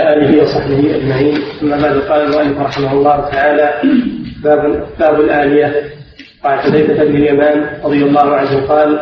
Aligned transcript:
آله 0.00 0.42
وصحبه 0.42 0.96
أجمعين. 0.96 1.34
ثم 1.60 1.70
بعد 1.70 1.98
قال 2.08 2.20
المؤلف 2.20 2.60
رحمه 2.60 2.92
الله 2.92 3.16
تعالى 3.30 3.74
باب 4.44 4.84
باب 5.00 5.20
الآلية. 5.20 5.74
وعن 6.44 6.58
حذيفة 6.58 7.04
بن 7.04 7.16
اليمان 7.16 7.66
رضي 7.84 8.02
الله 8.04 8.36
عنه 8.36 8.66
قال 8.68 8.98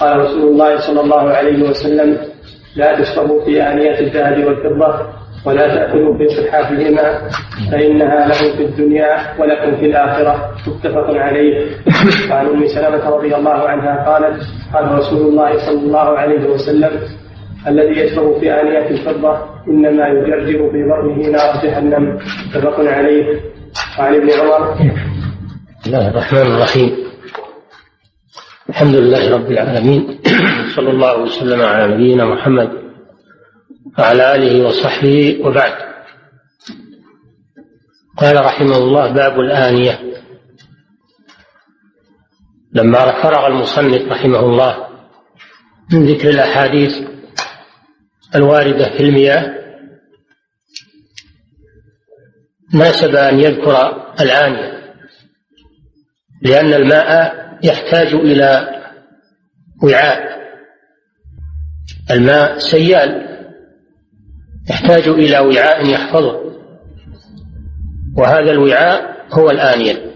قال 0.00 0.20
رسول 0.20 0.42
الله 0.52 0.76
صلى 0.80 1.00
الله 1.00 1.30
عليه 1.30 1.68
وسلم 1.70 2.16
لا 2.76 3.00
تشربوا 3.00 3.44
في 3.44 3.62
آنية 3.62 4.00
الذهب 4.00 4.44
والفضة 4.44 5.06
ولا 5.46 5.74
تأكلوا 5.74 6.18
في 6.18 6.28
صحافهما 6.28 7.06
فإنها 7.70 8.28
لهم 8.28 8.56
في 8.56 8.64
الدنيا 8.64 9.16
ولكم 9.38 9.76
في 9.76 9.86
الآخرة. 9.86 10.50
متفق 10.66 11.10
عليه. 11.10 11.66
وعن 12.30 12.46
أم 12.46 12.66
سلمة 12.66 13.08
رضي 13.08 13.34
الله 13.36 13.68
عنها 13.68 14.04
قالت 14.10 14.42
قال 14.74 14.98
رسول 14.98 15.28
الله 15.28 15.58
صلى 15.58 15.80
الله 15.80 16.18
عليه 16.18 16.44
وسلم 16.50 16.90
الذي 17.66 18.00
يشرب 18.00 18.40
في 18.40 18.52
آنية 18.60 18.90
الفضة 18.90 19.38
إنما 19.68 20.08
يجرجر 20.08 20.70
في 20.70 20.82
بطنه 20.84 21.30
نار 21.30 21.62
جهنم. 21.62 22.18
متفق 22.46 22.80
عليه. 22.80 23.40
وعن 23.98 24.14
ابن 24.14 24.30
عمر. 24.30 24.72
بسم 24.72 25.86
الله 25.86 26.08
الرحمن 26.08 26.42
الرحيم. 26.42 26.96
الحمد 28.68 28.94
لله 28.94 29.34
رب 29.34 29.50
العالمين. 29.50 30.18
صلى 30.76 30.90
الله 30.90 31.22
وسلم 31.22 31.62
على 31.62 31.94
نبينا 31.94 32.24
محمد 32.24 32.70
وعلى 33.98 34.34
آله 34.34 34.66
وصحبه 34.66 35.40
وبعد. 35.44 35.72
قال 38.16 38.44
رحمه 38.44 38.78
الله 38.78 39.12
باب 39.12 39.40
الآنية. 39.40 39.98
لما 42.72 43.22
فرغ 43.22 43.46
المصنف 43.46 44.12
رحمه 44.12 44.40
الله 44.40 44.86
من 45.92 46.06
ذكر 46.06 46.30
الأحاديث 46.30 47.17
الواردة 48.34 48.96
في 48.96 49.00
المياه 49.00 49.58
ناسب 52.74 53.14
أن 53.14 53.40
يذكر 53.40 54.06
الآنية 54.20 54.78
لأن 56.42 56.72
الماء 56.72 57.38
يحتاج 57.62 58.14
إلى 58.14 58.68
وعاء. 59.82 60.38
الماء 62.10 62.58
سيال 62.58 63.28
يحتاج 64.70 65.08
إلى 65.08 65.38
وعاء 65.38 65.88
يحفظه. 65.88 66.48
وهذا 68.16 68.50
الوعاء 68.50 69.26
هو 69.32 69.50
الآنية. 69.50 70.08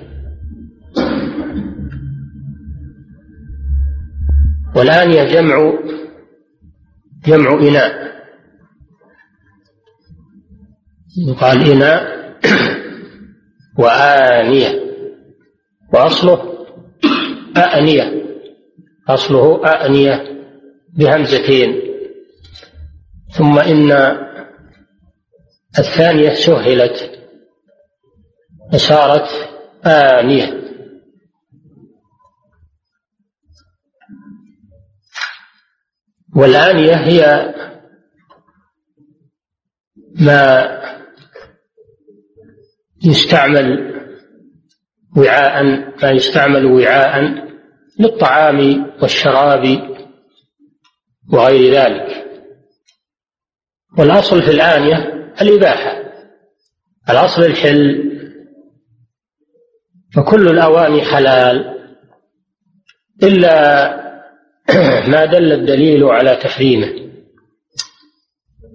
والآنية 4.76 5.24
جمع 5.24 5.72
جمع 7.26 7.52
إناء 7.52 8.12
يقال 11.28 11.70
إناء 11.70 12.22
وآنية. 13.78 14.82
وأصله 15.94 16.66
أأنية 17.56 18.22
أصله 19.08 19.66
أأنية 19.66 20.44
بهمزتين. 20.98 21.82
ثم 23.38 23.58
إن 23.58 23.92
الثانية 25.78 26.34
سهلت. 26.34 27.18
فصارت 28.72 29.28
آنية. 29.86 30.62
والآنية 36.36 36.94
هي 36.94 37.52
ما 40.20 40.68
يستعمل 43.04 43.92
وعاء 45.16 45.64
ما 46.02 46.10
يستعمل 46.10 46.66
وعاء 46.66 47.42
للطعام 48.00 48.86
والشراب 49.02 49.64
وغير 51.32 51.74
ذلك. 51.74 52.26
والأصل 53.98 54.42
في 54.42 54.50
الآنية 54.50 54.96
الإباحة 55.42 56.02
الأصل 57.10 57.42
الحل. 57.42 58.12
فكل 60.14 60.48
الأواني 60.48 61.02
حلال 61.02 61.78
إلا 63.22 64.01
ما 65.12 65.24
دل 65.24 65.52
الدليل 65.52 66.04
على 66.04 66.36
تحريمه 66.36 67.02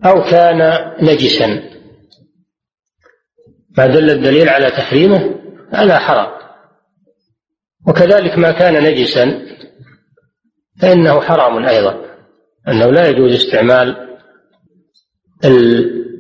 أو 0.05 0.23
كان 0.23 0.91
نجسا. 1.01 1.69
ما 3.77 3.85
دل 3.85 4.09
الدليل 4.09 4.49
على 4.49 4.71
تحريمه؟ 4.71 5.35
فلا 5.71 5.99
حرام. 5.99 6.37
وكذلك 7.87 8.37
ما 8.37 8.51
كان 8.51 8.83
نجسا 8.83 9.47
فإنه 10.81 11.21
حرام 11.21 11.65
أيضا 11.65 12.05
أنه 12.67 12.85
لا 12.85 13.07
يجوز 13.07 13.33
استعمال 13.33 14.17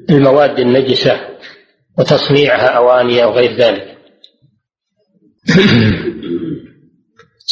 المواد 0.09 0.59
النجسة 0.59 1.37
وتصنيعها 1.97 2.67
أواني 2.67 3.23
أو 3.23 3.31
غير 3.31 3.57
ذلك. 3.57 3.97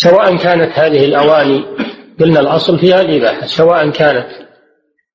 سواء 0.03 0.37
كانت 0.37 0.79
هذه 0.79 1.05
الأواني 1.05 1.65
قلنا 2.19 2.39
الأصل 2.39 2.79
فيها 2.79 3.01
الإباحة 3.01 3.45
سواء 3.45 3.89
كانت 3.89 4.27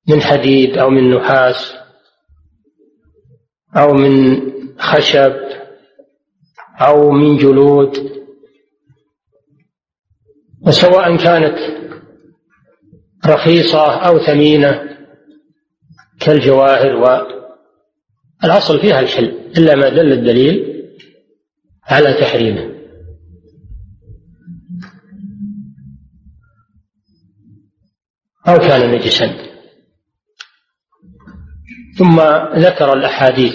من 0.08 0.22
حديد 0.22 0.78
أو 0.78 0.90
من 0.90 1.10
نحاس 1.10 1.74
أو 3.76 3.94
من 3.94 4.40
خشب 4.78 5.36
أو 6.80 7.10
من 7.10 7.36
جلود. 7.36 8.10
وسواء 10.66 11.16
كانت 11.16 11.58
رخيصة 13.26 13.94
أو 13.94 14.18
ثمينة 14.18 14.98
كالجواهر 16.20 16.96
والأصل 18.42 18.80
فيها 18.80 19.00
الحل 19.00 19.24
إلا 19.58 19.74
ما 19.74 19.88
دل 19.88 20.12
الدليل 20.12 20.84
على 21.84 22.14
تحريمه. 22.14 22.69
أو 28.50 28.58
كان 28.58 28.90
نجسا. 28.94 29.50
ثم 31.98 32.20
ذكر 32.54 32.92
الأحاديث 32.92 33.54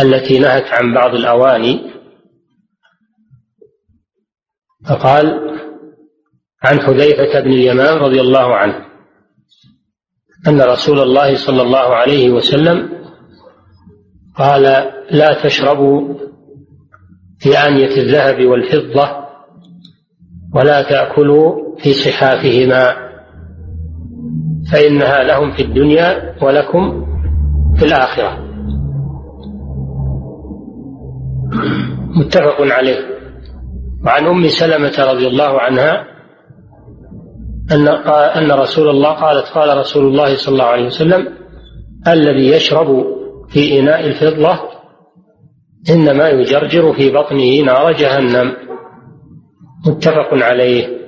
التي 0.00 0.38
نهت 0.38 0.64
عن 0.64 0.94
بعض 0.94 1.14
الأواني. 1.14 1.90
فقال 4.88 5.26
عن 6.64 6.80
حذيفة 6.80 7.40
بن 7.40 7.52
اليمان 7.52 7.96
رضي 7.96 8.20
الله 8.20 8.56
عنه 8.56 8.86
أن 10.48 10.60
رسول 10.60 11.00
الله 11.00 11.36
صلى 11.36 11.62
الله 11.62 11.94
عليه 11.94 12.30
وسلم 12.30 13.04
قال 14.36 14.62
لا 15.10 15.42
تشربوا 15.42 16.14
في 17.38 17.58
آنية 17.58 17.96
الذهب 17.96 18.46
والفضة 18.46 19.26
ولا 20.54 20.82
تأكلوا 20.82 21.76
في 21.78 21.92
صحافهما. 21.92 23.09
فإنها 24.72 25.22
لهم 25.24 25.52
في 25.52 25.62
الدنيا 25.62 26.34
ولكم 26.42 27.06
في 27.76 27.84
الآخرة. 27.84 28.38
متفق 32.16 32.56
عليه. 32.60 32.98
وعن 34.06 34.26
أم 34.26 34.48
سلمة 34.48 35.12
رضي 35.12 35.26
الله 35.26 35.60
عنها 35.60 36.04
أن 37.72 37.88
أن 38.42 38.52
رسول 38.52 38.88
الله 38.88 39.10
قالت 39.10 39.46
قال 39.46 39.78
رسول 39.78 40.06
الله 40.06 40.36
صلى 40.36 40.52
الله 40.52 40.64
عليه 40.64 40.86
وسلم 40.86 41.28
الذي 42.08 42.48
يشرب 42.48 43.04
في 43.48 43.78
إناء 43.80 44.06
الفضة 44.06 44.58
إنما 45.90 46.28
يجرجر 46.28 46.92
في 46.92 47.10
بطنه 47.10 47.60
نار 47.60 47.92
جهنم. 47.92 48.56
متفق 49.86 50.28
عليه. 50.32 50.99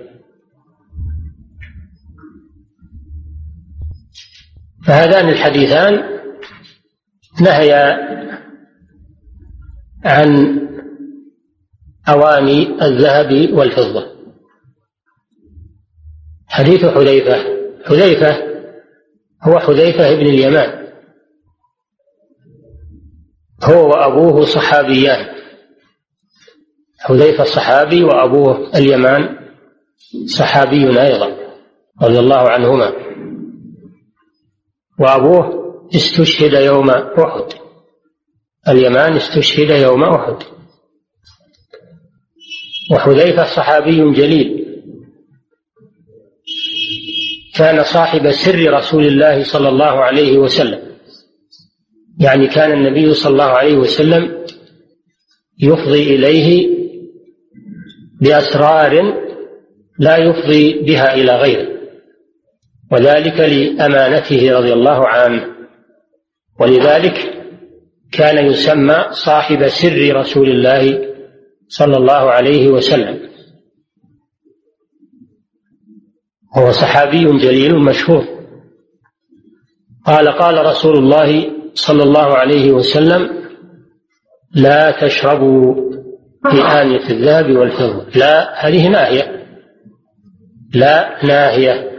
فهذان 4.87 5.29
الحديثان 5.29 6.21
نهيا 7.41 8.13
عن 10.05 10.59
أواني 12.09 12.85
الذهب 12.85 13.53
والفضة. 13.53 14.13
حديث 16.49 16.85
حذيفة. 16.85 17.37
حذيفة 17.87 18.53
هو 19.43 19.59
حذيفة 19.59 20.15
بن 20.15 20.27
اليمان. 20.27 20.89
هو 23.65 23.91
وأبوه 23.91 24.45
صحابيان. 24.45 25.27
حذيفة 26.99 27.45
صحابي 27.45 28.05
وأبوه 28.05 28.71
اليمان. 28.77 29.39
صحابي 30.27 31.01
أيضا 31.03 31.37
رضي 32.03 32.19
الله 32.19 32.51
عنهما. 32.51 33.12
وأبوه 35.03 35.63
استشهد 35.95 36.53
يوم 36.53 36.91
أحد. 36.91 37.53
اليمان 38.69 39.17
استشهد 39.17 39.71
يوم 39.71 40.03
أحد. 40.03 40.37
وحذيفة 42.93 43.45
صحابي 43.45 44.13
جليل. 44.13 44.67
كان 47.55 47.85
صاحب 47.85 48.31
سر 48.31 48.73
رسول 48.73 49.07
الله 49.07 49.45
صلى 49.45 49.69
الله 49.69 49.85
عليه 49.85 50.39
وسلم. 50.39 50.83
يعني 52.21 52.49
كان 52.49 52.73
النبي 52.73 53.15
صلى 53.15 53.33
الله 53.33 53.45
عليه 53.45 53.77
وسلم 53.77 54.47
يفضي 55.59 56.15
إليه 56.15 56.69
بأسرار 58.21 59.23
لا 59.99 60.17
يفضي 60.17 60.83
بها 60.83 61.15
إلى 61.15 61.37
غيره. 61.37 61.72
وذلك 62.93 63.41
لأمانته 63.41 64.59
رضي 64.59 64.73
الله 64.73 65.09
عنه. 65.09 65.47
ولذلك 66.61 67.15
كان 68.13 68.47
يسمى 68.47 69.05
صاحب 69.11 69.69
سر 69.69 70.17
رسول 70.17 70.49
الله 70.49 71.13
صلى 71.69 71.97
الله 71.97 72.31
عليه 72.31 72.69
وسلم. 72.69 73.29
هو 76.59 76.73
صحابي 76.73 77.25
جليل 77.25 77.79
مشهور. 77.79 78.25
قال 80.07 80.29
قال 80.29 80.67
رسول 80.67 80.99
الله 80.99 81.51
صلى 81.75 82.03
الله 82.03 82.37
عليه 82.37 82.73
وسلم 82.73 83.43
لا 84.55 84.91
تشربوا 84.91 85.75
في 86.51 86.63
آنية 86.83 87.11
الذهب 87.11 87.57
والفضة. 87.57 88.07
لا 88.15 88.67
هذه 88.67 88.89
ناهية. 88.89 89.47
لا 90.75 91.27
ناهية. 91.27 91.92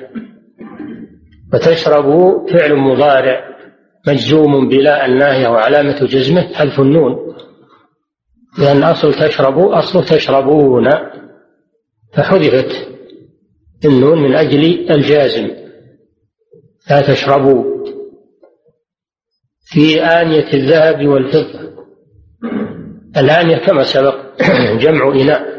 وتشربوا 1.54 2.48
فعل 2.48 2.76
مضارع 2.76 3.54
مجزوم 4.08 4.70
بلا 4.70 5.06
الناهية 5.06 5.48
وعلامة 5.48 6.06
جزمه 6.06 6.54
حذف 6.54 6.80
النون. 6.80 7.36
لأن 8.60 8.84
أصل 8.84 9.14
تشربوا 9.14 9.80
أصل 9.80 10.06
تشربون. 10.06 10.90
فحذفت 12.14 12.88
النون 13.86 14.22
من 14.22 14.36
أجل 14.36 14.92
الجازم. 14.92 15.50
لا 16.90 17.02
تشربوا. 17.02 17.74
في 19.66 20.02
آنية 20.02 20.54
الذهب 20.54 21.08
والفضة. 21.08 21.74
الآنية 23.18 23.58
كما 23.58 23.84
سبق 23.84 24.16
جمع 24.84 25.12
إناء. 25.12 25.54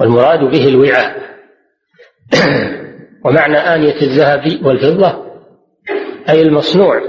والمراد 0.00 0.40
به 0.40 0.68
الوعاء. 0.68 1.20
ومعنى 3.24 3.56
آنية 3.56 4.02
الذهب 4.02 4.66
والفضة 4.66 5.24
أي 6.28 6.42
المصنوع. 6.42 7.00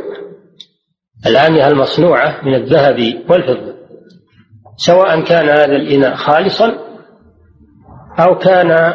الآنية 1.25 1.67
المصنوعة 1.67 2.45
من 2.45 2.55
الذهب 2.55 3.23
والفضة 3.29 3.73
سواء 4.75 5.21
كان 5.21 5.49
هذا 5.49 5.75
الإناء 5.75 6.15
خالصا 6.15 6.77
أو 8.19 8.37
كان 8.37 8.93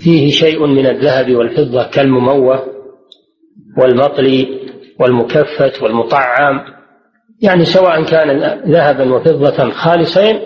فيه 0.00 0.30
شيء 0.30 0.66
من 0.66 0.86
الذهب 0.86 1.34
والفضة 1.34 1.90
كالمموه 1.90 2.66
والمطلي 3.78 4.60
والمكفت 5.00 5.82
والمطعم. 5.82 6.60
يعني 7.42 7.64
سواء 7.64 8.04
كان 8.04 8.60
ذهبا 8.70 9.14
وفضة 9.14 9.70
خالصين 9.70 10.40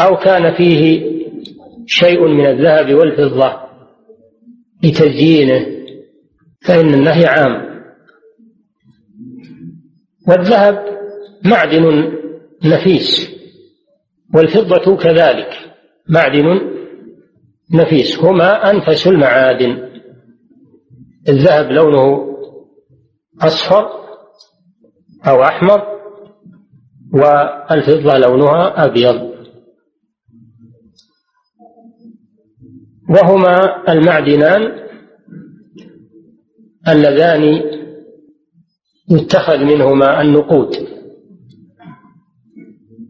أو 0.00 0.16
كان 0.16 0.54
فيه 0.54 1.02
شيء 1.86 2.26
من 2.26 2.46
الذهب 2.46 2.94
والفضة 2.94 3.67
لتزيينه 4.84 5.66
فإن 6.60 6.94
النهي 6.94 7.26
عام. 7.26 7.68
والذهب 10.28 10.98
معدن 11.44 12.12
نفيس 12.64 13.30
والفضة 14.34 14.96
كذلك 14.96 15.50
معدن 16.08 16.60
نفيس 17.74 18.18
هما 18.18 18.70
أنفس 18.70 19.06
المعادن. 19.06 19.88
الذهب 21.28 21.72
لونه 21.72 22.28
أصفر 23.42 23.88
أو 25.26 25.42
أحمر 25.42 25.82
والفضة 27.12 28.18
لونها 28.18 28.84
أبيض. 28.84 29.27
وهما 33.08 33.84
المعدنان 33.92 34.88
اللذان 36.88 37.62
يتخذ 39.10 39.58
منهما 39.64 40.20
النقود. 40.22 40.76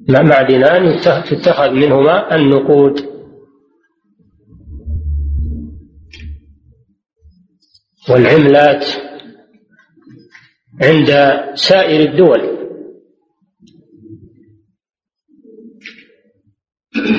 معدنان 0.09 1.00
تتخذ 1.31 1.71
منهما 1.71 2.35
النقود. 2.35 3.00
والعملات 8.11 8.85
عند 10.83 11.11
سائر 11.55 12.11
الدول. 12.11 12.58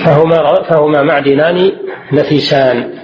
فهما 0.06 0.70
فهما 0.70 1.04
معدنان 1.04 1.72
نفيسان. 2.14 3.00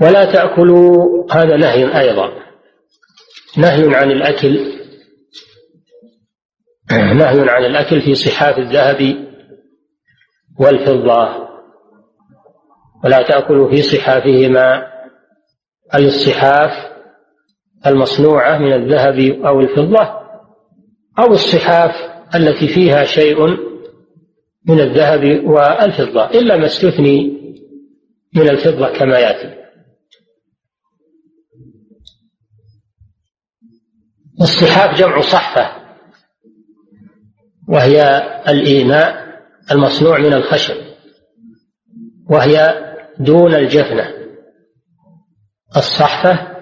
ولا 0.00 0.32
تأكلوا 0.32 1.26
هذا 1.32 1.56
نهي 1.56 2.00
أيضا. 2.00 2.32
نهي 3.58 3.96
عن 3.96 4.10
الأكل. 4.10 4.72
نهي 6.90 7.50
عن 7.50 7.64
الأكل 7.64 8.00
في 8.02 8.14
صحاف 8.14 8.58
الذهب 8.58 9.28
والفضة. 10.60 11.48
ولا 13.04 13.22
تأكلوا 13.28 13.70
في 13.70 13.82
صحافهما 13.82 14.92
أي 15.94 16.06
الصحاف 16.06 16.92
المصنوعة 17.86 18.58
من 18.58 18.72
الذهب 18.72 19.18
أو 19.46 19.60
الفضة 19.60 20.22
أو 21.18 21.32
الصحاف 21.32 22.11
التي 22.34 22.68
فيها 22.68 23.04
شيء 23.04 23.46
من 24.68 24.80
الذهب 24.80 25.44
والفضة 25.44 26.24
إلا 26.24 26.56
ما 26.56 26.66
استثني 26.66 27.42
من 28.34 28.48
الفضة 28.50 28.98
كما 28.98 29.18
يأتي. 29.18 29.62
الصحاف 34.40 34.98
جمع 34.98 35.20
صحفة 35.20 35.82
وهي 37.68 38.22
الإيناء 38.48 39.22
المصنوع 39.70 40.18
من 40.18 40.32
الخشب 40.32 40.76
وهي 42.30 42.74
دون 43.20 43.54
الجفنة. 43.54 44.14
الصحفة 45.76 46.52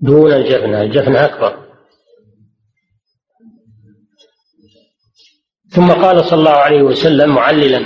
دون 0.00 0.32
الجفنة 0.32 0.82
الجفنة 0.82 1.24
أكبر. 1.24 1.63
ثم 5.74 5.88
قال 5.88 6.24
صلى 6.24 6.38
الله 6.38 6.50
عليه 6.50 6.82
وسلم 6.82 7.34
معللا 7.34 7.84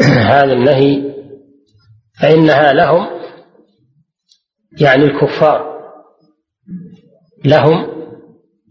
هذا 0.00 0.52
النهي 0.52 1.12
فإنها 2.20 2.72
لهم 2.72 3.06
يعني 4.80 5.04
الكفار 5.04 5.72
لهم 7.44 7.86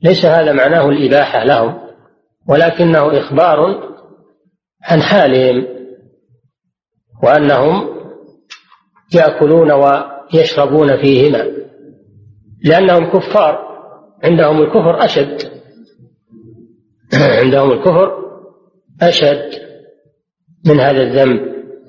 ليس 0.04 0.26
هذا 0.26 0.52
معناه 0.52 0.90
الإباحة 0.90 1.44
لهم 1.44 1.82
ولكنه 2.50 3.18
إخبار 3.20 3.92
عن 4.84 5.02
حالهم 5.02 5.68
وأنهم 7.24 7.90
يأكلون 9.16 9.72
ويشربون 9.72 11.02
فيهما 11.02 11.52
لأنهم 12.64 13.12
كفار 13.12 13.72
عندهم 14.24 14.62
الكفر 14.62 15.06
أشد. 15.06 15.61
عندهم 17.14 17.72
الكفر 17.72 18.12
أشد 19.02 19.62
من 20.66 20.80
هذا 20.80 21.02
الذنب 21.02 21.40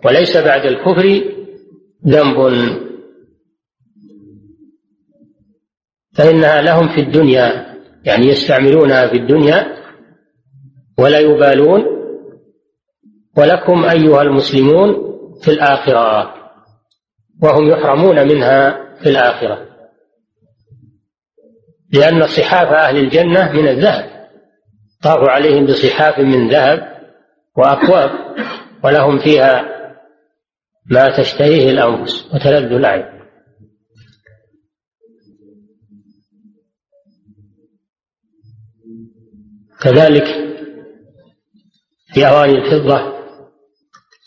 وليس 0.04 0.36
بعد 0.36 0.66
الكفر 0.66 1.22
ذنب. 2.06 2.36
فإنها 6.14 6.62
لهم 6.62 6.88
في 6.88 7.00
الدنيا 7.00 7.76
يعني 8.04 8.26
يستعملونها 8.26 9.08
في 9.08 9.16
الدنيا 9.16 9.76
ولا 10.98 11.18
يبالون. 11.18 11.84
ولكم 13.36 13.84
أيها 13.84 14.22
المسلمون 14.22 14.94
في 15.42 15.50
الآخرة 15.50 16.34
وهم 17.42 17.68
يحرمون 17.68 18.28
منها 18.28 18.70
في 19.02 19.08
الآخرة 19.08 19.68
لأن 21.92 22.26
صحاف 22.26 22.68
أهل 22.68 22.96
الجنة 22.96 23.52
من 23.52 23.68
الذهب. 23.68 24.21
طاف 25.02 25.28
عليهم 25.28 25.66
بصحاف 25.66 26.18
من 26.18 26.48
ذهب 26.48 26.92
وأكواب 27.56 28.10
ولهم 28.84 29.18
فيها 29.18 29.64
ما 30.86 31.16
تشتهيه 31.16 31.70
الأنفس 31.70 32.26
وتلذ 32.34 32.72
الأعين. 32.72 33.22
كذلك 39.82 40.24
في 42.14 42.28
أواني 42.28 42.58
الفضة 42.58 43.12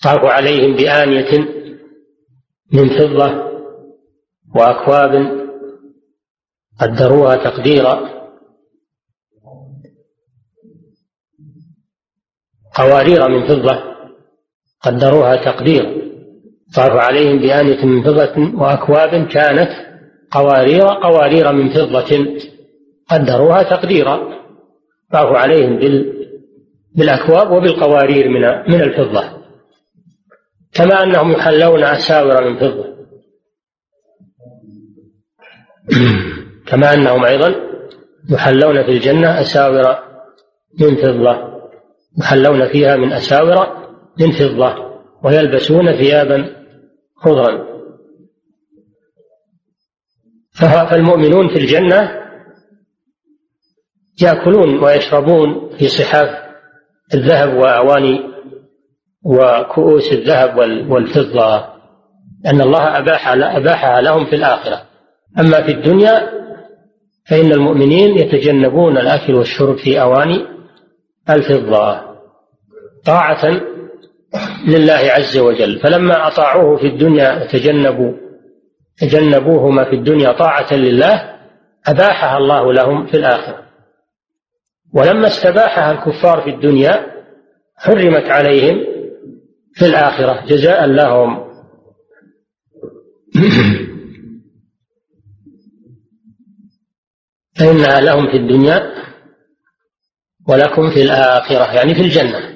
طاف 0.04 0.26
عليهم 0.26 0.76
بآنية 0.76 1.40
من 2.72 2.90
فضة 2.90 3.46
وأكواب 4.56 5.46
قدروها 6.80 7.36
تقديرا. 7.36 8.15
قوارير 12.76 13.30
من 13.30 13.48
فضة 13.48 13.84
قدروها 14.82 15.36
تقديرا 15.36 16.06
طاف 16.76 16.92
عليهم 16.92 17.40
بآنية 17.40 17.86
من 17.86 18.04
فضة 18.04 18.62
وأكواب 18.62 19.28
كانت 19.28 19.72
قوارير 20.32 20.88
قوارير 20.88 21.52
من 21.52 21.70
فضة 21.70 22.28
قدروها 23.10 23.64
تقديرا. 23.64 24.36
طافوا 25.14 25.38
عليهم 25.38 25.80
بالأكواب 26.96 27.52
وبالقوارير 27.52 28.30
من 28.30 28.42
من 28.42 28.82
الفضة. 28.82 29.24
كما 30.74 31.04
أنهم 31.04 31.32
يحلون 31.32 31.84
أساور 31.84 32.50
من 32.50 32.60
فضة. 32.60 32.96
كما 36.68 36.94
أنهم 36.94 37.26
أيضا 37.26 37.56
يحلون 38.30 38.84
في 38.84 38.92
الجنة 38.92 39.42
أساور 39.42 39.98
من 40.80 40.96
فضة. 40.96 41.55
يحلون 42.20 42.68
فيها 42.68 42.96
من 42.96 43.14
أساور 43.14 43.86
من 44.20 44.32
فضة 44.32 44.76
ويلبسون 45.24 45.92
ثيابا 45.92 46.56
خضرا. 47.16 47.76
فالمؤمنون 50.60 51.48
في 51.48 51.56
الجنة 51.56 52.12
يأكلون 54.22 54.84
ويشربون 54.84 55.70
في 55.78 55.88
صحاف 55.88 56.30
الذهب 57.14 57.54
وأواني 57.54 58.20
وكؤوس 59.24 60.12
الذهب 60.14 60.58
والفضة. 60.92 61.76
أن 62.46 62.62
الله 62.62 62.98
أباح 62.98 63.28
أباحها 63.28 64.02
لهم 64.02 64.26
في 64.26 64.36
الآخرة. 64.36 64.82
أما 65.40 65.62
في 65.62 65.72
الدنيا 65.72 66.30
فإن 67.30 67.52
المؤمنين 67.52 68.18
يتجنبون 68.18 68.98
الأكل 68.98 69.36
والشرب 69.36 69.78
في 69.78 70.02
أواني 70.02 70.55
الفضة 71.30 72.02
طاعة 73.06 73.46
لله 74.68 74.94
عز 74.94 75.38
وجل. 75.38 75.80
فلما 75.80 76.28
أطاعوه 76.28 76.78
في 76.78 76.88
الدنيا 76.88 77.44
وتجنبوا 77.44 78.14
تجنبوهما 78.98 79.90
في 79.90 79.96
الدنيا 79.96 80.32
طاعة 80.32 80.74
لله 80.74 81.36
أباحها 81.88 82.38
الله 82.38 82.74
لهم 82.74 83.06
في 83.06 83.18
الآخرة. 83.18 83.66
ولما 84.94 85.28
استباحها 85.28 85.92
الكفار 85.92 86.42
في 86.42 86.50
الدنيا 86.50 87.16
حرمت 87.78 88.24
عليهم 88.24 88.86
في 89.74 89.86
الآخرة. 89.86 90.46
جزاء 90.46 90.86
لهم 90.86 91.46
فإنها 97.56 98.02
لهم 98.02 98.32
في 98.32 98.38
الدنيا 98.38 98.92
ولكم 100.48 100.90
في 100.90 101.02
الآخرة 101.02 101.74
يعني 101.74 101.96
في 101.96 102.02
الجنة. 102.02 102.56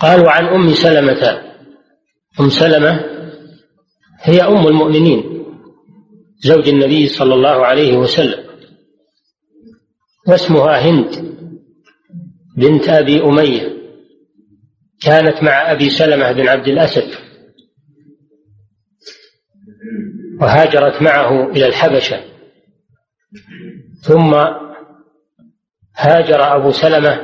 قال 0.00 0.20
وعن 0.20 0.44
أم 0.44 0.74
سلمة 0.74 1.42
أم 2.40 2.48
سلمة 2.48 3.00
هي 4.20 4.40
أم 4.42 4.66
المؤمنين 4.66 5.44
زوج 6.38 6.68
النبي 6.68 7.08
صلى 7.08 7.34
الله 7.34 7.66
عليه 7.66 7.96
وسلم 7.96 8.44
واسمها 10.28 10.78
هند 10.78 11.34
بنت 12.56 12.88
أبي 12.88 13.24
أمية 13.24 13.74
كانت 15.02 15.42
مع 15.42 15.72
أبي 15.72 15.90
سلمة 15.90 16.32
بن 16.32 16.48
عبد 16.48 16.68
الأسد 16.68 17.14
وهاجرت 20.40 21.02
معه 21.02 21.50
إلى 21.50 21.66
الحبشة. 21.66 22.24
ثم 24.04 24.34
هاجر 25.96 26.56
أبو 26.56 26.70
سلمة 26.70 27.20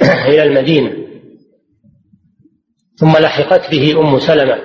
إلى 0.28 0.42
المدينة. 0.42 0.92
ثم 2.96 3.12
لحقت 3.12 3.70
به 3.70 4.00
أم 4.00 4.18
سلمة. 4.18 4.58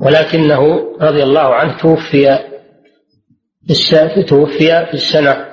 ولكنه 0.00 0.62
رضي 1.00 1.22
الله 1.22 1.54
عنه 1.54 1.78
توفي 1.78 2.38
توفي 4.28 4.86
في 4.86 4.94
السنة 4.94 5.46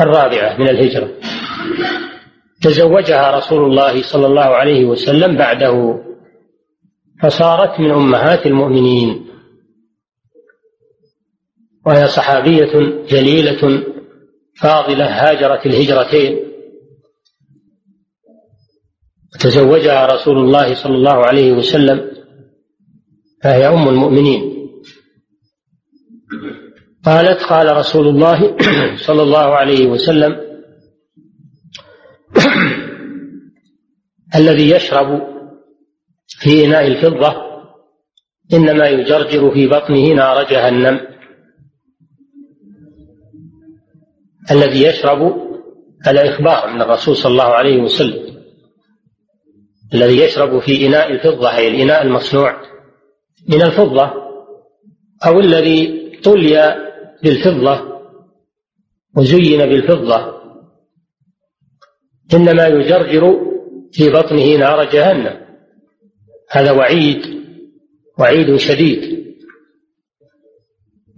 الرابعة 0.00 0.56
من 0.56 0.68
الهجرة. 0.68 1.08
تزوجها 2.62 3.36
رسول 3.36 3.64
الله 3.64 4.02
صلى 4.02 4.26
الله 4.26 4.42
عليه 4.44 4.84
وسلم 4.84 5.36
بعده 5.36 6.04
فصارت 7.22 7.80
من 7.80 7.90
أمهات 7.90 8.46
المؤمنين. 8.46 9.27
وهي 11.88 12.08
صحابية 12.08 12.72
جليلة 13.08 13.84
فاضلة 14.60 15.04
هاجرت 15.04 15.66
الهجرتين. 15.66 16.38
تزوجها 19.40 20.06
رسول 20.06 20.38
الله 20.38 20.74
صلى 20.74 20.94
الله 20.94 21.26
عليه 21.26 21.52
وسلم 21.52 22.10
فهي 23.42 23.68
أم 23.68 23.88
المؤمنين. 23.88 24.54
قالت 27.04 27.42
قال 27.42 27.76
رسول 27.76 28.08
الله 28.08 28.56
صلى 29.06 29.22
الله 29.22 29.56
عليه 29.56 29.86
وسلم 29.86 30.36
الذي 34.38 34.70
يشرب 34.70 35.08
في 36.28 36.64
إناء 36.64 36.86
الفضة 36.86 37.36
إنما 38.52 38.88
يجرجر 38.88 39.50
في 39.50 39.66
بطنه 39.66 40.14
نار 40.14 40.44
جهنم. 40.50 41.07
الذي 44.50 44.82
يشرب 44.82 45.48
هذا 46.06 46.28
إخبار 46.30 46.74
من 46.74 46.82
الرسول 46.82 47.16
صلى 47.16 47.32
الله 47.32 47.44
عليه 47.44 47.82
وسلم 47.82 48.38
الذي 49.94 50.20
يشرب 50.20 50.58
في 50.58 50.86
إناء 50.86 51.12
الفضة 51.12 51.56
أي 51.56 51.68
الإناء 51.68 52.02
المصنوع 52.02 52.60
من 53.48 53.62
الفضة 53.62 54.12
أو 55.26 55.40
الذي 55.40 56.10
طلي 56.24 56.76
بالفضة 57.22 58.00
وزين 59.16 59.58
بالفضة 59.58 60.38
إنما 62.34 62.66
يجرجر 62.66 63.48
في 63.92 64.10
بطنه 64.10 64.56
نار 64.56 64.84
جهنم. 64.90 65.40
هذا 66.50 66.72
وعيد 66.72 67.22
وعيد 68.18 68.56
شديد 68.56 69.18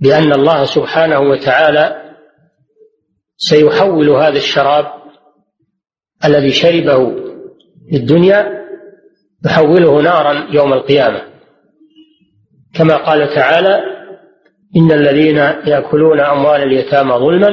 بأن 0.00 0.32
الله 0.32 0.64
سبحانه 0.64 1.20
وتعالى 1.20 1.99
سيحول 3.40 4.08
هذا 4.08 4.36
الشراب 4.36 4.86
الذي 6.24 6.50
شربه 6.50 7.14
في 7.90 7.96
الدنيا 7.96 8.66
يحوله 9.46 10.02
نارا 10.02 10.48
يوم 10.50 10.72
القيامة. 10.72 11.22
كما 12.74 12.96
قال 12.96 13.34
تعالى 13.34 13.80
إن 14.76 14.92
الذين 14.92 15.36
يأكلون 15.66 16.20
أموال 16.20 16.62
اليتامى 16.62 17.12
ظلما 17.12 17.48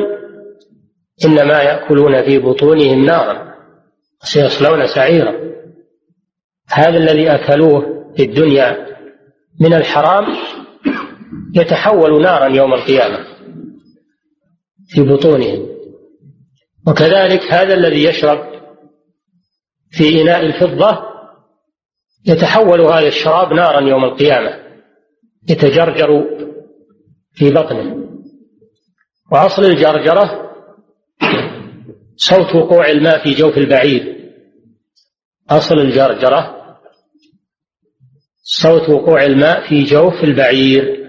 إنما 1.26 1.62
يأكلون 1.62 2.24
في 2.24 2.40
بطونهم 2.40 3.06
نارا 3.06 3.54
سيصلون 4.20 4.88
سعيرا. 4.88 5.34
هذا 6.70 6.98
الذي 6.98 7.30
أكلوه 7.30 8.12
في 8.18 8.24
الدنيا 8.24 8.88
من 9.62 9.74
الحرام 9.74 10.26
يتحول 11.56 12.22
نارا 12.22 12.48
يوم 12.48 12.74
القيامة 12.74 13.20
في 14.88 15.02
بطونهم. 15.02 15.77
وكذلك 16.88 17.42
هذا 17.54 17.74
الذي 17.74 18.04
يشرب 18.04 18.40
في 19.92 20.22
إناء 20.22 20.46
الفضة 20.46 21.08
يتحول 22.28 22.82
هذا 22.82 23.08
الشراب 23.08 23.54
نارا 23.54 23.82
يوم 23.82 24.06
القيامة 24.06 24.68
يتجرجر 25.50 26.26
في 27.34 27.52
بطنه. 27.52 28.08
وأصل 29.32 29.62
الجرجرة 29.62 30.52
صوت 32.16 32.56
وقوع 32.56 32.90
الماء 32.90 33.24
في 33.24 33.32
جوف 33.32 33.58
البعير. 33.58 34.32
أصل 35.50 35.80
الجرجرة 35.80 36.58
صوت 38.44 38.90
وقوع 38.90 39.24
الماء 39.26 39.70
في 39.70 39.84
جوف 39.84 40.24
البعير. 40.24 41.08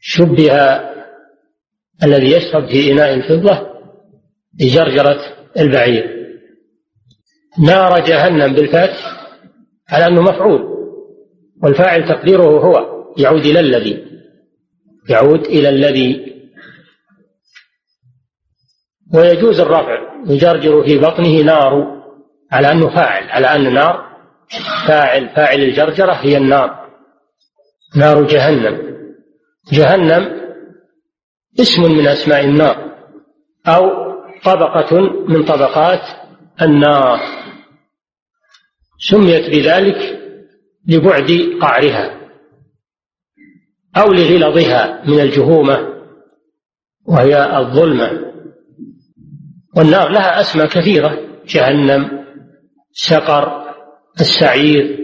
شبه 0.00 0.52
الذي 2.02 2.32
يشرب 2.32 2.66
في 2.66 2.92
إناء 2.92 3.14
الفضة 3.14 3.69
بجرجرة 4.60 5.20
البعير. 5.58 6.20
نار 7.66 8.00
جهنم 8.00 8.54
بالفتح 8.54 9.26
على 9.88 10.06
أنه 10.06 10.22
مفعول 10.22 10.60
والفاعل 11.62 12.08
تقديره 12.08 12.42
هو 12.42 13.04
يعود 13.18 13.46
إلى 13.46 13.60
الذي 13.60 14.06
يعود 15.08 15.46
إلى 15.46 15.68
الذي. 15.68 16.30
ويجوز 19.14 19.60
الرفع 19.60 20.22
يجرجر 20.26 20.84
في 20.84 20.98
بطنه 20.98 21.42
نار 21.42 22.00
على 22.52 22.72
أنه 22.72 22.94
فاعل 22.94 23.30
على 23.30 23.46
أن 23.46 23.74
نار 23.74 24.10
فاعل 24.86 25.28
فاعل 25.28 25.60
الجرجرة 25.60 26.12
هي 26.12 26.36
النار 26.36 26.90
نار 27.96 28.26
جهنم. 28.26 28.90
جهنم 29.72 30.40
اسم 31.60 31.82
من 31.82 32.06
أسماء 32.06 32.44
النار 32.44 32.90
أو 33.66 34.09
طبقة 34.44 35.00
من 35.28 35.44
طبقات 35.44 36.00
النار. 36.62 37.20
سميت 38.98 39.50
بذلك 39.50 40.20
لبعد 40.88 41.58
قعرها 41.60 42.20
أو 43.96 44.12
لغلظها 44.12 45.02
من 45.06 45.20
الجهومة 45.20 46.04
وهي 47.06 47.58
الظلمة. 47.58 48.32
والنار 49.76 50.08
لها 50.08 50.40
أسماء 50.40 50.66
كثيرة 50.66 51.18
جهنم 51.46 52.26
سقر 52.92 53.74
السعير 54.20 54.98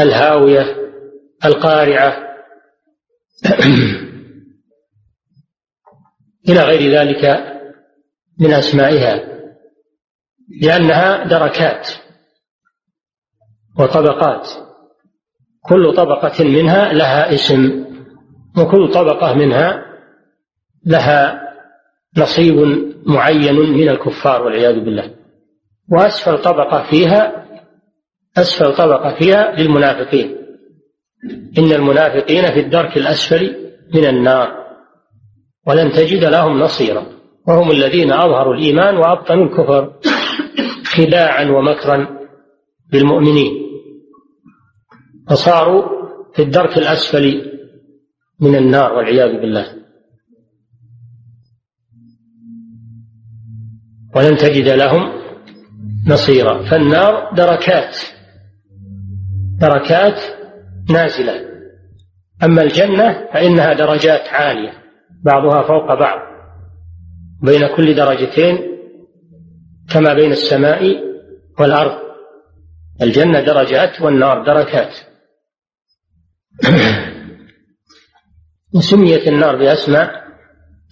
الهاوية 0.00 0.76
القارعة. 1.44 2.24
إلى 6.48 6.60
غير 6.60 6.92
ذلك 6.92 7.53
من 8.40 8.52
أسمائها 8.52 9.34
لأنها 10.62 11.24
دركات 11.24 11.88
وطبقات. 13.78 14.48
كل 15.68 15.94
طبقة 15.96 16.44
منها 16.44 16.92
لها 16.92 17.34
اسم 17.34 17.84
وكل 18.58 18.90
طبقة 18.90 19.34
منها 19.34 19.84
لها 20.86 21.40
نصيب 22.18 22.56
معين 23.06 23.54
من 23.54 23.88
الكفار 23.88 24.42
والعياذ 24.42 24.74
بالله. 24.74 25.14
وأسفل 25.92 26.42
طبقة 26.42 26.90
فيها 26.90 27.44
أسفل 28.36 28.76
طبقة 28.76 29.14
فيها 29.18 29.52
للمنافقين. 29.56 30.36
إن 31.58 31.72
المنافقين 31.72 32.52
في 32.52 32.60
الدرك 32.60 32.96
الأسفل 32.96 33.56
من 33.94 34.04
النار 34.04 34.64
ولن 35.66 35.92
تجد 35.92 36.24
لهم 36.24 36.58
نصيرا. 36.60 37.13
وهم 37.48 37.70
الذين 37.70 38.12
أظهروا 38.12 38.54
الإيمان 38.54 38.96
وأبطنوا 38.96 39.44
الكفر 39.44 39.92
خداعا 40.84 41.44
ومكرا 41.44 42.18
بالمؤمنين. 42.92 43.52
فصاروا 45.28 45.82
في 46.34 46.42
الدرك 46.42 46.78
الأسفل 46.78 47.52
من 48.40 48.56
النار 48.56 48.92
والعياذ 48.92 49.40
بالله. 49.40 49.66
ولن 54.16 54.36
تجد 54.36 54.68
لهم 54.68 55.12
نصيرا. 56.08 56.70
فالنار 56.70 57.34
دركات 57.34 57.96
دركات 59.60 60.20
نازلة. 60.90 61.54
أما 62.44 62.62
الجنة 62.62 63.28
فإنها 63.32 63.72
درجات 63.72 64.28
عالية 64.28 64.72
بعضها 65.24 65.62
فوق 65.62 65.94
بعض. 65.94 66.33
بين 67.42 67.76
كل 67.76 67.94
درجتين 67.94 68.58
كما 69.90 70.14
بين 70.14 70.32
السماء 70.32 71.04
والأرض. 71.58 72.04
الجنة 73.02 73.40
درجات 73.40 74.00
والنار 74.00 74.44
دركات. 74.44 74.98
وسميت 78.74 79.28
النار 79.28 79.56
بأسماء 79.56 80.24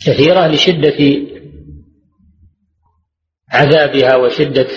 كثيرة 0.07 0.47
لشدة 0.47 0.99
عذابها 3.51 4.17
وشدة 4.17 4.69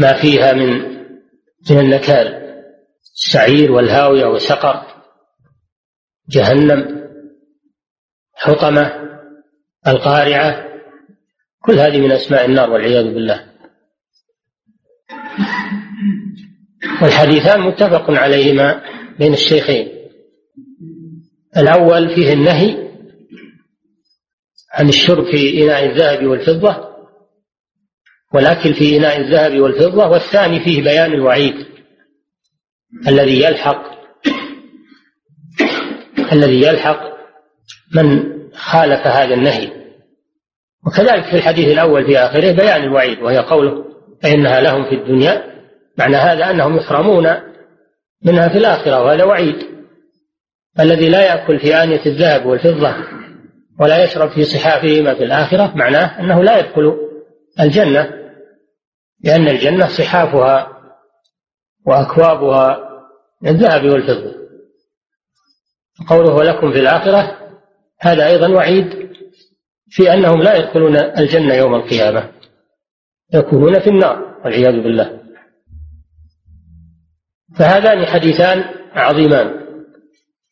ما 0.00 0.12
فيها 0.12 0.52
من 0.52 0.92
من 1.70 1.78
النكال. 1.78 2.42
السعير 3.14 3.72
والهاوية 3.72 4.26
وسقر. 4.26 4.86
جهنم. 6.28 7.02
حطمة. 8.34 9.11
القارعة 9.86 10.68
كل 11.60 11.78
هذه 11.78 12.00
من 12.00 12.12
أسماء 12.12 12.44
النار 12.44 12.70
والعياذ 12.70 13.04
بالله. 13.04 13.52
والحديثان 17.02 17.60
متفق 17.60 18.10
عليهما 18.10 18.82
بين 19.18 19.32
الشيخين. 19.32 19.88
الأول 21.56 22.14
فيه 22.14 22.32
النهي 22.32 22.92
عن 24.74 24.88
الشرب 24.88 25.24
في 25.24 25.64
إناء 25.64 25.84
الذهب 25.84 26.26
والفضة 26.26 26.92
والأكل 28.34 28.74
في 28.74 28.96
إناء 28.96 29.20
الذهب 29.20 29.60
والفضة 29.60 30.08
والثاني 30.08 30.60
فيه 30.60 30.82
بيان 30.82 31.12
الوعيد 31.12 31.66
الذي 33.08 33.42
يلحق 33.42 33.92
الذي 36.32 36.62
يلحق 36.62 37.00
من 37.94 38.31
خالف 38.54 39.06
هذا 39.06 39.34
النهي. 39.34 39.72
وكذلك 40.86 41.24
في 41.24 41.36
الحديث 41.36 41.72
الأول 41.72 42.06
في 42.06 42.18
آخره 42.18 42.52
بيان 42.52 42.82
الوعيد 42.82 43.22
وهي 43.22 43.38
قوله 43.38 43.84
فإنها 44.22 44.60
لهم 44.60 44.84
في 44.84 44.94
الدنيا 44.94 45.42
معنى 45.98 46.16
هذا 46.16 46.50
أنهم 46.50 46.76
يحرمون 46.76 47.28
منها 48.24 48.48
في 48.48 48.58
الآخرة 48.58 49.02
وهذا 49.02 49.24
وعيد. 49.24 49.56
الذي 50.80 51.08
لا 51.08 51.22
يأكل 51.22 51.58
في 51.58 51.74
آنية 51.74 52.06
الذهب 52.06 52.46
والفضة 52.46 52.94
ولا 53.80 54.04
يشرب 54.04 54.30
في 54.30 54.44
صحافهما 54.44 55.14
في 55.14 55.24
الآخرة 55.24 55.72
معناه 55.76 56.20
أنه 56.20 56.42
لا 56.42 56.58
يدخل 56.58 56.98
الجنة 57.60 58.10
لأن 59.24 59.48
الجنة 59.48 59.86
صحافها 59.88 60.68
وأكوابها 61.86 62.78
من 63.42 63.48
الذهب 63.48 63.84
والفضة. 63.84 64.34
قوله 66.08 66.34
ولكم 66.34 66.72
في 66.72 66.78
الآخرة 66.78 67.41
هذا 68.02 68.26
أيضا 68.26 68.48
وعيد 68.48 69.12
في 69.88 70.12
أنهم 70.12 70.42
لا 70.42 70.56
يدخلون 70.56 70.96
الجنة 70.96 71.54
يوم 71.54 71.74
القيامة 71.74 72.32
يكونون 73.34 73.80
في 73.80 73.86
النار 73.90 74.40
والعياذ 74.44 74.82
بالله. 74.82 75.22
فهذان 77.58 78.06
حديثان 78.06 78.64
عظيمان 78.92 79.66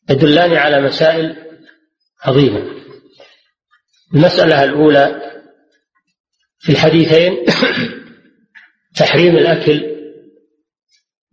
يدلان 0.09 0.53
على 0.53 0.81
مسائل 0.81 1.37
عظيمة. 2.21 2.81
المسألة 4.13 4.63
الأولى 4.63 5.21
في 6.59 6.71
الحديثين 6.71 7.45
تحريم 8.99 9.37
الأكل 9.37 9.91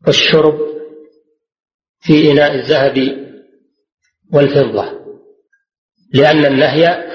والشرب 0.06 0.58
في 2.00 2.32
إناء 2.32 2.54
الذهب 2.54 3.26
والفضة. 4.32 4.97
لأن 6.14 6.46
النهي 6.46 7.08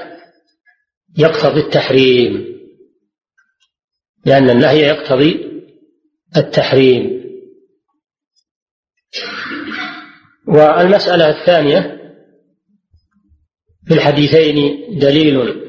يقتضي 1.18 1.60
التحريم. 1.60 2.54
لأن 4.26 4.50
النهي 4.50 4.80
يقتضي 4.80 5.50
التحريم. 6.36 7.24
والمسألة 10.48 11.28
الثانية 11.40 12.00
في 13.86 13.94
الحديثين 13.94 14.84
دليل 14.98 15.64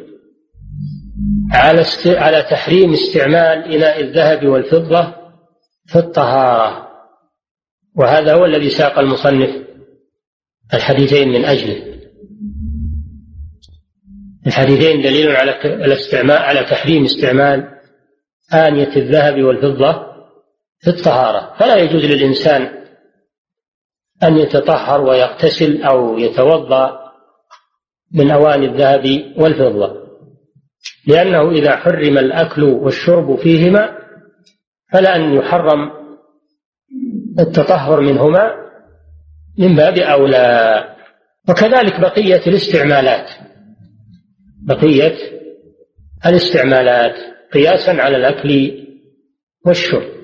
على 1.52 1.82
است... 1.82 2.08
على 2.08 2.42
تحريم 2.42 2.94
استعمال 2.94 3.74
إناء 3.74 4.02
الذهب 4.02 4.46
والفضة 4.48 5.16
في 5.86 5.96
الطهارة. 5.96 6.88
وهذا 7.96 8.34
هو 8.34 8.46
الذي 8.46 8.70
ساق 8.70 9.00
المصنف 9.00 9.66
الحديثين 10.74 11.30
من 11.30 11.46
أجله. 11.46 11.95
الحديثين 14.48 15.02
دليل 15.02 15.36
على 15.36 15.52
الاستعمال 15.64 16.38
على 16.38 16.64
تحريم 16.64 17.06
استعمال 17.06 17.70
آنية 18.54 18.96
الذهب 18.96 19.44
والفضة 19.44 20.06
في 20.80 20.88
الطهارة. 20.90 21.54
فلا 21.60 21.76
يجوز 21.76 22.06
للإنسان 22.06 22.86
أن 24.24 24.38
يتطهر 24.38 25.02
ويغتسل 25.02 25.84
أو 25.84 26.18
يتوضأ 26.18 27.00
من 28.14 28.32
أواني 28.32 28.66
الذهب 28.66 29.34
والفضة 29.38 30.06
لأنه 31.08 31.52
إذا 31.52 31.76
حرم 31.76 32.18
الأكل 32.18 32.64
والشرب 32.64 33.36
فيهما 33.36 33.98
فلا 34.94 35.16
أن 35.16 35.34
يحرم 35.34 35.92
التطهر 37.40 38.02
منهما 38.02 38.52
من 39.58 39.76
باب 39.76 39.98
أولى. 39.98 40.84
وكذلك 41.50 42.00
بقية 42.00 42.42
الاستعمالات. 42.48 43.30
بقية 44.66 45.16
الاستعمالات 46.26 47.16
قياسا 47.54 47.92
على 47.92 48.18
الأكل 48.18 48.72
والشرب. 49.66 50.16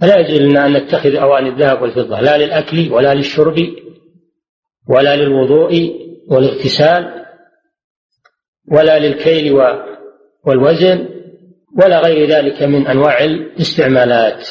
فلا 0.00 0.18
يجوز 0.18 0.40
لنا 0.40 0.66
أن 0.66 0.72
نتخذ 0.72 1.16
أواني 1.16 1.48
الذهب 1.48 1.82
والفضة 1.82 2.20
لا 2.20 2.38
للأكل 2.38 2.92
ولا 2.92 3.14
للشرب 3.14 3.56
ولا 4.88 5.16
للوضوء 5.16 5.92
والاغتسال 6.28 7.24
ولا 8.72 8.98
للكيل 8.98 9.52
والوزن 10.46 11.08
ولا 11.78 12.00
غير 12.00 12.28
ذلك 12.28 12.62
من 12.62 12.86
أنواع 12.86 13.24
الاستعمالات 13.24 14.48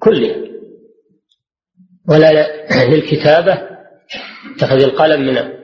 كلها. 0.00 0.36
ولا 2.08 2.66
للكتابة 2.88 3.68
اتخذ 4.56 4.82
القلم 4.82 5.20
من 5.20 5.63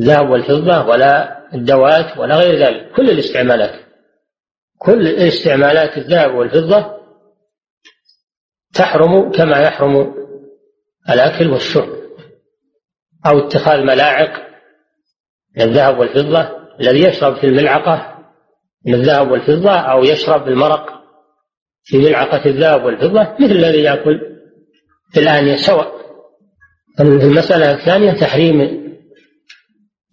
الذهب 0.00 0.30
والفضة 0.30 0.86
ولا 0.86 1.36
الدوات 1.54 2.18
ولا 2.18 2.36
غير 2.36 2.58
ذلك. 2.58 2.92
كل 2.96 3.10
الاستعمالات. 3.10 3.80
كل 4.78 5.06
استعمالات 5.08 5.98
الذهب 5.98 6.34
والفضة 6.34 6.96
تحرم 8.74 9.32
كما 9.32 9.60
يحرم 9.60 10.14
الأكل 11.10 11.48
والشرب 11.48 11.96
أو 13.26 13.38
اتخاذ 13.38 13.80
ملاعق 13.80 14.46
من 15.56 15.62
الذهب 15.62 15.98
والفضة. 15.98 16.48
الذي 16.80 17.00
يشرب 17.08 17.36
في 17.36 17.46
الملعقة 17.46 18.16
من 18.86 18.94
الذهب 18.94 19.30
والفضة 19.30 19.70
أو 19.70 20.04
يشرب 20.04 20.48
المرق 20.48 20.86
في 21.82 21.98
ملعقة 21.98 22.44
الذهب 22.46 22.84
والفضة 22.84 23.36
مثل 23.40 23.52
الذي 23.52 23.82
يأكل 23.82 24.20
في 25.12 25.20
الآنية 25.20 25.56
سواء. 25.56 25.96
المسألة 27.00 27.72
الثانية 27.72 28.12
تحريم 28.12 28.85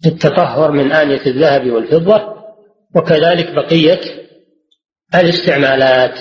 التطهر 0.06 0.70
من 0.70 0.92
آنية 0.92 1.26
الذهب 1.26 1.70
والفضة 1.70 2.34
وكذلك 2.94 3.54
بقية 3.54 4.00
الاستعمالات 5.14 6.18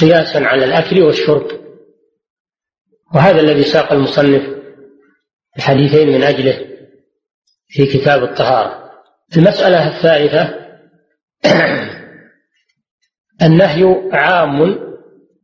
قياسا 0.00 0.38
على 0.38 0.64
الأكل 0.64 1.02
والشرب. 1.02 1.46
وهذا 3.14 3.40
الذي 3.40 3.62
ساق 3.62 3.92
المصنف 3.92 4.42
الحديثين 5.56 6.08
من 6.08 6.22
أجله 6.22 6.66
في 7.68 7.86
كتاب 7.86 8.22
الطهارة. 8.22 8.90
المسألة 9.36 9.88
الثالثة 9.88 10.68
النهي 13.42 14.10
عام 14.12 14.78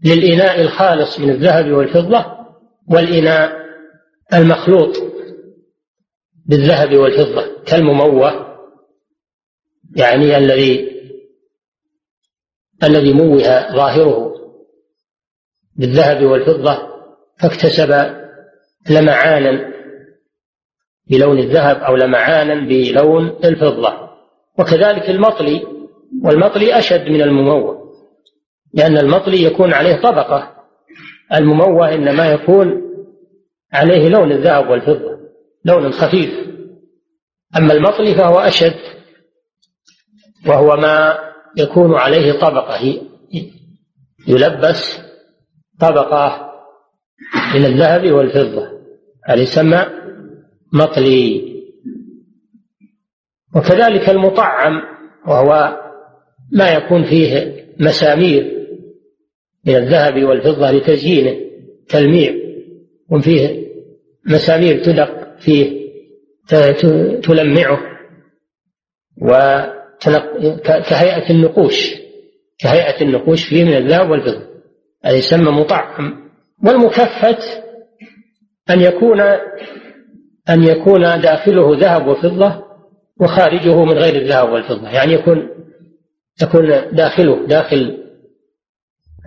للإناء 0.04 0.60
الخالص 0.60 1.20
من 1.20 1.30
الذهب 1.30 1.72
والفضة 1.72 2.24
والإناء 2.88 3.52
المخلوط. 4.34 4.96
بالذهب 6.46 6.96
والفضة 6.96 7.64
كالمموه 7.66 8.56
يعني 9.96 10.38
الذي 10.38 10.94
الذي 12.84 13.12
موه 13.12 13.42
ظاهره. 13.76 14.34
بالذهب 15.76 16.24
والفضة 16.24 16.78
فاكتسب 17.40 18.14
لمعانا 18.90 19.74
بلون 21.10 21.38
الذهب 21.38 21.76
أو 21.76 21.96
لمعانا 21.96 22.54
بلون 22.54 23.28
الفضة. 23.44 24.10
وكذلك 24.58 25.10
المطلي 25.10 25.62
والمطلي 26.22 26.78
أشد 26.78 27.08
من 27.08 27.22
المموه 27.22 27.84
لأن 28.74 28.98
المطلي 28.98 29.42
يكون 29.42 29.72
عليه 29.72 29.96
طبقة 29.96 30.54
المموه 31.34 31.94
إنما 31.94 32.32
يكون 32.32 32.82
عليه 33.72 34.08
لون 34.08 34.32
الذهب 34.32 34.70
والفضة. 34.70 35.23
لون 35.64 35.92
خفيف. 35.92 36.30
أما 37.56 37.72
المطلي 37.72 38.14
فهو 38.14 38.38
أشد 38.38 38.80
وهو 40.46 40.76
ما 40.76 41.18
يكون 41.58 41.94
عليه 41.94 42.32
طبقة 42.32 43.00
يلبس 44.28 45.00
طبقة 45.80 46.52
من 47.54 47.64
الذهب 47.64 48.12
والفضة. 48.12 48.68
هذا 49.24 49.42
يسمى 49.42 49.86
مطلي. 50.72 51.54
وكذلك 53.56 54.10
المطعم 54.10 54.82
وهو 55.26 55.78
ما 56.52 56.68
يكون 56.74 57.04
فيه 57.04 57.54
مسامير 57.80 58.54
من 59.66 59.76
الذهب 59.76 60.24
والفضة 60.24 60.70
لتزيينه 60.70 61.36
تلميع 61.88 62.34
وفيه 63.10 63.64
مسامير 64.26 64.84
تدق 64.84 65.23
فيه 65.44 65.84
تلمعه 67.22 67.78
كهيئة 70.64 71.30
النقوش 71.30 71.94
كهيئة 72.58 73.02
النقوش 73.02 73.48
فيه 73.48 73.64
من 73.64 73.76
الذهب 73.76 74.10
والفضة 74.10 74.42
هذا 75.04 75.16
يسمى 75.16 75.50
مطعم. 75.50 76.30
والمكفت 76.64 77.62
أن 78.70 78.80
يكون 78.80 79.20
أن 80.48 80.64
يكون 80.64 81.00
داخله 81.00 81.78
ذهب 81.78 82.06
وفضة 82.06 82.64
وخارجه 83.20 83.84
من 83.84 83.98
غير 83.98 84.22
الذهب 84.22 84.52
والفضة 84.52 84.88
يعني 84.88 85.12
يكون 85.12 85.48
تكون 86.38 86.68
داخله 86.92 87.46
داخل 87.46 88.04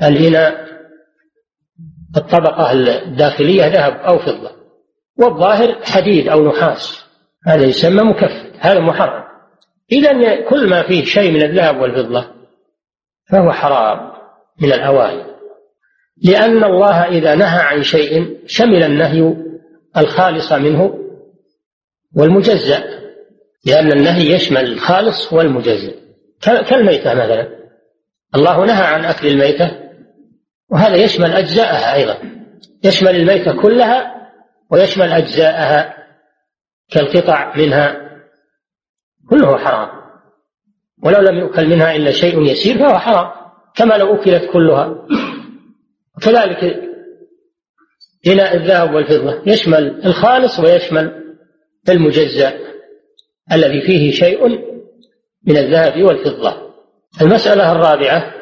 الإناء 0.04 0.68
الطبقة 2.18 2.72
الداخلية 2.72 3.68
ذهب 3.68 3.94
أو 3.94 4.20
فضة. 4.20 4.57
والظاهر 5.20 5.78
حديد 5.84 6.28
أو 6.28 6.48
نحاس. 6.48 7.06
هذا 7.48 7.64
يسمى 7.64 8.04
مكفت 8.04 8.52
هذا 8.60 8.80
محرم. 8.80 9.24
إذا 9.92 10.42
كل 10.50 10.70
ما 10.70 10.84
فيه 10.84 11.06
شيء 11.06 11.32
من 11.32 11.44
الذهب 11.44 11.82
والفضة 11.82 12.28
فهو 13.30 13.52
حرام 13.52 14.12
من 14.62 14.74
الأوائل. 14.74 15.26
لأن 16.24 16.64
الله 16.64 17.06
إذا 17.06 17.36
نهى 17.36 17.60
عن 17.60 17.84
شيء 17.84 18.38
شمل 18.46 18.84
النهي 18.84 19.36
الخالص 19.98 20.54
منه 20.54 21.00
والمجزأ 22.16 22.84
لأن 23.66 23.92
النهي 23.92 24.32
يشمل 24.32 24.74
الخالص 24.74 25.34
والمجزأ. 25.34 25.94
كالميتة 26.42 27.14
مثلا. 27.14 27.48
الله 28.36 28.66
نهى 28.66 28.84
عن 28.84 29.06
أكل 29.06 29.28
الميتة 29.28 29.72
وهذا 30.70 30.96
يشمل 30.96 31.32
أجزاءها 31.32 31.96
أيضا. 31.96 32.18
يشمل 32.84 33.16
الميتة 33.16 33.62
كلها 33.62 34.17
ويشمل 34.72 35.12
أجزاءها 35.12 35.98
كالقطع 36.90 37.56
منها 37.58 38.08
كله 39.30 39.58
حرام. 39.58 39.90
ولو 41.04 41.22
لم 41.22 41.38
يؤكل 41.38 41.68
منها 41.68 41.96
إلا 41.96 42.12
شيء 42.12 42.42
يسير 42.42 42.78
فهو 42.78 43.00
حرام 43.00 43.32
كما 43.76 43.94
لو 43.94 44.16
أكلت 44.16 44.52
كلها. 44.54 45.08
وكذلك 46.18 46.88
إناء 48.28 48.56
الذهب 48.56 48.94
والفضة 48.94 49.44
يشمل 49.46 50.06
الخالص 50.06 50.60
ويشمل 50.60 51.36
المجزأ 51.90 52.60
الذي 53.52 53.82
فيه 53.82 54.12
شيء 54.12 54.48
من 55.48 55.58
الذهب 55.58 56.04
والفضة. 56.04 56.74
المسألة 57.22 57.72
الرابعة 57.72 58.34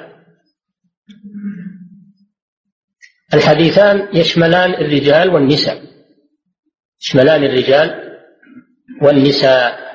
الحديثان 3.33 4.07
يشملان 4.13 4.73
الرجال 4.73 5.29
والنساء. 5.29 5.84
يشملان 7.01 7.43
الرجال 7.43 8.17
والنساء. 9.01 9.85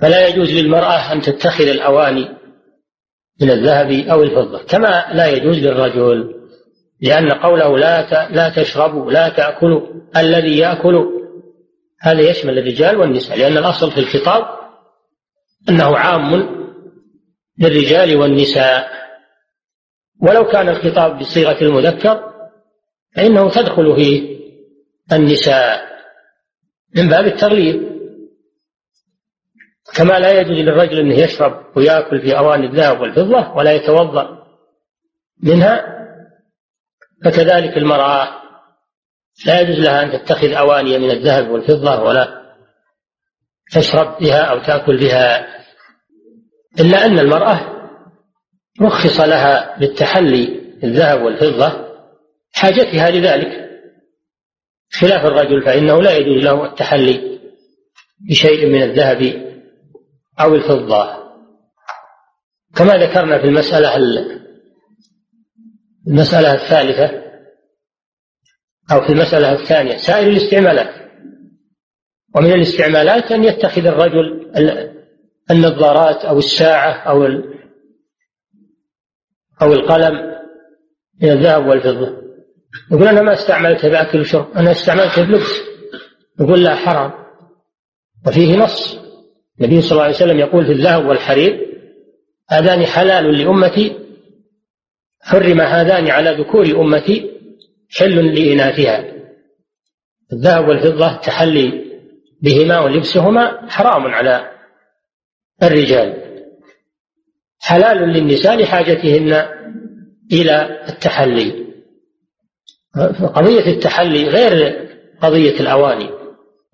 فلا 0.00 0.28
يجوز 0.28 0.50
للمرأة 0.50 1.12
أن 1.12 1.20
تتخذ 1.20 1.68
الأواني 1.68 2.28
من 3.42 3.50
الذهب 3.50 3.90
أو 3.90 4.22
الفضة 4.22 4.62
كما 4.62 5.06
لا 5.12 5.26
يجوز 5.26 5.58
للرجل 5.58 6.34
لأن 7.00 7.32
قوله 7.32 7.78
لا 7.78 8.28
لا 8.30 8.48
تشربوا 8.48 9.12
لا 9.12 9.28
تأكلوا 9.28 9.80
الذي 10.16 10.58
يأكل 10.58 11.08
هذا 12.00 12.20
يشمل 12.20 12.58
الرجال 12.58 12.96
والنساء 12.96 13.38
لأن 13.38 13.58
الأصل 13.58 13.90
في 13.90 14.00
الخطاب 14.00 14.58
أنه 15.68 15.96
عام 15.96 16.58
للرجال 17.58 18.16
والنساء. 18.16 18.88
ولو 20.22 20.44
كان 20.44 20.68
الخطاب 20.68 21.18
بصيغة 21.18 21.62
المذكر 21.62 22.32
فإنه 23.16 23.50
تدخل 23.50 23.96
فيه. 23.96 24.37
النساء 25.12 25.88
من 26.96 27.08
باب 27.08 27.26
التغليب 27.26 27.98
كما 29.94 30.18
لا 30.18 30.40
يجوز 30.40 30.56
للرجل 30.56 30.98
أنه 30.98 31.14
يشرب 31.14 31.76
ويأكل 31.76 32.20
في 32.20 32.38
أواني 32.38 32.66
الذهب 32.66 33.00
والفضة 33.00 33.56
ولا 33.56 33.72
يتوضأ 33.72 34.46
منها 35.42 35.98
فكذلك 37.24 37.76
المرأة 37.76 38.28
لا 39.46 39.60
يجوز 39.60 39.78
لها 39.78 40.02
أن 40.02 40.12
تتخذ 40.12 40.52
أواني 40.52 40.98
من 40.98 41.10
الذهب 41.10 41.50
والفضة 41.50 42.02
ولا 42.02 42.38
تشرب 43.72 44.18
بها 44.20 44.42
أو 44.42 44.58
تأكل 44.58 44.96
بها 44.96 45.46
إلا 46.80 47.04
أن 47.04 47.18
المرأة 47.18 47.60
رخص 48.82 49.20
لها 49.20 49.78
بالتحلي 49.78 50.60
بالذهب 50.82 51.22
والفضة 51.22 51.88
حاجتها 52.52 53.10
لذلك. 53.10 53.67
خلاف 54.92 55.26
الرجل 55.26 55.62
فإنه 55.62 56.02
لا 56.02 56.16
يجوز 56.16 56.44
له 56.44 56.66
التحلي 56.66 57.40
بشيء 58.30 58.66
من 58.66 58.82
الذهب 58.82 59.48
أو 60.40 60.54
الفضة. 60.54 61.28
كما 62.76 62.94
ذكرنا 62.94 63.38
في 63.38 63.44
المسألة 63.44 63.96
المسألة 66.06 66.54
الثالثة 66.54 67.22
أو 68.92 69.00
في 69.00 69.12
المسألة 69.12 69.52
الثانية 69.52 69.96
سائر 69.96 70.30
الاستعمالات. 70.30 70.94
ومن 72.36 72.52
الاستعمالات 72.52 73.32
أن 73.32 73.44
يتخذ 73.44 73.86
الرجل 73.86 74.52
النظارات 75.50 76.24
أو 76.24 76.38
الساعة 76.38 76.92
أو 76.92 77.26
أو 79.62 79.72
القلم 79.72 80.38
من 81.22 81.30
الذهب 81.30 81.66
والفضة. 81.66 82.27
يقول 82.92 83.08
أنا 83.08 83.22
ما 83.22 83.32
استعملته 83.32 83.88
بأكل 83.88 84.20
وشرب 84.20 84.52
أنا 84.56 84.70
استعملته 84.70 85.22
بلبس 85.24 85.60
يقول 86.40 86.62
لا 86.62 86.74
حرام. 86.74 87.12
وفيه 88.26 88.56
نص. 88.56 88.98
النبي 89.60 89.82
صلى 89.82 89.92
الله 89.92 90.02
عليه 90.02 90.14
وسلم 90.14 90.38
يقول 90.38 90.66
في 90.66 90.72
الذهب 90.72 91.06
والحرير 91.06 91.68
هذان 92.50 92.86
حلال 92.86 93.38
لأمتي 93.38 93.98
حرم 95.20 95.60
هذان 95.60 96.10
على 96.10 96.30
ذكور 96.40 96.80
أمتي 96.80 97.30
حل 97.90 98.34
لإناثها. 98.34 99.04
الذهب 100.32 100.68
والفضة 100.68 101.16
تحلي 101.16 101.84
بهما 102.42 102.80
ولبسهما 102.80 103.70
حرام 103.70 104.06
على 104.06 104.50
الرجال. 105.62 106.14
حلال 107.60 107.98
للنساء 107.98 108.56
لحاجتهن 108.56 109.46
إلى 110.32 110.84
التحلي. 110.88 111.67
قضية 113.34 113.66
التحلي 113.72 114.28
غير 114.28 114.88
قضية 115.22 115.60
الأواني 115.60 116.10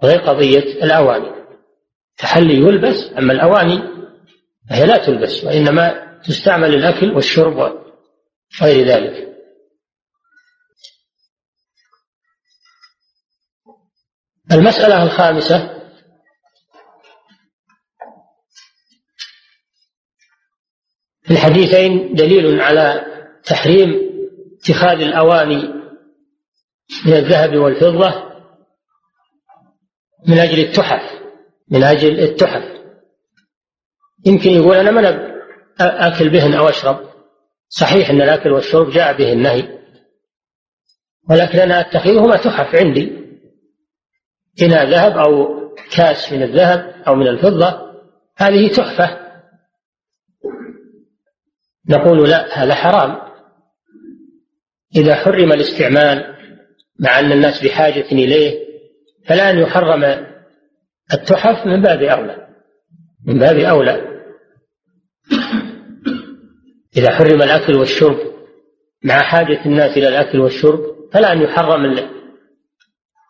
غير 0.04 0.18
قضية 0.20 0.58
الأواني. 0.84 1.30
التحلي 2.10 2.54
يلبس 2.54 3.10
أما 3.18 3.32
الأواني 3.32 3.82
فهي 4.70 4.86
لا 4.86 5.06
تلبس 5.06 5.44
وإنما 5.44 6.14
تستعمل 6.26 6.74
الأكل 6.74 7.12
والشرب 7.12 7.56
وغير 8.62 8.86
ذلك. 8.86 9.34
المسألة 14.52 15.02
الخامسة 15.02 15.80
في 21.22 21.30
الحديثين 21.30 22.14
دليل 22.14 22.60
على 22.60 23.06
تحريم 23.44 23.94
اتخاذ 24.60 25.00
الأواني 25.00 25.73
من 27.06 27.12
الذهب 27.12 27.56
والفضة 27.56 28.34
من 30.28 30.38
أجل 30.38 30.60
التحف 30.60 31.14
من 31.70 31.82
أجل 31.82 32.20
التحف. 32.20 32.74
يمكن 34.26 34.50
يقول 34.50 34.76
أنا 34.76 34.90
من 34.90 35.04
آكل 35.80 36.30
بهن 36.30 36.54
أو 36.54 36.68
أشرب. 36.68 37.08
صحيح 37.68 38.10
أن 38.10 38.22
الأكل 38.22 38.52
والشرب 38.52 38.90
جاء 38.90 39.18
به 39.18 39.32
النهي 39.32 39.78
ولكن 41.30 41.58
أنا 41.58 41.80
أتخذهما 41.80 42.36
تحف 42.36 42.74
عندي. 42.74 43.24
إناء 44.62 44.90
ذهب 44.90 45.18
أو 45.18 45.46
كاس 45.96 46.32
من 46.32 46.42
الذهب 46.42 47.02
أو 47.08 47.14
من 47.14 47.28
الفضة 47.28 47.94
هذه 48.36 48.72
تحفة. 48.72 49.24
نقول 51.88 52.30
لا 52.30 52.64
هذا 52.64 52.74
حرام. 52.74 53.24
إذا 54.96 55.14
حرم 55.14 55.52
الاستعمال 55.52 56.33
مع 57.00 57.18
أن 57.18 57.32
الناس 57.32 57.64
بحاجة 57.64 58.04
إليه 58.12 58.64
فلا 59.26 59.50
أن 59.50 59.58
يحرم 59.58 60.26
التحف 61.12 61.66
من 61.66 61.82
باب 61.82 62.02
أولى. 62.02 62.46
من 63.26 63.38
باب 63.38 63.56
أولى. 63.56 64.14
إذا 66.96 67.10
حرم 67.10 67.42
الأكل 67.42 67.76
والشرب 67.76 68.18
مع 69.04 69.22
حاجة 69.22 69.64
الناس 69.66 69.96
إلى 69.96 70.08
الأكل 70.08 70.40
والشرب 70.40 70.80
فلا 71.12 71.32
أن 71.32 71.42
يحرم 71.42 72.08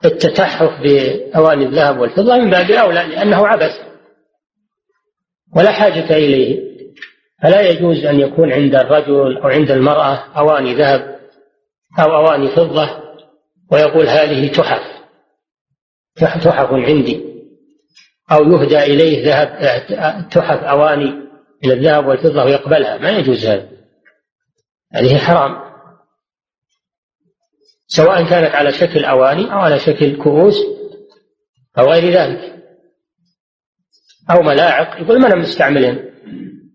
التتحف 0.04 0.80
بأواني 0.82 1.64
الذهب 1.66 1.98
والفضة 1.98 2.36
من 2.36 2.50
باب 2.50 2.70
أولى 2.70 3.04
لأنه 3.08 3.46
عبث. 3.46 3.72
ولا 5.56 5.72
حاجة 5.72 6.16
إليه. 6.16 6.74
فلا 7.42 7.60
يجوز 7.60 8.04
أن 8.04 8.20
يكون 8.20 8.52
عند 8.52 8.74
الرجل 8.74 9.36
أو 9.36 9.48
عند 9.48 9.70
المرأة 9.70 10.14
أواني 10.36 10.74
ذهب 10.74 11.18
أو 11.98 12.16
أواني 12.16 12.48
فضة. 12.48 13.03
ويقول 13.72 14.08
هذه 14.08 14.52
تحف. 14.52 14.94
تحف 16.16 16.72
عندي. 16.72 17.34
أو 18.32 18.52
يهدى 18.52 18.78
إليه 18.78 19.26
ذهب 19.26 20.28
تحف 20.28 20.64
أواني 20.64 21.10
من 21.64 21.70
الذهب 21.70 22.06
والفضة 22.06 22.44
ويقبلها. 22.44 22.98
ما 22.98 23.10
يجوز 23.10 23.46
هذا. 23.46 23.68
هذه 24.92 25.18
حرام. 25.18 25.64
سواء 27.86 28.28
كانت 28.28 28.54
على 28.54 28.72
شكل 28.72 29.04
أواني 29.04 29.52
أو 29.52 29.58
على 29.58 29.78
شكل 29.78 30.22
كؤوس 30.22 30.56
أو 31.78 31.84
غير 31.92 32.12
ذلك. 32.12 32.54
أو 34.30 34.42
ملاعق. 34.42 35.00
يقول 35.00 35.20
ما 35.20 35.26
أنا 35.26 35.36
مستعملين 35.36 36.10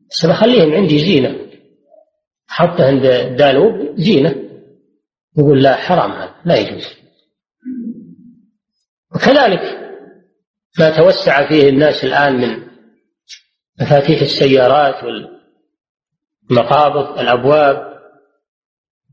بس 0.10 0.26
بخليهم 0.26 0.74
عندي 0.74 1.00
زينة. 1.00 1.50
حطه 2.48 2.86
عند 2.86 3.06
الدالوب 3.06 3.96
زينة. 3.96 4.49
يقول 5.40 5.64
لا 5.64 5.76
حرام 5.76 6.12
هذا 6.12 6.36
لا 6.46 6.56
يجوز. 6.56 6.88
وكذلك 9.16 9.62
ما 10.80 10.98
توسع 10.98 11.48
فيه 11.50 11.70
الناس 11.70 12.04
الآن 12.04 12.34
من 12.34 12.68
مفاتيح 13.82 14.22
السيارات 14.22 14.96
والمقابض 16.50 17.20
الأبواب 17.20 18.00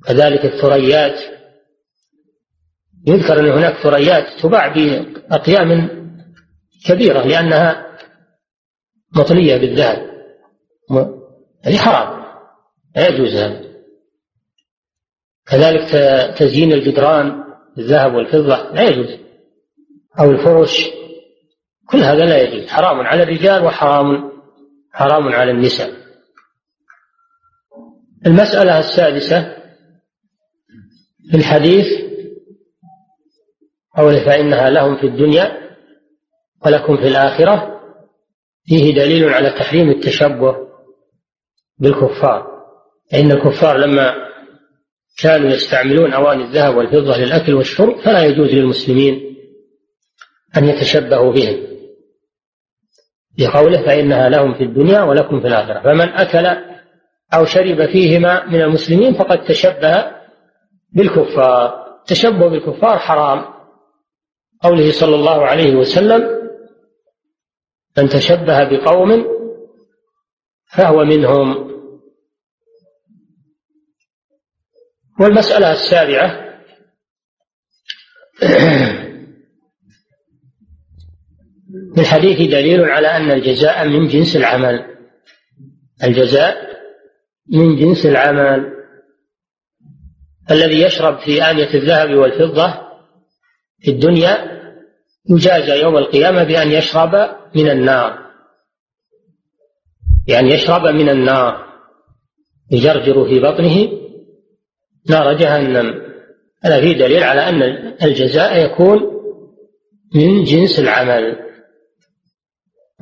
كذلك 0.06 0.44
الثريات. 0.44 1.20
يذكر 3.06 3.40
أن 3.40 3.50
هناك 3.50 3.74
ثريات 3.74 4.40
تباع 4.42 4.68
بأقيام 4.68 5.96
كبيرة 6.86 7.22
لأنها 7.26 7.98
مطلية 9.16 9.56
بالذهب. 9.56 10.10
هذه 11.64 11.76
حرام 11.76 12.26
لا 12.96 13.08
يجوز 13.08 13.34
هذا. 13.34 13.65
كذلك 15.46 15.90
تزيين 16.38 16.72
الجدران 16.72 17.44
بالذهب 17.76 18.14
والفضة 18.14 18.72
لا 18.72 18.82
يجوز. 18.82 19.18
أو 20.20 20.30
الفرش 20.30 20.88
كل 21.88 21.98
هذا 21.98 22.24
لا 22.24 22.42
يجوز. 22.42 22.68
حرام 22.68 23.00
على 23.00 23.22
الرجال 23.22 23.64
وحرام 23.64 24.32
حرام 24.92 25.28
على 25.28 25.50
النساء. 25.50 25.90
المسألة 28.26 28.78
السادسة 28.78 29.56
في 31.30 31.36
الحديث 31.36 31.86
قوله 33.96 34.24
فإنها 34.24 34.70
لهم 34.70 34.96
في 34.96 35.06
الدنيا 35.06 35.76
ولكم 36.66 36.96
في 36.96 37.08
الآخرة 37.08 37.80
فيه 38.64 38.94
دليل 38.94 39.28
على 39.28 39.50
تحريم 39.50 39.90
التشبه 39.90 40.56
بالكفار. 41.78 42.46
فإن 43.12 43.32
الكفار 43.32 43.76
لما 43.76 44.25
كانوا 45.22 45.50
يستعملون 45.50 46.12
أواني 46.12 46.44
الذهب 46.44 46.76
والفضة 46.76 47.16
للأكل 47.16 47.54
والشرب 47.54 48.00
فلا 48.00 48.24
يجوز 48.24 48.48
للمسلمين 48.48 49.36
أن 50.56 50.64
يتشبهوا 50.64 51.32
بهم. 51.32 51.66
لقوله 53.38 53.82
فإنها 53.82 54.28
لهم 54.28 54.54
في 54.54 54.64
الدنيا 54.64 55.02
ولكم 55.02 55.40
في 55.40 55.46
الآخرة. 55.46 55.80
فمن 55.80 56.08
أكل 56.08 56.46
أو 57.34 57.44
شرب 57.44 57.86
فيهما 57.86 58.46
من 58.46 58.62
المسلمين 58.62 59.14
فقد 59.14 59.44
تشبه 59.44 60.04
بالكفار. 60.92 61.86
التشبه 62.00 62.48
بالكفار 62.48 62.98
حرام. 62.98 63.44
قوله 64.62 64.92
صلى 64.92 65.14
الله 65.14 65.46
عليه 65.46 65.76
وسلم 65.76 66.50
من 67.98 68.08
تشبه 68.08 68.64
بقوم 68.64 69.26
فهو 70.72 71.04
منهم. 71.04 71.75
والمسألة 75.20 75.72
السابعة. 75.72 76.46
في 81.94 82.00
الحديث 82.00 82.50
دليل 82.50 82.84
على 82.84 83.08
أن 83.08 83.30
الجزاء 83.30 83.88
من 83.88 84.08
جنس 84.08 84.36
العمل. 84.36 84.96
الجزاء 86.04 86.56
من 87.52 87.76
جنس 87.76 88.06
العمل. 88.06 88.72
الذي 90.50 90.82
يشرب 90.82 91.18
في 91.18 91.50
آنية 91.50 91.74
الذهب 91.74 92.14
والفضة 92.14 92.74
في 93.80 93.90
الدنيا 93.90 94.56
يجازى 95.30 95.82
يوم 95.82 95.96
القيامة 95.96 96.44
بأن 96.44 96.70
يشرب 96.70 97.36
من 97.54 97.70
النار. 97.70 98.26
بأن 100.26 100.46
يشرب 100.46 100.86
من 100.86 101.08
النار. 101.08 101.66
يجرجر 102.70 103.28
في 103.28 103.40
بطنه 103.40 104.05
نار 105.10 105.32
جهنم 105.32 106.06
هذا 106.64 106.80
فيه 106.80 106.92
دليل 106.92 107.22
على 107.22 107.48
أن 107.48 107.62
الجزاء 108.02 108.64
يكون 108.64 109.16
من 110.14 110.44
جنس 110.44 110.80
العمل 110.80 111.36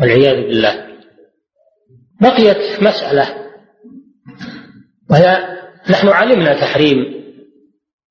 والعياذ 0.00 0.36
بالله. 0.36 0.86
بقيت 2.20 2.82
مسألة 2.82 3.44
وهي 5.10 5.38
نحن 5.90 6.08
علمنا 6.08 6.60
تحريم 6.60 6.96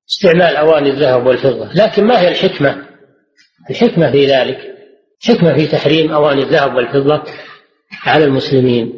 استعمال 0.09 0.55
أواني 0.55 0.89
الذهب 0.89 1.25
والفضة 1.25 1.73
لكن 1.73 2.03
ما 2.03 2.21
هي 2.21 2.27
الحكمة؟ 2.27 2.85
الحكمة 3.69 4.11
في 4.11 4.25
ذلك 4.25 4.57
حكمة 5.27 5.57
في 5.57 5.67
تحريم 5.67 6.11
أواني 6.11 6.43
الذهب 6.43 6.75
والفضة 6.75 7.23
على 8.03 8.25
المسلمين 8.25 8.93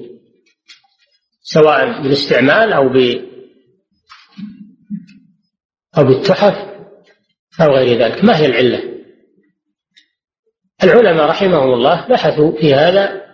سواء 1.42 2.02
بالاستعمال 2.02 2.74
أو 2.74 2.90
ب 2.90 3.26
أو 5.98 6.04
بالتحف 6.04 6.76
أو 7.62 7.76
غير 7.76 8.00
ذلك. 8.00 8.24
ما 8.24 8.38
هي 8.38 8.46
العلة؟ 8.46 8.96
العلماء 10.84 11.26
رحمهم 11.26 11.74
الله 11.74 12.08
بحثوا 12.08 12.52
في 12.52 12.74
هذا 12.74 13.26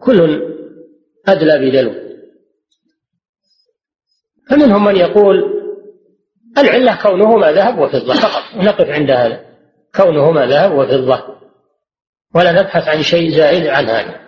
كل 0.00 0.40
أدلى 1.28 1.58
بدلو. 1.58 2.10
فمنهم 4.50 4.84
من 4.84 4.96
يقول 4.96 5.60
العلة 6.58 7.02
كونهما 7.02 7.52
ذهب 7.52 7.78
وفضة 7.78 8.14
فقط. 8.14 8.56
ونقف 8.56 8.86
عند 8.86 9.10
هذا. 9.10 9.44
كونهما 9.94 10.46
ذهب 10.46 10.72
وفضة. 10.72 11.40
ولا 12.34 12.52
نبحث 12.52 12.88
عن 12.88 13.02
شيء 13.02 13.30
زائد 13.30 13.66
عن 13.66 13.84
هذا. 13.84 14.20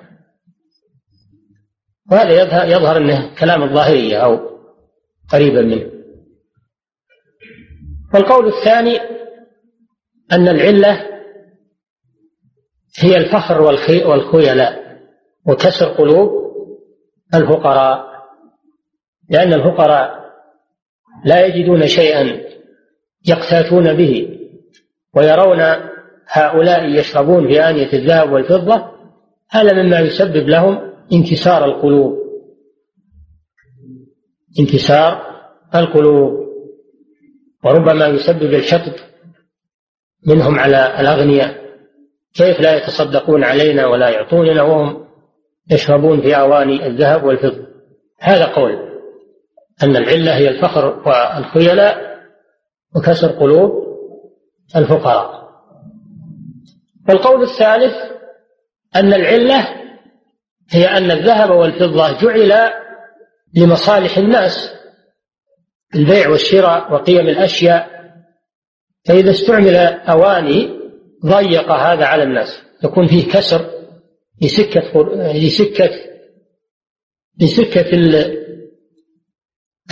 وهذا 2.11 2.65
يظهر 2.65 2.97
أنه 2.97 3.35
كلام 3.35 3.63
الظاهرية 3.63 4.17
أو 4.17 4.59
قريبا 5.33 5.63
منه. 5.63 5.92
والقول 8.15 8.47
الثاني 8.49 8.99
أن 10.33 10.49
العلة 10.49 11.09
هي 12.99 13.17
الفخر 13.17 13.63
والخيلاء 14.07 14.99
وكسر 15.47 15.87
قلوب 15.87 16.31
الفقراء. 17.35 18.13
لأن 19.31 19.53
الفقراء 19.53 20.23
لا 21.25 21.47
يجدون 21.47 21.87
شيئا 21.87 22.41
يقتاتون 23.29 23.95
به 23.95 24.39
ويرون 25.17 25.61
هؤلاء 26.29 26.85
يشربون 26.85 27.49
في 27.49 27.61
آنية 27.61 27.93
الذهب 27.93 28.33
والفضة 28.33 28.93
هذا 29.51 29.83
مما 29.83 29.99
يسبب 30.01 30.49
لهم 30.49 30.93
انكسار 31.13 31.65
القلوب. 31.65 32.19
انكسار 34.61 35.23
القلوب. 35.75 36.42
وربما 37.65 38.07
يسبب 38.07 38.55
الحقد 38.55 38.95
منهم 40.27 40.59
على 40.59 41.01
الأغنياء. 41.01 41.63
كيف 42.35 42.61
لا 42.61 42.77
يتصدقون 42.77 43.45
علينا 43.45 43.87
ولا 43.87 44.11
يعطوننا 44.11 44.63
وهم 44.63 45.05
يشربون 45.71 46.21
في 46.21 46.37
أواني 46.37 46.87
الذهب 46.87 47.25
والفضة؟ 47.25 47.67
هذا 48.21 48.47
قول. 48.47 48.93
أن 49.83 49.97
العلة 49.97 50.37
هي 50.37 50.49
الفخر 50.49 51.03
والخيلاء 51.07 52.19
وكسر 52.97 53.29
قلوب 53.29 53.73
الفقراء. 54.77 55.43
والقول 57.09 57.43
الثالث 57.43 57.95
أن 58.97 59.13
العلة 59.13 59.69
هي 60.71 60.85
أن 60.85 61.11
الذهب 61.11 61.51
والفضة 61.51 62.21
جعل 62.21 62.73
لمصالح 63.55 64.19
الناس 64.19 64.75
البيع 65.95 66.29
والشراء 66.29 66.93
وقيم 66.93 67.29
الأشياء 67.29 67.93
فإذا 69.05 69.31
استعمل 69.31 69.77
أواني 69.77 70.83
ضيق 71.27 71.73
هذا 71.73 72.05
على 72.05 72.23
الناس. 72.23 72.63
يكون 72.85 73.07
فيه 73.07 73.29
كسر 73.29 73.71
لسكة 74.43 74.83
لسكة 75.35 75.91
لسكة 77.41 77.97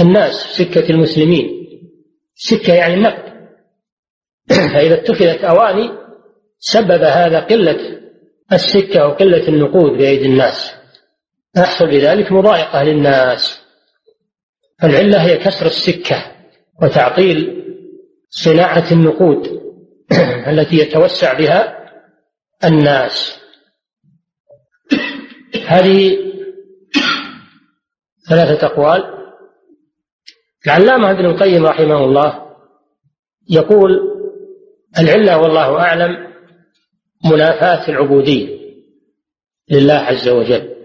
الناس 0.01 0.35
سكة 0.35 0.91
المسلمين. 0.91 1.51
سكة 2.35 2.75
يعني 2.75 2.95
النقد 2.95 3.31
فإذا 4.75 4.95
اتخذت 4.95 5.45
أواني 5.45 5.91
سبب 6.59 7.03
هذا 7.03 7.41
قلة 7.41 8.01
السكة 8.53 9.07
وقلة 9.07 9.49
النقود 9.49 9.93
بأيدي 9.93 10.27
الناس. 10.27 10.75
يحصل 11.57 11.87
بذلك 11.87 12.33
مضايقة 12.33 12.83
للناس. 12.83 13.70
العلة 14.85 15.23
هي 15.23 15.37
كسر 15.37 15.66
السكة 15.66 16.33
وتعطيل 16.83 17.64
صناعة 18.29 18.93
النقود 18.93 19.61
التي 20.51 20.77
يتوسع 20.77 21.38
بها 21.38 21.87
الناس. 22.64 23.40
هذه 25.66 26.19
ثلاثة 28.29 28.66
أقوال. 28.66 29.21
العلامة 30.66 31.11
ابن 31.11 31.27
القيم 31.27 31.66
رحمه 31.66 32.05
الله 32.05 32.57
يقول 33.51 33.90
العلة 34.99 35.38
والله 35.38 35.79
أعلم 35.81 36.31
منافاة 37.25 37.88
العبودية 37.88 38.61
لله 39.71 39.95
عز 39.95 40.29
وجل. 40.29 40.77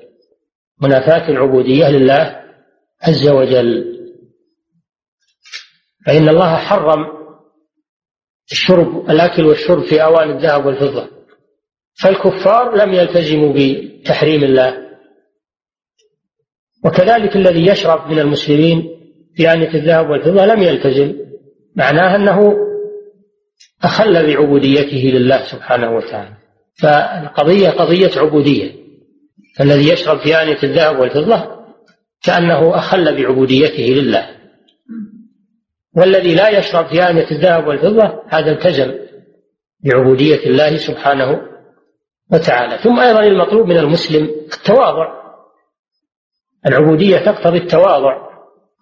منافاة 0.82 1.30
العبودية 1.30 1.90
لله 1.90 2.45
عز 3.04 3.28
وجل. 3.28 3.96
فإن 6.06 6.30
الله 6.30 6.56
حرم 6.56 7.06
الشرب 8.52 9.10
الأكل 9.10 9.46
والشرب 9.46 9.84
في 9.84 10.04
أواني 10.04 10.32
الذهب 10.32 10.66
والفضة. 10.66 11.10
فالكفار 12.02 12.76
لم 12.76 12.94
يلتزموا 12.94 13.54
بتحريم 13.54 14.44
الله. 14.44 14.86
وكذلك 16.86 17.36
الذي 17.36 17.68
يشرب 17.68 18.12
من 18.12 18.20
المسلمين 18.20 18.90
في 19.36 19.54
آنية 19.54 19.74
الذهب 19.74 20.10
والفضة 20.10 20.46
لم 20.46 20.64
يلتزم. 20.64 21.16
معناه 21.76 22.16
أنه 22.16 22.58
أخل 23.84 24.28
بعبوديته 24.28 25.18
لله 25.18 25.44
سبحانه 25.52 25.96
وتعالى. 25.96 26.38
فالقضية 26.82 27.70
قضية 27.70 28.20
عبودية. 28.20 28.86
فالذي 29.58 29.90
يشرب 29.90 30.20
في 30.20 30.42
آنية 30.42 30.64
الذهب 30.64 31.00
والفضة 31.00 31.55
كأنه 32.26 32.76
أخل 32.76 33.16
بعبوديته 33.16 33.84
لله. 33.84 34.30
والذي 35.98 36.36
لا 36.36 36.50
يشرب 36.50 36.86
في 36.88 37.10
آنية 37.10 37.32
الذهب 37.32 37.68
والفضة 37.68 38.24
هذا 38.28 38.52
التزم 38.52 38.94
بعبودية 39.84 40.46
الله 40.46 40.78
سبحانه 40.78 41.42
وتعالى. 42.32 42.78
ثم 42.78 43.00
أيضا 43.00 43.24
المطلوب 43.24 43.68
من 43.68 43.78
المسلم 43.78 44.24
التواضع. 44.24 45.26
العبودية 46.66 47.18
تقتضي 47.18 47.58
التواضع 47.58 48.26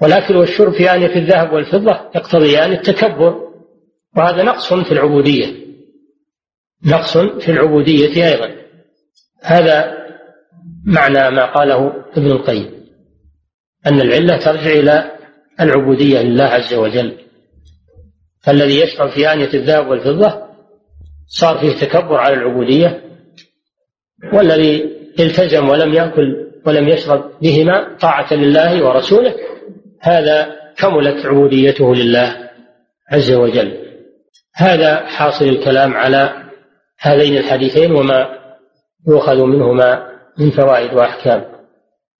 والأكل 0.01 0.35
والشرب 0.35 0.73
في 0.73 0.91
آنية 0.91 1.15
الذهب 1.15 1.53
والفضة 1.53 2.09
يقتضيان 2.15 2.71
التكبر 2.71 3.49
وهذا 4.17 4.43
نقص 4.43 4.73
في 4.73 4.91
العبودية. 4.91 5.63
نقص 6.85 7.17
في 7.17 7.51
العبودية 7.51 8.27
أيضا. 8.27 8.55
هذا 9.41 9.97
معنى 10.85 11.35
ما 11.35 11.53
قاله 11.53 11.93
ابن 12.17 12.31
القيم. 12.31 12.82
أن 13.87 14.01
العلة 14.01 14.37
ترجع 14.37 14.71
إلى 14.71 15.11
العبودية 15.61 16.21
لله 16.21 16.43
عز 16.43 16.73
وجل. 16.73 17.17
فالذي 18.43 18.81
يشرب 18.81 19.09
في 19.09 19.33
آنية 19.33 19.53
الذهب 19.53 19.87
والفضة 19.87 20.43
صار 21.27 21.57
فيه 21.57 21.87
تكبر 21.87 22.15
على 22.15 22.33
العبودية 22.33 23.01
والذي 24.33 24.93
التزم 25.19 25.69
ولم 25.69 25.93
يأكل 25.93 26.47
ولم 26.65 26.89
يشرب 26.89 27.31
بهما 27.41 27.97
طاعة 28.01 28.33
لله 28.33 28.85
ورسوله 28.85 29.35
هذا 30.01 30.55
كملت 30.77 31.25
عبوديته 31.25 31.95
لله 31.95 32.49
عز 33.11 33.31
وجل. 33.31 33.77
هذا 34.55 35.05
حاصل 35.05 35.45
الكلام 35.45 35.93
على 35.93 36.43
هذين 36.99 37.37
الحديثين 37.37 37.91
وما 37.91 38.29
يؤخذ 39.07 39.43
منهما 39.43 40.07
من 40.37 40.51
فوائد 40.51 40.93
وأحكام. 40.93 41.52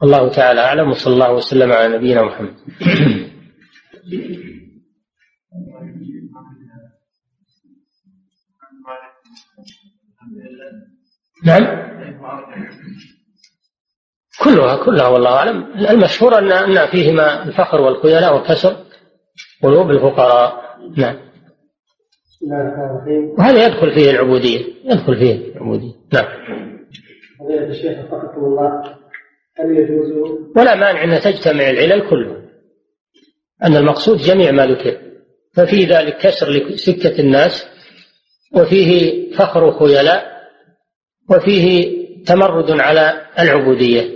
الله 0.04 0.30
تعالى 0.30 0.62
أعلم 0.62 0.90
وصلى 0.90 1.14
الله 1.14 1.34
وسلم 1.34 1.72
على 1.72 1.98
نبينا 1.98 2.22
محمد. 2.24 2.54
نعم. 11.46 11.64
كلها 14.44 14.86
كلها 14.86 15.08
والله 15.08 15.30
أعلم. 15.30 15.74
المشهور 15.90 16.38
أن 16.38 16.52
أن 16.52 16.92
فيهما 16.92 17.44
الفخر 17.44 17.82
والخيلاء 17.82 18.38
وكسر 18.38 18.76
قلوب 19.64 19.92
الفقراء. 19.92 20.80
نعم. 20.98 21.16
وهذا 23.38 23.66
يدخل 23.66 23.94
فيه 23.94 24.12
العبودية 24.12 24.66
يدخل 24.86 25.16
فيه 25.16 25.52
العبودية. 25.52 25.94
نعم. 26.14 26.26
الشيخ 27.70 28.14
الله. 28.38 29.03
ولا 30.56 30.76
مانع 30.76 31.04
ان 31.04 31.20
تجتمع 31.20 31.70
العلل 31.70 32.10
كلها 32.10 32.44
أن 33.64 33.76
المقصود 33.76 34.18
جميع 34.18 34.52
ما 34.52 34.66
ذكر 34.66 34.98
ففي 35.54 35.86
ذلك 35.86 36.18
كسر 36.18 36.50
لسكه 36.50 37.20
الناس 37.22 37.66
وفيه 38.54 39.32
فخر 39.36 39.80
خيلاء 39.80 40.34
وفيه 41.30 41.94
تمرد 42.26 42.72
على 42.72 43.26
العبودية. 43.40 44.10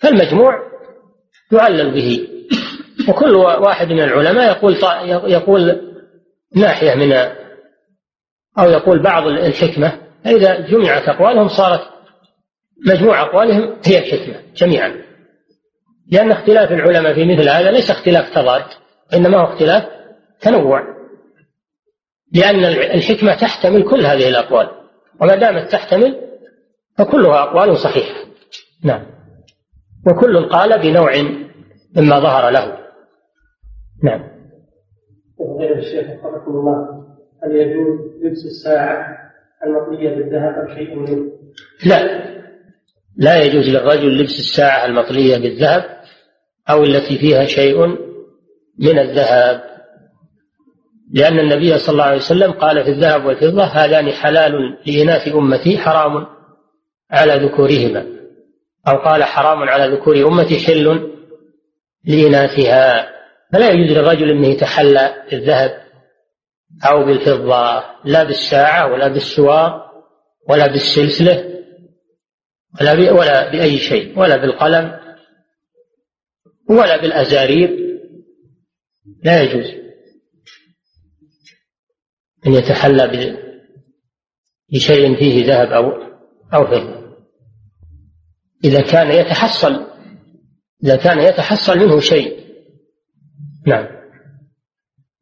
فالمجموع 0.00 0.54
يعلل 1.52 1.94
به. 1.94 2.28
وكل 3.08 3.34
واحد 3.36 3.88
من 3.88 4.00
العلماء 4.00 4.50
يقول 4.50 4.76
يقول 5.32 5.80
ناحية 6.56 6.94
من 6.94 7.12
أو 8.58 8.70
يقول 8.70 9.02
بعض 9.02 9.26
الحكمة. 9.26 10.00
فإذا 10.24 10.60
جمعت 10.60 11.08
أقوالهم 11.08 11.48
صارت 11.48 11.80
مجموع 12.86 13.22
أقوالهم 13.22 13.76
هي 13.84 13.98
الحكمة 13.98 14.42
جميعا. 14.56 14.94
لأن 16.12 16.30
اختلاف 16.30 16.72
العلماء 16.72 17.14
في 17.14 17.24
مثل 17.24 17.48
هذا 17.48 17.70
ليس 17.70 17.90
اختلاف 17.90 18.34
تضاد 18.34 18.64
إنما 19.14 19.38
هو 19.38 19.44
اختلاف 19.44 19.84
تنوع. 20.40 20.82
لأن 22.32 22.64
الحكمة 22.64 23.34
تحتمل 23.34 23.90
كل 23.90 24.06
هذه 24.06 24.28
الأقوال 24.28 24.68
وما 25.20 25.36
دامت 25.36 25.72
تحتمل 25.72 26.28
فكلها 26.98 27.42
أقوال 27.42 27.76
صحيحة. 27.76 28.24
نعم. 28.84 29.06
وكل 30.06 30.48
قال 30.48 30.82
بنوع 30.82 31.12
مما 31.96 32.20
ظهر 32.20 32.50
له. 32.50 32.78
نعم. 34.04 34.38
الشيخ 35.78 36.10
وفقكم 36.10 36.50
الله. 36.50 37.04
هل 37.44 37.56
يجوز 37.56 37.98
لبس 38.22 38.44
الساعة 38.44 39.18
المطلية 39.66 40.10
بالذهب 40.10 40.54
أو 40.54 40.74
شيء 40.74 40.94
منه؟ 40.94 41.32
لا. 41.86 42.37
لا 43.18 43.42
يجوز 43.42 43.68
للرجل 43.68 44.18
لبس 44.18 44.38
الساعة 44.38 44.86
المطلية 44.86 45.38
بالذهب 45.38 45.84
أو 46.70 46.84
التي 46.84 47.18
فيها 47.18 47.44
شيء 47.44 47.86
من 48.78 48.98
الذهب. 48.98 49.62
لأن 51.12 51.38
النبي 51.38 51.78
صلى 51.78 51.92
الله 51.92 52.04
عليه 52.04 52.16
وسلم 52.16 52.52
قال 52.52 52.84
في 52.84 52.90
الذهب 52.90 53.24
والفضة 53.24 53.64
هذان 53.64 54.12
حلال 54.12 54.52
لإناث 54.86 55.28
أمتي 55.28 55.78
حرام 55.78 56.26
على 57.10 57.34
ذكورهما. 57.34 58.06
أو 58.88 58.96
قال 58.96 59.24
حرام 59.24 59.68
على 59.68 59.94
ذكور 59.94 60.28
أمتي 60.28 60.58
حل 60.58 61.10
لإناثها. 62.04 63.08
فلا 63.52 63.70
يجوز 63.70 63.96
للرجل 63.96 64.30
أنه 64.30 64.48
يتحلى 64.48 65.14
بالذهب 65.30 65.70
أو 66.90 67.04
بالفضة 67.04 67.82
لا 68.04 68.24
بالساعة 68.24 68.92
ولا 68.92 69.08
بالسوار 69.08 69.90
ولا 70.48 70.66
بالسلسلة. 70.66 71.57
ولا 72.80 73.12
ولا 73.12 73.52
بأي 73.52 73.78
شيء 73.78 74.18
ولا 74.18 74.36
بالقلم 74.36 75.00
ولا 76.70 77.00
بالأزارير. 77.00 77.88
لا 79.24 79.42
يجوز 79.42 79.66
أن 82.46 82.52
يتحلى 82.52 83.06
بشيء 84.72 85.16
فيه 85.16 85.46
ذهب 85.46 85.68
أو 85.68 85.92
أو 86.54 86.66
فضة. 86.66 86.98
إذا 88.64 88.80
كان 88.80 89.10
يتحصل 89.10 89.86
إذا 90.84 90.96
كان 90.96 91.18
يتحصل 91.18 91.78
منه 91.78 92.00
شيء. 92.00 92.38
نعم. 93.66 93.98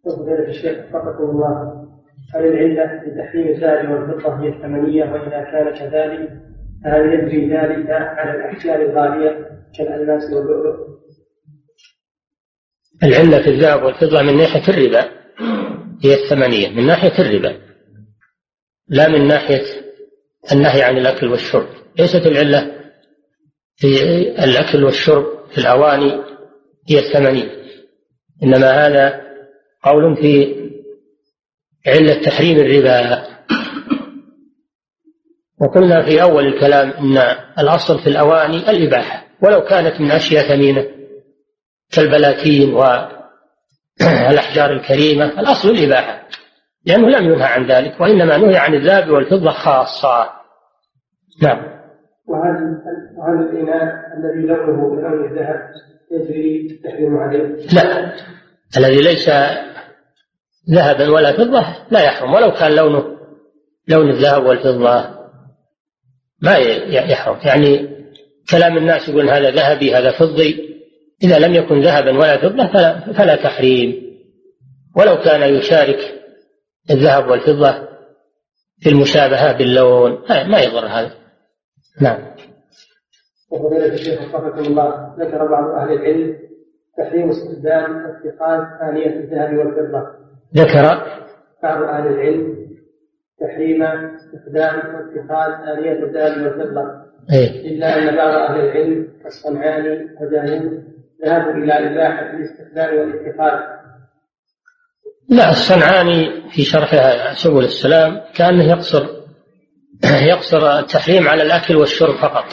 فضيلة 0.04 0.48
الشيخ 0.48 0.78
وفقكم 0.78 1.30
الله 1.30 1.86
هل 2.34 2.46
العلة 2.46 3.00
في 3.00 3.10
تحريم 3.22 3.48
الذهب 3.48 3.90
والفضة 3.90 4.42
هي 4.42 4.48
الثمنية 4.48 5.04
وإذا 5.04 5.44
كان 5.44 5.74
كذلك؟ 5.74 6.46
فهل 6.86 7.14
يجري 7.14 7.46
ذلك 7.46 7.90
على 7.90 8.30
الأحجار 8.30 8.82
الغالية 8.82 9.46
كالألماس 9.78 10.22
واللؤلؤ؟ 10.32 10.96
العلة 13.02 13.42
في 13.42 13.50
الذهب 13.50 13.82
والفضة 13.82 14.22
من 14.22 14.36
ناحية 14.36 14.74
الربا 14.74 15.10
هي 16.04 16.14
الثمنية 16.14 16.68
من 16.68 16.86
ناحية 16.86 17.18
الربا. 17.18 17.58
لا 18.88 19.08
من 19.08 19.28
ناحية 19.28 19.62
النهي 20.52 20.82
عن 20.82 20.98
الأكل 20.98 21.26
والشرب. 21.28 21.68
ليست 21.98 22.26
العلة 22.26 22.72
في 23.76 23.88
الأكل 24.44 24.84
والشرب 24.84 25.24
في 25.50 25.58
الأواني 25.58 26.12
هي 26.90 26.98
الثمنية. 26.98 27.50
إنما 28.42 28.86
هذا 28.86 29.22
قول 29.82 30.16
في 30.16 30.54
علة 31.86 32.22
تحريم 32.22 32.56
الربا. 32.56 33.35
وقلنا 35.60 36.02
في 36.02 36.22
أول 36.22 36.46
الكلام 36.46 36.90
أن 36.90 37.18
الأصل 37.58 37.98
في 37.98 38.06
الأواني 38.06 38.70
الإباحة 38.70 39.24
ولو 39.42 39.60
كانت 39.60 40.00
من 40.00 40.10
أشياء 40.10 40.48
ثمينة 40.48 40.86
كالبلاتين 41.92 42.74
والأحجار 42.74 44.72
الكريمة 44.76 45.24
الأصل 45.24 45.70
الإباحة 45.70 46.26
لأنه 46.86 47.08
لم 47.08 47.32
ينهى 47.32 47.44
عن 47.44 47.66
ذلك 47.66 48.00
وإنما 48.00 48.36
نهي 48.36 48.56
عن 48.56 48.74
الذهب 48.74 49.10
والفضة 49.10 49.50
خاصة. 49.50 50.30
نعم. 51.42 51.58
وهل 52.26 52.78
وهل 53.16 53.40
الإناء 53.40 53.82
الذي 54.18 54.46
لونه 54.46 54.90
بلون 54.90 55.24
الذهب 55.24 55.60
يجري 56.12 56.68
التحريم 56.70 57.16
عليه؟ 57.16 57.66
لا. 57.74 58.12
الذي 58.76 59.02
ليس 59.02 59.28
ذهبا 60.70 61.10
ولا 61.10 61.32
فضة 61.32 61.66
لا 61.90 62.00
يحرم 62.00 62.34
ولو 62.34 62.52
كان 62.52 62.72
لونه 62.72 63.16
لون 63.88 64.10
الذهب 64.10 64.46
والفضة 64.46 65.15
ما 66.42 66.56
يحرم. 66.88 67.38
يعني 67.44 67.88
كلام 68.50 68.76
الناس 68.76 69.08
يقول 69.08 69.30
هذا 69.30 69.50
ذهبي 69.50 69.94
هذا 69.94 70.10
فضي. 70.10 70.76
إذا 71.22 71.38
لم 71.38 71.54
يكن 71.54 71.80
ذهبا 71.80 72.18
ولا 72.18 72.36
فضة 72.36 72.66
فلا, 72.72 73.12
فلا 73.12 73.36
تحريم. 73.36 74.06
ولو 74.96 75.16
كان 75.16 75.54
يشارك 75.54 75.98
الذهب 76.90 77.30
والفضة 77.30 77.88
في 78.80 78.88
المشابهة 78.88 79.58
باللون 79.58 80.18
ما 80.28 80.60
يضر 80.60 80.86
هذا. 80.86 81.14
نعم. 82.00 82.18
وفضيلة 83.50 83.94
الشيخ 83.94 84.20
وفقكم 84.20 84.60
الله 84.60 85.14
ذكر 85.18 85.46
بعض 85.46 85.64
أهل 85.64 85.92
العلم 85.92 86.36
تحريم 86.98 87.30
استخدام 87.30 88.06
اتخاذ 88.06 88.60
آنية 88.90 89.06
الذهب 89.06 89.58
والفضة. 89.58 90.06
ذكر 90.56 90.82
بعض 91.62 91.82
أهل 91.82 92.06
العلم 92.06 92.65
تحريم 93.40 93.82
استخدام 93.82 94.94
واتخاذ 94.94 95.52
آنية 95.68 95.92
الذهب 95.92 96.42
والفضة. 96.42 96.82
إيه؟ 97.32 97.68
إلا 97.68 97.98
أن 97.98 98.16
بعض 98.16 98.34
أهل 98.34 98.60
العلم 98.60 99.08
كالصنعاني 99.22 100.08
وداوود 100.20 100.84
ذهبوا 101.24 101.52
إلى 101.52 101.72
إباحة 101.72 102.30
الاستخدام 102.30 102.98
والاتخاذ. 102.98 103.60
لا 105.28 105.50
الصنعاني 105.50 106.50
في 106.50 106.62
شرحها 106.62 107.34
سبل 107.34 107.64
السلام 107.64 108.20
كأنه 108.34 108.64
يقصر 108.64 109.06
يقصر 110.04 110.78
التحريم 110.78 111.28
على 111.28 111.42
الأكل 111.42 111.76
والشرب 111.76 112.14
فقط. 112.14 112.44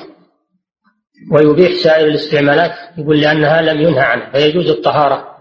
ويبيح 1.31 1.71
سائر 1.71 2.07
الاستعمالات 2.07 2.71
يقول 2.97 3.21
لأنها 3.21 3.61
لم 3.61 3.81
ينهى 3.81 4.01
عنها. 4.01 4.31
فيجوز 4.31 4.69
الطهارة 4.69 5.37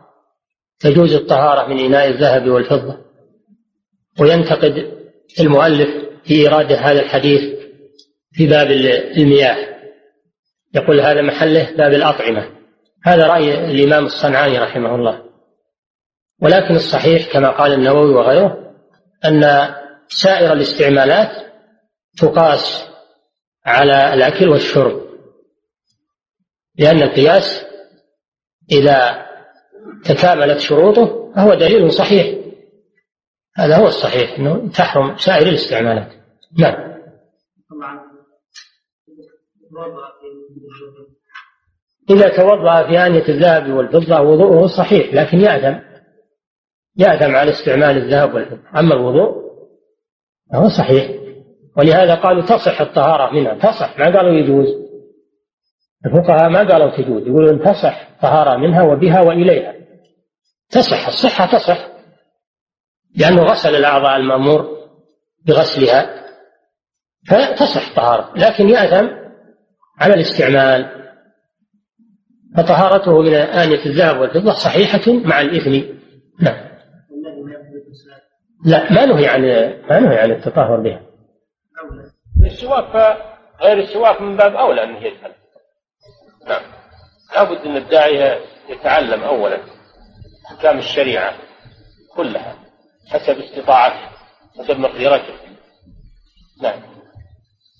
تجوز 0.80 1.14
الطهارة 1.14 1.68
من 1.68 1.78
إناء 1.78 2.08
الذهب 2.08 2.48
والفضة. 2.48 2.98
وينتقد 4.20 5.01
المؤلف 5.40 5.88
في 6.24 6.48
إرادة 6.48 6.76
هذا 6.76 7.00
الحديث 7.02 7.42
في 8.32 8.46
باب 8.46 8.70
المياه. 9.16 9.56
يقول 10.74 11.00
هذا 11.00 11.22
محله 11.22 11.76
باب 11.76 11.92
الأطعمة. 11.92 12.48
هذا 13.04 13.26
رأي 13.26 13.70
الإمام 13.70 14.06
الصنعاني 14.06 14.58
رحمه 14.58 14.94
الله. 14.94 15.22
ولكن 16.42 16.74
الصحيح 16.74 17.32
كما 17.32 17.50
قال 17.50 17.72
النووي 17.72 18.14
وغيره 18.14 18.74
أن 19.24 19.74
سائر 20.08 20.52
الاستعمالات 20.52 21.46
تقاس 22.18 22.88
على 23.66 24.14
الأكل 24.14 24.48
والشرب. 24.48 25.02
لأن 26.78 27.02
القياس 27.02 27.64
إذا 28.72 29.26
تكاملت 30.04 30.60
شروطه 30.60 31.32
فهو 31.34 31.54
دليل 31.54 31.92
صحيح. 31.92 32.41
هذا 33.56 33.76
هو 33.76 33.86
الصحيح 33.86 34.38
أنه 34.38 34.70
تحرم 34.70 35.16
سائر 35.16 35.48
الاستعمالات. 35.48 36.12
نعم. 36.58 36.92
إذا 42.10 42.28
توضأ 42.36 42.86
في 42.86 42.98
آنية 42.98 43.28
الذهب 43.28 43.72
والفضة 43.72 44.20
وضوءه 44.20 44.66
صحيح 44.66 45.14
لكن 45.14 45.40
يأثم. 45.40 45.78
يأثم 46.96 47.36
على 47.36 47.50
استعمال 47.50 47.96
الذهب 47.96 48.34
والفضة. 48.34 48.78
أما 48.78 48.94
الوضوء 48.94 49.42
فهو 50.52 50.68
صحيح. 50.68 51.10
ولهذا 51.76 52.14
قالوا 52.14 52.42
تصح 52.42 52.80
الطهارة 52.80 53.34
منها. 53.34 53.54
تصح. 53.54 53.98
ما 53.98 54.04
قالوا 54.04 54.32
يجوز. 54.32 54.66
الفقهاء 56.06 56.48
ما 56.48 56.58
قالوا 56.58 56.96
تجوز. 56.96 57.22
يقولون 57.22 57.64
تصح 57.64 58.08
طهارة 58.22 58.56
منها 58.56 58.82
وبها 58.82 59.20
وإليها. 59.20 59.74
تصح. 60.70 61.08
الصحة 61.08 61.46
تصح. 61.58 61.91
لأنه 63.16 63.42
غسل 63.42 63.74
الأعضاء 63.74 64.16
المأمور 64.16 64.78
بغسلها 65.46 66.22
فتصح 67.28 67.96
طهارة 67.96 68.32
لكن 68.36 68.68
يأثم 68.68 69.08
على 69.98 70.14
الاستعمال. 70.14 71.02
فطهارته 72.56 73.22
من 73.22 73.34
آنية 73.34 73.86
الذهب 73.86 74.20
والفضة 74.20 74.52
صحيحة 74.52 75.12
مع 75.24 75.40
الإثم. 75.40 75.94
نعم. 76.40 76.72
لا 78.64 78.92
ما 78.92 79.06
نهي 79.06 79.28
عن 79.28 79.42
ما 79.90 80.00
نهي 80.00 80.18
عن 80.18 80.30
التطهر 80.30 80.80
بها. 80.80 81.02
السواك 82.46 83.16
غير 83.60 83.78
السواك 83.78 84.20
من 84.20 84.36
باب 84.36 84.54
أولى 84.54 84.84
أنه 84.84 84.98
يجهل 84.98 85.32
نعم. 86.48 86.62
لابد 87.34 87.66
أن 87.66 87.76
الداعية 87.76 88.40
يتعلم 88.68 89.22
أولا 89.22 89.58
أحكام 90.46 90.78
الشريعة 90.78 91.34
كلها. 92.16 92.61
حسب 93.08 93.38
استطاعته 93.38 94.08
حسب 94.58 94.78
مقدرته. 94.78 95.34
نعم. 96.62 96.82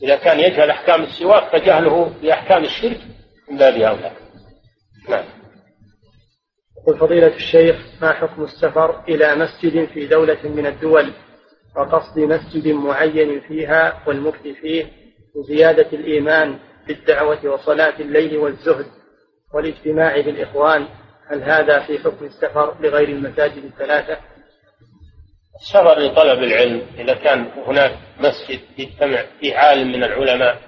إذا 0.03 0.17
كان 0.17 0.41
يجهل 0.41 0.71
أحكام 0.71 1.03
السواك 1.03 1.53
فجهله 1.53 2.13
بأحكام 2.23 2.65
الشرك 2.65 3.01
من 3.51 3.59
باب 3.59 3.75
أولى. 3.75 4.13
نعم. 5.09 5.25
يقول 6.79 6.99
فضيلة 6.99 7.37
الشيخ 7.37 7.77
ما 8.03 8.13
حكم 8.13 8.45
السفر 8.45 9.05
إلى 9.09 9.35
مسجد 9.35 9.89
في 9.89 10.07
دولة 10.07 10.39
من 10.45 10.67
الدول؟ 10.67 11.13
وقصد 11.77 12.19
مسجد 12.19 12.69
معين 12.69 13.41
فيها 13.41 14.03
والمفتي 14.07 14.55
فيه 14.55 14.87
وزيادة 15.35 15.87
الإيمان 15.93 16.59
بالدعوة 16.87 17.47
وصلاة 17.47 18.01
الليل 18.01 18.37
والزهد 18.37 18.87
والاجتماع 19.55 20.21
بالإخوان. 20.21 20.89
هل 21.27 21.43
هذا 21.43 21.87
في 21.87 21.99
حكم 21.99 22.25
السفر 22.25 22.77
لغير 22.81 23.09
المساجد 23.09 23.65
الثلاثة؟ 23.65 24.32
السفر 25.63 25.99
لطلب 25.99 26.43
العلم 26.43 26.87
إذا 26.99 27.15
كان 27.15 27.47
هناك 27.67 27.99
مسجد 28.21 28.61
يجتمع 28.79 29.25
فيه 29.41 29.57
عالم 29.57 29.89
من 29.89 30.05
العلماء 30.05 30.59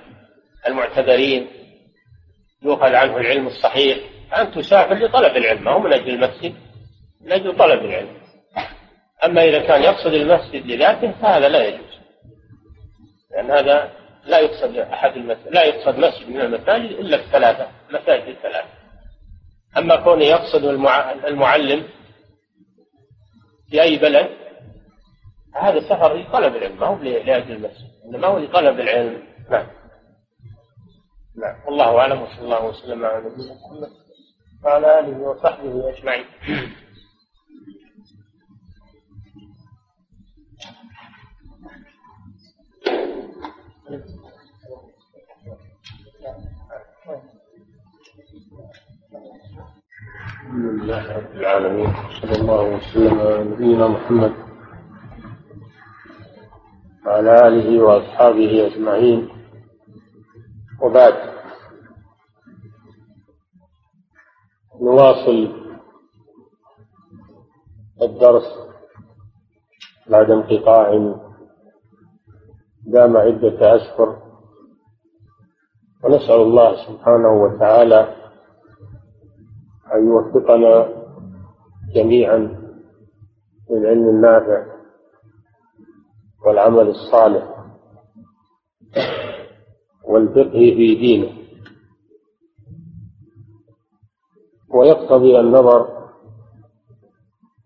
المعتبرين 0.66 1.46
يؤخذ 2.62 2.94
عنه 2.94 3.16
العلم 3.16 3.46
الصحيح 3.46 3.98
أن 4.36 4.52
تسافر 4.52 4.94
لطلب 4.94 5.36
العلم 5.36 5.64
ما 5.64 5.70
هو 5.70 5.78
من 5.78 5.92
أجل 5.92 6.08
المسجد 6.08 6.54
من 7.20 7.32
أجل 7.32 7.56
طلب 7.56 7.84
العلم. 7.84 8.16
أما 9.24 9.44
إذا 9.44 9.58
كان 9.58 9.82
يقصد 9.82 10.12
المسجد 10.12 10.66
لذاته 10.66 11.12
فهذا 11.22 11.48
لا 11.48 11.64
يجوز. 11.64 11.94
لأن 13.30 13.50
هذا 13.50 13.92
لا 14.24 14.38
يقصد 14.38 14.76
أحد 14.76 15.16
المسجد 15.16 15.48
لا 15.48 15.64
يقصد 15.64 15.98
مسجد 15.98 16.28
من 16.28 16.40
المساجد 16.40 16.90
إلا 16.90 17.16
الثلاثة 17.16 17.68
مساجد 17.90 18.28
الثلاثة 18.28 18.68
أما 19.78 19.96
كونه 19.96 20.24
يقصد 20.24 20.64
المعلم 21.24 21.88
في 23.70 23.82
أي 23.82 23.96
بلد 23.96 24.43
هذا 25.54 25.80
سفر 25.80 26.14
لطلب 26.14 26.56
العلم 26.56 26.80
ما 26.80 26.86
هو 26.86 26.96
لأجل 26.96 27.52
المسجد 27.52 27.90
إنما 28.04 28.26
هو 28.26 28.38
لطلب 28.38 28.80
العلم. 28.80 29.22
نعم. 29.50 29.66
نعم. 31.36 31.56
والله 31.66 31.98
أعلم 31.98 32.22
وصلى 32.22 32.40
الله 32.44 32.66
وسلم 32.66 33.04
على 33.04 33.18
نبينا 33.18 33.54
محمد 33.54 33.90
وعلى 34.64 34.98
آله 34.98 35.18
وصحبه 35.18 35.88
أجمعين. 35.90 36.24
الحمد 50.44 50.82
لله 50.82 51.16
رب 51.16 51.32
العالمين 51.36 51.94
صلى 52.22 52.32
الله 52.40 52.62
وسلم 52.62 53.20
على 53.20 53.44
نبينا 53.44 53.88
محمد 53.88 54.43
وعلى 57.06 57.48
آله 57.48 57.82
وأصحابه 57.82 58.66
أجمعين. 58.66 59.28
وبعد. 60.82 61.14
نواصل 64.80 65.64
الدرس 68.02 68.48
بعد 70.10 70.30
انقطاع 70.30 71.14
دام 72.86 73.16
عدة 73.16 73.76
أشهر. 73.76 74.22
ونسأل 76.04 76.40
الله 76.40 76.86
سبحانه 76.86 77.32
وتعالى 77.42 78.16
أن 79.94 80.06
يوفقنا 80.06 81.04
جميعا 81.94 82.38
للعلم 83.70 84.08
النافع. 84.08 84.73
والعمل 86.46 86.88
الصالح 86.88 87.54
والفقه 90.04 90.50
في 90.76 90.94
دينه. 90.94 91.32
ويقتضي 94.74 95.40
النظر 95.40 96.08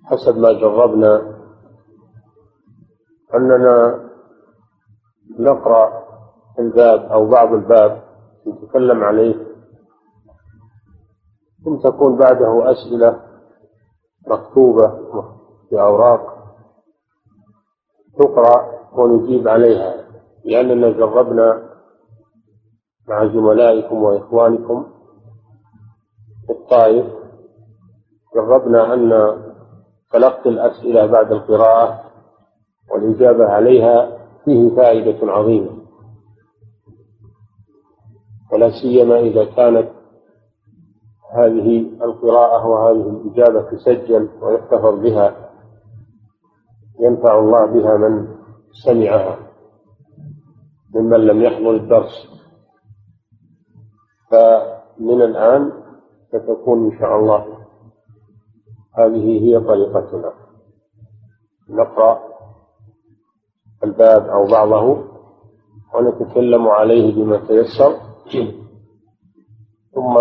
حسب 0.05 0.39
ما 0.39 0.53
جربنا 0.53 1.39
أننا 3.35 4.05
نقرأ 5.39 6.05
الباب 6.59 7.01
أو 7.13 7.29
بعض 7.29 7.53
الباب 7.55 8.03
نتكلم 8.47 9.05
عليه 9.05 9.35
ثم 11.65 11.77
تكون 11.77 12.17
بعده 12.17 12.73
أسئلة 12.73 13.21
مكتوبة 14.29 14.89
في 15.69 15.81
أوراق 15.81 16.38
تقرأ 18.19 18.79
ونجيب 18.93 19.49
عليها 19.49 19.95
لأننا 20.45 20.91
جربنا 20.91 21.63
مع 23.09 23.27
زملائكم 23.27 24.03
وإخوانكم 24.03 24.87
في 26.47 26.53
الطائف 26.53 27.07
جربنا 28.35 28.95
أن 28.95 29.11
تلقي 30.13 30.51
الأسئلة 30.51 31.07
بعد 31.07 31.33
القراءة 31.33 32.01
والإجابة 32.91 33.45
عليها 33.45 34.19
فيه 34.45 34.77
فائدة 34.77 35.33
عظيمة. 35.33 35.71
ولا 38.53 38.71
سيما 38.83 39.19
إذا 39.21 39.45
كانت 39.45 39.89
هذه 41.33 41.81
القراءة 42.03 42.67
وهذه 42.67 43.09
الإجابة 43.11 43.63
تسجل 43.63 44.29
ويحتفظ 44.43 45.01
بها 45.01 45.48
ينفع 47.01 47.39
الله 47.39 47.67
بها 47.67 47.97
من 47.97 48.29
سمعها 48.85 49.39
ممن 50.95 51.27
لم 51.27 51.43
يحضر 51.43 51.71
الدرس. 51.71 52.29
فمن 54.31 55.23
الآن 55.23 55.73
ستكون 56.29 56.93
إن 56.93 56.99
شاء 56.99 57.17
الله 57.17 57.59
هذه 58.99 59.45
هي 59.45 59.61
طريقتنا. 59.61 60.33
نقرأ 61.69 62.21
الباب 63.85 64.27
أو 64.29 64.47
بعضه 64.47 65.05
ونتكلم 65.95 66.69
عليه 66.69 67.15
بما 67.15 67.37
تيسر 67.47 67.97
ثم 69.95 70.15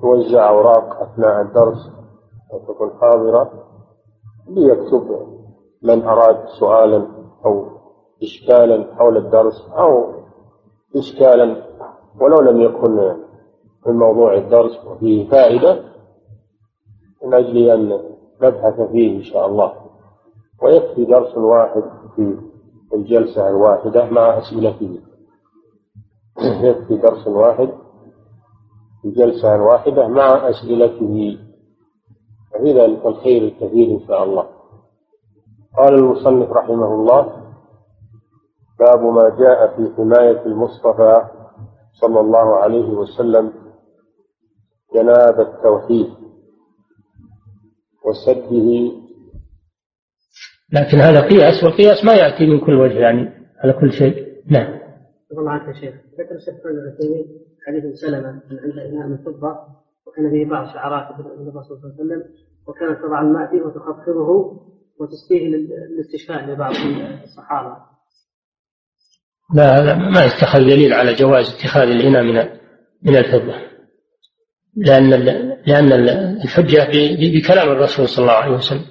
توزع 0.00 0.48
أوراق 0.48 1.02
أثناء 1.02 1.40
الدرس 1.42 1.90
وتكون 2.52 2.90
حاضرة. 3.00 3.67
ليكتب 4.48 5.26
من 5.82 6.02
أراد 6.02 6.44
سؤالا 6.60 7.06
أو 7.46 7.66
إشكالا 8.22 8.94
حول 8.94 9.16
الدرس 9.16 9.68
أو 9.78 10.12
إشكالا 10.96 11.62
ولو 12.20 12.40
لم 12.50 12.60
يكن 12.60 13.14
من 13.86 13.94
موضوع 13.94 14.34
الدرس 14.34 14.84
وفيه 14.86 15.28
فائدة 15.30 15.84
من 17.24 17.34
أجل 17.34 17.56
أن 17.70 18.00
نبحث 18.42 18.80
فيه 18.80 19.16
إن 19.16 19.22
شاء 19.22 19.46
الله. 19.46 19.72
ويكفي 20.62 21.04
درس 21.04 21.36
واحد 21.36 21.82
في 22.16 22.36
الجلسة 22.94 23.48
الواحدة 23.48 24.04
مع 24.10 24.38
أسئلته 24.38 25.00
يكفي 26.62 26.96
درس 26.96 27.26
واحد 27.26 27.68
في 29.02 29.08
الجلسة 29.08 29.54
الواحدة 29.54 30.08
مع 30.08 30.48
أسئلته 30.50 31.38
ففي 32.58 32.72
ذلك 32.72 33.06
الخير 33.06 33.42
الكثير 33.42 33.90
إن 33.90 34.06
شاء 34.08 34.24
الله. 34.24 34.48
قال 35.76 35.94
المصنف 35.94 36.50
رحمه 36.50 36.94
الله 36.94 37.22
باب 38.78 39.00
ما 39.00 39.36
جاء 39.38 39.76
في 39.76 39.94
حماية 39.96 40.46
المصطفى 40.46 41.22
صلى 42.00 42.20
الله 42.20 42.56
عليه 42.56 42.88
وسلم 42.88 43.52
جناب 44.94 45.40
التوحيد 45.40 46.06
وسده. 48.04 48.92
لكن 50.72 50.98
هذا 50.98 51.20
قياس 51.20 51.64
والقياس 51.64 52.04
ما 52.04 52.12
يأتي 52.14 52.46
من 52.46 52.60
كل 52.66 52.74
وجه 52.74 52.98
يعني 52.98 53.32
على 53.64 53.72
كل 53.72 53.92
شيء. 53.92 54.42
نعم. 54.50 54.78
الله 55.32 55.50
عنك 55.50 55.68
يا 55.68 55.80
شيخ. 55.80 55.94
ذكر 55.94 56.34
الشيخ 56.34 56.54
ابن 56.54 56.78
العثيمين 56.78 57.26
حديث 57.66 57.94
سلمة 57.94 58.28
أن 58.28 58.58
عند 58.64 58.78
إناء 58.78 59.06
من 59.06 59.16
فضة 59.16 59.56
وكان 60.06 60.30
فيه 60.30 60.50
بعض 60.50 60.66
شعرات 60.66 61.20
الرسول 61.20 61.64
صلى 61.64 61.76
الله 61.76 61.94
عليه 61.94 62.04
وسلم 62.04 62.47
وكانت 62.68 62.98
تضع 63.02 63.20
الماء 63.20 63.50
فيه 63.50 63.62
وتخفضه 63.62 64.60
وتسقيه 65.00 65.48
للاستشفاء 65.48 66.46
لبعض 66.46 66.72
الصحابة. 67.24 67.76
لا, 69.54 69.84
لا 69.84 69.94
ما 69.94 70.24
يتخذ 70.24 70.58
دليل 70.58 70.92
على 70.92 71.14
جواز 71.14 71.54
اتخاذ 71.54 71.88
الإناء 71.88 72.22
من 72.22 72.58
من 73.02 73.16
الفضة. 73.16 73.54
لأن 74.76 75.10
لأن 75.66 75.92
الحجة 76.44 76.88
بكلام 77.34 77.68
الرسول 77.68 78.08
صلى 78.08 78.22
الله 78.22 78.34
عليه 78.34 78.56
وسلم. 78.56 78.84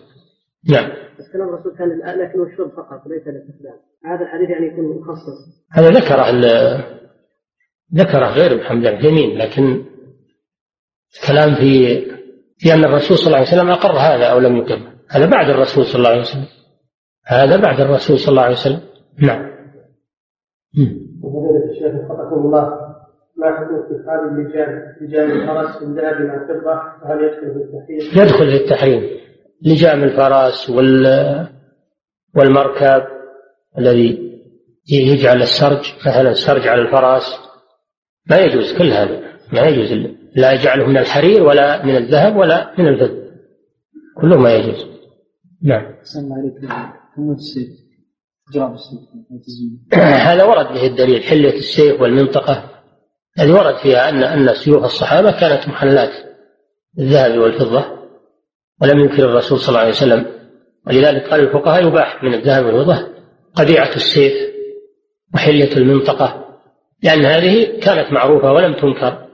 نعم. 0.69 0.89
بس 1.19 1.31
كلام 1.33 1.49
الرسول 1.49 1.77
كان 1.77 2.19
لكن 2.19 2.51
الشرب 2.51 2.69
فقط 2.69 3.05
وليس 3.05 3.27
الاستخدام 3.27 3.79
هذا 4.05 4.21
الحديث 4.21 4.49
يعني 4.49 4.67
يكون 4.67 5.01
مخصص 5.01 5.67
هذا 5.71 5.89
ذكر 5.89 6.21
ذكره 7.93 8.25
غير 8.25 8.57
محمد 8.57 8.83
بن 8.83 9.37
لكن 9.37 9.85
الكلام 11.15 11.55
في 11.55 12.16
في 12.57 12.73
أن 12.73 12.85
الرسول 12.85 13.17
صلى 13.17 13.27
الله 13.27 13.37
عليه 13.37 13.47
وسلم 13.47 13.69
أقر 13.69 13.91
هذا 13.91 14.25
أو 14.25 14.39
لم 14.39 14.57
يقر. 14.57 14.79
هذا 15.09 15.25
بعد 15.25 15.49
الرسول 15.49 15.85
صلى 15.85 15.95
الله 15.95 16.09
عليه 16.09 16.21
وسلم. 16.21 16.47
هذا 17.25 17.57
بعد 17.57 17.81
الرسول 17.81 18.19
صلى 18.19 18.29
الله 18.29 18.41
عليه 18.41 18.55
وسلم. 18.55 18.81
نعم. 19.21 19.51
وفضيلة 21.23 21.71
الشيخ 21.71 21.95
وفقكم 21.95 22.45
الله 22.45 22.63
ما 23.37 23.47
حكم 23.57 23.75
اتخاذ 23.75 24.19
اللجان 24.31 24.95
لجان 25.01 25.31
الفرس 25.31 25.83
من 25.83 25.95
ذهب 25.95 26.21
مع 26.21 26.33
الفضة؟ 26.33 26.81
وهل 27.03 27.23
يدخل 27.23 27.53
في 27.53 27.57
التحريم؟ 27.57 28.23
يدخل 28.23 28.49
في 28.49 28.63
التحريم. 28.63 29.03
لجام 29.61 30.03
الفرس 30.03 30.69
وال 30.69 31.47
والمركب 32.35 33.03
الذي 33.77 34.39
يجعل 34.91 35.41
السرج 35.41 35.93
مثلا 36.07 36.29
السرج 36.29 36.67
على 36.67 36.81
الفرس. 36.81 37.39
ما 38.29 38.37
يجوز 38.37 38.77
كل 38.77 38.91
هذا. 38.91 39.21
ما 39.53 39.61
يجوز 39.61 40.16
لا 40.37 40.51
يجعله 40.51 40.85
من 40.85 40.97
الحرير 40.97 41.43
ولا 41.43 41.85
من 41.85 41.95
الذهب 41.95 42.35
ولا 42.35 42.73
من 42.79 42.87
الفضة. 42.87 43.27
كله 44.21 44.37
ما 44.37 44.53
يجوز. 44.53 44.85
نعم. 45.61 45.95
هذا 49.93 50.43
ورد 50.43 50.67
به 50.67 50.87
الدليل. 50.87 51.23
حلية 51.23 51.53
السيف 51.53 52.01
والمنطقة. 52.01 52.69
هذه 53.37 53.51
ورد 53.51 53.75
فيها 53.75 54.09
أن 54.09 54.23
أن 54.23 54.53
سيوف 54.53 54.83
الصحابة 54.83 55.31
كانت 55.31 55.67
محلات 55.67 56.11
الذهب 56.99 57.39
والفضة 57.39 57.85
ولم 58.81 58.99
ينكر 58.99 59.25
الرسول 59.25 59.59
صلى 59.59 59.69
الله 59.69 59.79
عليه 59.79 59.89
وسلم. 59.89 60.25
ولذلك 60.87 61.29
قال 61.29 61.39
الفقهاء 61.39 61.87
يباح 61.87 62.23
من 62.23 62.33
الذهب 62.33 62.65
والفضة 62.65 63.07
قبيعة 63.55 63.95
السيف 63.95 64.33
وحلية 65.33 65.77
المنطقة 65.77 66.45
لأن 67.03 67.25
هذه 67.25 67.79
كانت 67.79 68.13
معروفة 68.13 68.51
ولم 68.51 68.73
تنكر. 68.73 69.26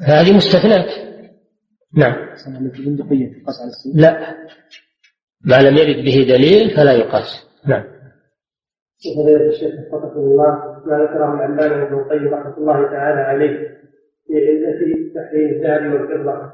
هذه 0.00 0.36
مستثنات 0.36 0.90
نعم. 1.96 2.14
لا. 3.94 4.34
ما 5.44 5.62
لم 5.62 5.76
يرد 5.76 6.04
به 6.04 6.26
دليل 6.28 6.70
فلا 6.76 6.92
يقاس. 6.92 7.48
نعم. 7.66 7.84
فضيلة 9.16 9.46
الشيخ 9.48 9.74
وفقكم 9.92 10.20
الله 10.20 10.50
ما 10.86 10.96
ذكره 11.02 11.34
العلامة 11.34 11.82
ابن 11.86 11.98
القيم 11.98 12.28
رحمة 12.34 12.56
الله 12.58 12.82
تعالى 12.90 13.20
عليه 13.20 13.58
في 14.26 14.34
علة 14.34 15.12
تحريم 15.14 15.48
الذهب 15.48 15.92
والفضة 15.92 16.52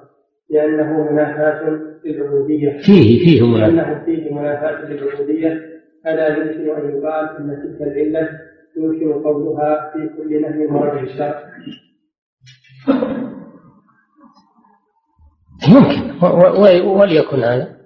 لأنه 0.50 1.12
منافاة 1.12 1.80
للعبودية. 2.04 2.78
فيه 2.78 3.24
فيه 3.24 3.46
منافاة. 3.46 3.70
لأنه 3.70 4.04
فيه 4.04 4.34
منافاة 4.34 4.84
للعبودية. 4.84 5.52
ألا 6.06 6.28
يمكن 6.28 6.70
أن 6.70 6.98
يقال 6.98 7.36
أن 7.36 7.62
تلك 7.62 7.82
العلة 7.82 8.28
يمكن 8.76 9.12
قولها 9.12 9.92
في 9.92 10.10
كل 10.16 10.42
نهي 10.42 10.66
ورد 10.66 11.02
الشرع. 11.02 11.42
يمكن 15.68 16.26
وليكن 16.86 17.44
هذا. 17.44 17.78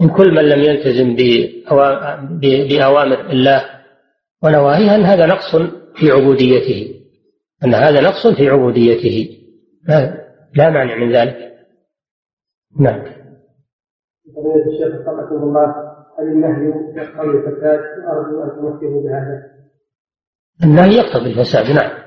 من 0.00 0.08
كل 0.08 0.34
من 0.34 0.48
لم 0.48 0.60
يلتزم 0.60 1.16
بأوامر 2.40 3.30
الله 3.30 3.64
ونواهيه 4.42 4.94
أن 4.94 5.02
هذا 5.02 5.26
نقص 5.26 5.56
في 5.94 6.10
عبوديته. 6.10 6.94
أن 7.64 7.74
هذا 7.74 8.00
نقص 8.00 8.26
في 8.26 8.48
عبوديته. 8.48 9.38
لا 10.56 10.70
مانع 10.70 10.96
من 10.96 11.12
ذلك. 11.12 11.52
نعم. 12.80 13.02
فضيلة 14.36 14.66
الشيخ 14.66 15.00
وفقكم 15.00 15.42
الله 15.42 15.74
هل 16.18 16.26
النهي 16.26 16.68
يقتضي 16.96 17.30
الفساد؟ 17.30 17.80
وأرجو 18.06 18.42
أن 18.42 18.50
تمثلوا 18.50 19.02
بهذا. 19.02 19.42
النهي 20.64 20.96
يقتضي 20.96 21.30
الفساد 21.30 21.70
نعم. 21.70 22.01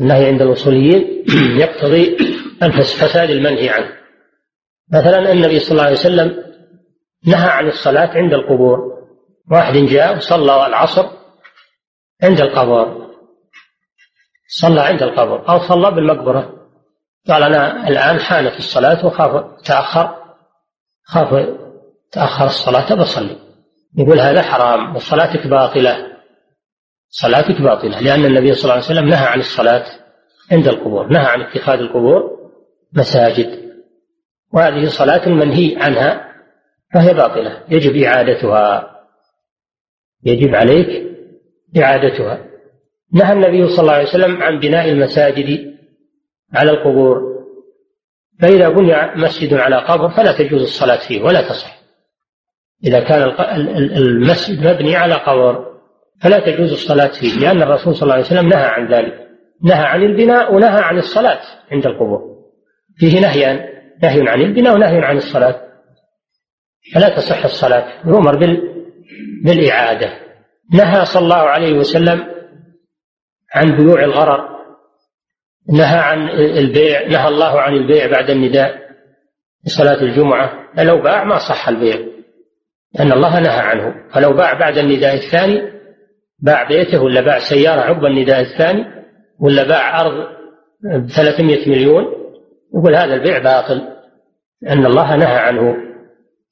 النهي 0.00 0.26
عند 0.26 0.42
الأصوليين 0.42 1.24
يقتضي 1.62 2.16
الفساد 2.62 3.30
المنهي 3.30 3.68
عنه. 3.68 3.90
مثلا 4.92 5.32
النبي 5.32 5.58
صلى 5.58 5.70
الله 5.70 5.82
عليه 5.82 5.92
وسلم 5.92 6.44
نهى 7.26 7.48
عن 7.50 7.68
الصلاة 7.68 8.08
عند 8.08 8.32
القبور. 8.32 8.94
واحد 9.50 9.72
جاء 9.76 10.16
وصلى 10.16 10.66
العصر 10.66 11.06
عند 12.22 12.40
القبر 12.40 13.10
صلى 14.48 14.80
عند 14.80 15.02
القبر 15.02 15.48
أو 15.48 15.58
صلى 15.58 15.90
بالمقبرة. 15.90 16.68
قال 17.28 17.42
أنا 17.42 17.88
الآن 17.88 18.20
حانت 18.20 18.56
الصلاة 18.58 19.06
وخاف 19.06 19.62
تأخر 19.64 20.16
خاف 21.04 21.48
تأخر 22.12 22.46
الصلاة 22.46 22.94
بصلي 22.94 23.36
يقول 23.98 24.20
هذا 24.20 24.42
حرام 24.42 24.96
وصلاتك 24.96 25.46
باطلة. 25.46 26.13
صلاتك 27.16 27.60
باطلة 27.60 28.00
لأن 28.00 28.24
النبي 28.24 28.54
صلى 28.54 28.62
الله 28.64 28.74
عليه 28.74 28.84
وسلم 28.84 29.08
نهى 29.08 29.26
عن 29.26 29.40
الصلاة 29.40 29.84
عند 30.52 30.68
القبور 30.68 31.06
نهى 31.06 31.26
عن 31.26 31.42
اتخاذ 31.42 31.78
القبور 31.78 32.50
مساجد. 32.92 33.74
وهذه 34.52 34.84
صلاة 34.84 35.28
منهي 35.28 35.76
عنها 35.76 36.34
فهي 36.94 37.14
باطلة 37.14 37.62
يجب 37.68 37.96
إعادتها. 37.96 38.90
يجب 40.24 40.54
عليك 40.54 41.16
إعادتها. 41.78 42.44
نهى 43.12 43.32
النبي 43.32 43.68
صلى 43.68 43.80
الله 43.80 43.92
عليه 43.92 44.08
وسلم 44.08 44.42
عن 44.42 44.58
بناء 44.58 44.88
المساجد 44.88 45.74
على 46.54 46.70
القبور. 46.70 47.34
فإذا 48.40 48.68
بني 48.68 49.14
مسجد 49.16 49.54
على 49.54 49.76
قبر 49.76 50.10
فلا 50.10 50.38
تجوز 50.38 50.62
الصلاة 50.62 51.08
فيه 51.08 51.22
ولا 51.22 51.48
تصح. 51.48 51.78
إذا 52.84 53.00
كان 53.00 53.22
المسجد 53.96 54.66
مبني 54.66 54.96
على 54.96 55.14
قبر 55.14 55.73
فلا 56.22 56.38
تجوز 56.38 56.72
الصلاة 56.72 57.10
فيه 57.20 57.40
لأن 57.40 57.62
الرسول 57.62 57.94
صلى 57.94 58.02
الله 58.02 58.14
عليه 58.14 58.24
وسلم 58.24 58.48
نهى 58.48 58.64
عن 58.64 58.94
ذلك. 58.94 59.28
نهى 59.62 59.84
عن 59.84 60.02
البناء 60.02 60.54
ونهى 60.54 60.80
عن 60.82 60.98
الصلاة 60.98 61.40
عند 61.72 61.86
القبور. 61.86 62.20
فيه 62.96 63.20
نهيان 63.20 63.56
نهي 64.02 64.28
عن 64.28 64.40
البناء 64.40 64.74
ونهي 64.74 64.98
عن 64.98 65.16
الصلاة. 65.16 65.60
فلا 66.94 67.08
تصح 67.16 67.44
الصلاة 67.44 68.06
يؤمر 68.06 68.36
بال 68.36 68.84
بالإعادة. 69.44 70.12
نهى 70.72 71.04
صلى 71.04 71.22
الله 71.24 71.36
عليه 71.36 71.72
وسلم 71.72 72.26
عن 73.54 73.76
بيوع 73.76 74.04
الغرر. 74.04 74.54
نهى 75.72 75.98
عن 75.98 76.28
البيع 76.30 77.08
نهى 77.08 77.28
الله 77.28 77.60
عن 77.60 77.74
البيع 77.74 78.06
بعد 78.06 78.30
النداء 78.30 78.84
صلاة 79.66 80.02
الجمعة. 80.02 80.70
لو 80.78 81.02
باع 81.02 81.24
ما 81.24 81.38
صح 81.38 81.68
البيع 81.68 81.96
لأن 82.94 83.12
الله 83.12 83.40
نهى 83.40 83.60
عنه. 83.60 83.94
فلو 84.14 84.32
باع 84.32 84.52
بعد 84.52 84.78
النداء 84.78 85.14
الثاني 85.14 85.73
باع 86.44 86.68
بيته 86.68 87.02
ولا 87.02 87.20
باع 87.20 87.38
سيارة 87.38 87.80
عقب 87.80 88.04
النداء 88.04 88.40
الثاني 88.40 88.84
ولا 89.40 89.68
باع 89.68 90.00
أرض 90.00 90.26
ب 90.82 91.06
300 91.06 91.68
مليون؟ 91.68 92.04
يقول 92.74 92.94
هذا 92.94 93.14
البيع 93.14 93.38
باطل. 93.38 93.88
لأن 94.62 94.86
الله 94.86 95.16
نهى 95.16 95.36
عنه. 95.36 95.76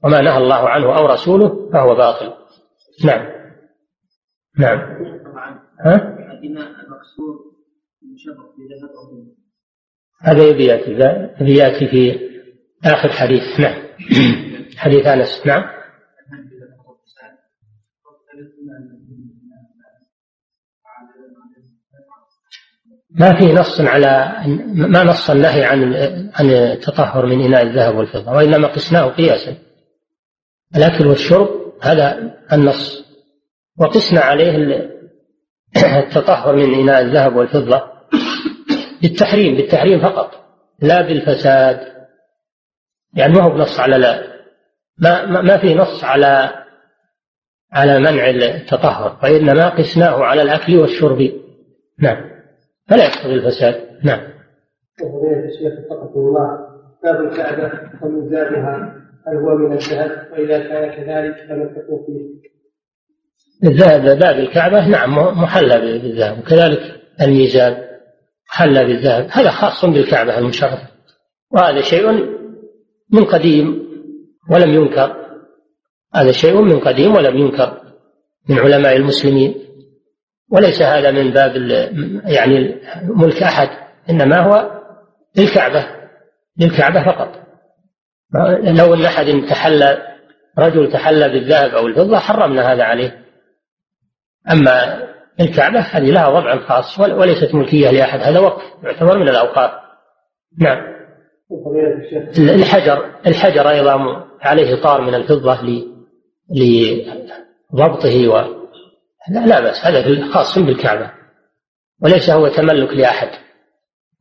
وما 0.05 0.20
نهى 0.20 0.38
الله 0.38 0.68
عنه 0.68 0.99
أو 0.99 1.07
رسوله 1.07 1.70
فهو 1.72 1.95
باطل. 1.95 2.32
نعم. 3.05 3.26
نعم. 4.59 4.78
ها؟ 5.80 5.95
المكسور 6.57 7.53
هذا 10.22 10.43
يأتي. 10.64 10.90
يبي 11.40 11.57
يأتي 11.57 11.86
في 11.86 12.20
آخر 12.84 13.09
حديث. 13.09 13.61
نعم. 13.61 13.82
حديث 14.76 15.07
أنس. 15.07 15.47
نعم. 15.47 15.82
ما 23.14 23.38
في 23.38 23.52
نص 23.52 23.80
على 23.80 24.32
ما 24.74 25.04
نص 25.04 25.30
النهي 25.30 25.64
عن 25.64 25.94
عن 26.34 26.50
التطهر 26.50 27.26
من 27.26 27.44
إناء 27.44 27.62
الذهب 27.62 27.96
والفضة 27.96 28.32
وإنما 28.32 28.68
قسناه 28.68 29.08
قياسا. 29.08 29.54
الاكل 30.76 31.06
والشرب 31.06 31.48
هذا 31.82 32.34
النص. 32.52 33.04
وقسنا 33.78 34.20
عليه 34.20 34.56
التطهر 35.76 36.56
من 36.56 36.74
إناء 36.74 37.00
الذهب 37.00 37.36
والفضة 37.36 37.82
بالتحريم 39.02 39.56
بالتحريم 39.56 40.00
فقط 40.00 40.30
لا 40.82 41.02
بالفساد. 41.02 41.92
يعني 43.14 43.32
ما 43.32 43.42
هو 43.44 43.50
بنص 43.50 43.80
على 43.80 43.98
لا 43.98 44.32
ما 44.98 45.42
ما 45.42 45.58
في 45.58 45.74
نص 45.74 46.04
على 46.04 46.62
على 47.72 47.98
منع 47.98 48.30
التطهر 48.30 49.18
وإنما 49.22 49.68
قسناه 49.68 50.24
على 50.24 50.42
الأكل 50.42 50.76
والشرب. 50.76 51.32
نعم. 51.98 52.32
فلا 52.89 53.05
يقتضي 53.05 53.35
الفساد. 53.35 53.74
نعم. 54.05 54.20
الشيخ 55.49 55.72
الله 56.16 56.72
باب 57.05 57.20
الكعبة 57.20 57.72
وميزانها 58.03 58.95
هل 59.26 59.37
هو 59.37 59.57
من 59.57 59.72
الذهب 59.72 60.28
وإذا 60.33 60.59
كان 60.59 60.91
كذلك 60.91 61.37
فما 61.49 61.64
تكون 61.64 62.07
فيه 62.07 62.53
الذهب 63.64 64.18
باب 64.18 64.39
الكعبة 64.39 64.89
نعم 64.89 65.14
محلى 65.43 65.80
بالذهب. 65.80 66.39
وكذلك 66.39 67.01
الميزان 67.22 67.76
حل 68.47 68.87
بالذهب. 68.87 69.26
هذا 69.30 69.51
خاص 69.51 69.85
بالكعبة 69.85 70.39
المشرفة. 70.39 70.89
وهذا 71.51 71.80
شيء 71.80 72.12
من 73.11 73.24
قديم 73.24 73.83
ولم 74.51 74.74
ينكر. 74.74 75.16
هذا 76.14 76.33
شيء 76.33 76.61
من 76.61 76.78
قديم 76.80 77.14
ولم 77.14 77.37
ينكر 77.37 77.80
من 78.49 78.59
علماء 78.59 78.97
المسلمين. 78.97 79.55
وليس 80.53 80.82
هذا 80.82 81.11
من 81.11 81.30
باب 81.30 81.57
يعني 82.24 82.80
ملك 83.03 83.42
أحد 83.42 83.68
إنما 84.11 84.40
هو 84.40 84.80
للكعبة 85.36 85.86
للكعبة 86.59 87.05
فقط. 87.05 87.28
لو 88.62 88.94
أن 88.94 89.05
أحد 89.05 89.26
تحلى 89.48 89.98
رجل 90.59 90.92
تحلى 90.92 91.28
بالذهب 91.28 91.70
أو 91.70 91.86
الفضة 91.86 92.18
حرمنا 92.18 92.72
هذا 92.72 92.84
عليه. 92.84 93.24
أما 94.53 95.03
الكعبة 95.40 95.80
هذه 95.80 96.11
لها 96.11 96.28
وضع 96.28 96.59
خاص 96.59 97.00
وليست 97.00 97.55
ملكية 97.55 97.90
لأحد 97.90 98.20
هذا 98.20 98.38
وقف 98.38 98.62
يعتبر 98.82 99.18
من 99.18 99.28
الأوقاف. 99.28 99.70
نعم. 100.59 100.92
الحجر 102.38 103.11
الحجر 103.26 103.70
أيضا 103.70 104.24
عليه 104.40 104.82
طار 104.82 105.00
من 105.00 105.14
الفضة 105.14 105.59
لضبطه 107.72 108.28
و 108.28 108.61
لا, 109.31 109.47
لا 109.47 109.61
بأس. 109.61 109.87
هذا 109.87 110.33
خاص 110.33 110.59
بالكعبة. 110.59 111.11
وليس 112.03 112.31
هو 112.31 112.49
تملك 112.49 112.91
لأحد. 112.91 113.29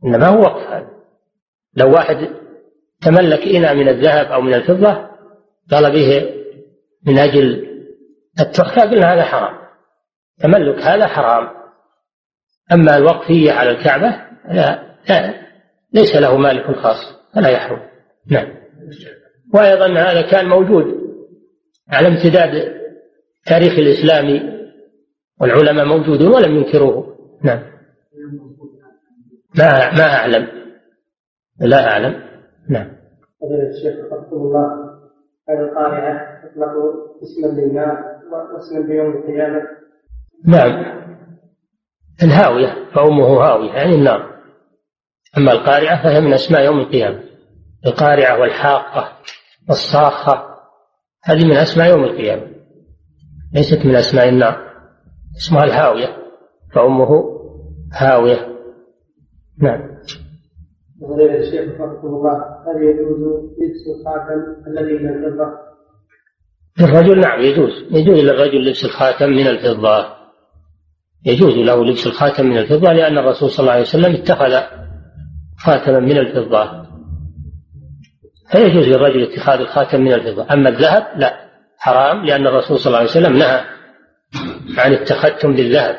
إنما 0.06 0.28
هو 0.28 0.42
وقف 0.42 0.68
هذا. 0.68 0.90
لو 1.76 1.92
واحد 1.92 2.30
تملك 3.02 3.48
إناء 3.48 3.76
من 3.76 3.90
الذهب 3.90 4.26
أو 4.26 4.42
من 4.42 4.54
الفضة 4.54 5.10
قال 5.72 5.92
به 5.92 6.34
من 7.08 7.20
أجل 7.20 7.68
التحفة 8.40 8.82
قلنا 8.82 9.14
هذا 9.14 9.24
حرام. 9.24 9.62
تملك 10.40 10.80
هذا 10.80 11.08
حرام. 11.08 11.50
أما 12.72 12.98
الوقفية 12.98 13.52
على 13.52 13.70
الكعبة 13.70 14.22
لا, 14.52 14.96
لا 15.10 15.34
ليس 15.94 16.16
له 16.16 16.38
مالك 16.38 16.76
خاص 16.76 16.98
فلا 17.36 17.50
يحرم. 17.50 17.80
نعم. 18.28 18.48
وأيضا 19.54 19.88
هذا 19.88 20.22
كان 20.22 20.50
موجود 20.50 20.86
على 21.90 22.08
امتداد 22.08 22.82
تاريخ 23.46 23.74
الإسلام 23.74 24.61
والعلماء 25.42 25.86
موجودون 25.86 26.34
ولم 26.34 26.56
ينكروه. 26.56 27.18
نعم. 27.44 27.60
ما 29.58 29.92
ما 29.98 30.16
أعلم. 30.16 30.48
لا 31.60 31.92
أعلم. 31.92 32.24
نعم. 32.70 32.88
فضيلة 33.42 33.70
الشيخ 33.70 34.06
رحمه 34.06 34.34
الله 34.34 34.68
هذه 35.50 35.60
القارعة 35.60 36.42
تطلق 36.42 36.74
اسما 37.24 37.62
للنار 37.62 37.98
واسما 38.54 38.80
ليوم 38.80 39.12
القيامة. 39.12 39.62
نعم. 40.46 41.02
الهاوية 42.24 42.92
فأمه 42.96 43.26
هاوية 43.26 43.72
يعني 43.72 43.96
النار. 43.96 44.32
أما 45.38 45.52
القارعة 45.52 46.04
فهي 46.04 46.22
من 46.22 46.34
أسماء 46.34 46.66
يوم 46.66 46.80
القيامة. 46.80 47.24
القارعة 47.86 48.40
والحاقة 48.40 49.18
والصاخة 49.70 50.52
هذه 51.24 51.46
من 51.46 51.58
أسماء 51.58 51.90
يوم 51.90 52.04
القيامة. 52.04 52.48
ليست 53.54 53.86
من 53.86 53.96
أسماء 53.96 54.30
النار. 54.30 54.71
اسمها 55.38 55.64
الهاوية 55.64 56.18
فأمه 56.74 57.10
هاوية. 57.94 58.48
نعم. 59.62 59.92
وغير 61.02 61.40
الشيخ 61.40 61.72
رحمه 61.72 62.06
الله 62.06 62.34
هل 62.68 62.84
يجوز 62.84 63.20
لبس 63.60 63.84
الخاتم 63.98 64.68
الذي 64.68 64.94
من 64.94 65.10
الفضة؟ 65.10 65.72
للرجل 66.80 67.20
نعم 67.20 67.42
يجوز. 67.42 67.72
يجوز 67.92 68.20
للرجل 68.20 68.66
لبس 68.66 68.86
الخاتم 68.86 69.30
من 69.30 69.48
الفضة. 69.48 70.06
يجوز 71.26 71.54
له 71.54 71.86
لبس 71.86 72.08
الخاتم 72.08 72.46
من 72.46 72.58
الفضة 72.58 72.94
لأن 72.94 73.18
الرسول 73.18 73.50
صلى 73.50 73.64
الله 73.64 73.72
عليه 73.72 73.82
وسلم 73.82 74.16
اتخذ 74.16 74.62
خاتما 75.58 76.00
من 76.00 76.18
الفضة. 76.18 76.86
فيجوز 78.52 78.88
للرجل 78.88 79.24
اتخاذ 79.24 79.60
الخاتم 79.60 80.02
من 80.02 80.14
الفضة. 80.14 80.54
أما 80.54 80.70
الذهب 80.70 81.08
لا 81.16 81.34
حرام 81.78 82.26
لأن 82.26 82.48
الرسول 82.48 82.80
صلى 82.80 82.88
الله 82.88 83.00
عليه 83.00 83.10
وسلم 83.10 83.38
نهى 83.38 83.81
عن 84.78 84.94
التختم 84.94 85.54
بالذهب. 85.54 85.96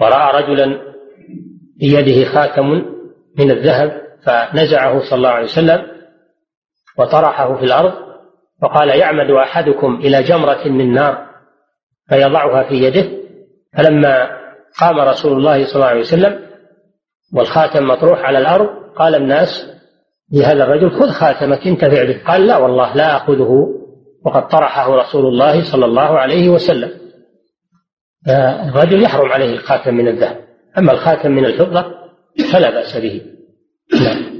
ورأى 0.00 0.42
رجلا 0.42 0.82
بيده 1.80 2.24
خاتم 2.24 2.64
من 3.38 3.50
الذهب 3.50 4.02
فنزعه 4.22 5.00
صلى 5.00 5.16
الله 5.16 5.28
عليه 5.28 5.44
وسلم 5.44 5.86
وطرحه 6.98 7.56
في 7.56 7.64
الأرض 7.64 7.92
وقال 8.62 8.88
يعمد 8.88 9.30
أحدكم 9.30 9.94
إلى 9.94 10.22
جمرة 10.22 10.68
من 10.68 10.92
نار 10.92 11.28
فيضعها 12.08 12.68
في 12.68 12.74
يده. 12.74 13.18
فلما 13.76 14.28
قام 14.80 15.00
رسول 15.00 15.38
الله 15.38 15.64
صلى 15.64 15.74
الله 15.74 15.86
عليه 15.86 16.00
وسلم 16.00 16.48
والخاتم 17.34 17.86
مطروح 17.86 18.18
على 18.18 18.38
الأرض 18.38 18.68
قال 18.96 19.14
الناس 19.14 19.66
لهذا 20.32 20.64
الرجل 20.64 20.90
خذ 20.90 21.08
خاتمك 21.08 21.66
انتفع 21.66 22.04
به. 22.04 22.22
قال 22.26 22.46
لا 22.46 22.56
والله 22.56 22.94
لا 22.94 23.16
أخذه. 23.16 23.77
وقد 24.28 24.48
طرحه 24.48 24.96
رسول 24.96 25.26
الله 25.26 25.64
صلى 25.64 25.84
الله 25.84 26.18
عليه 26.18 26.48
وسلم. 26.48 26.90
الرجل 28.68 29.02
يحرم 29.02 29.32
عليه 29.32 29.52
الخاتم 29.52 29.94
من 29.94 30.08
الذهب. 30.08 30.44
أما 30.78 30.92
الخاتم 30.92 31.30
من 31.30 31.44
الفضة 31.44 31.84
فلا 32.52 32.70
بأس 32.70 32.96
به. 32.96 33.22
نعم. 33.92 34.38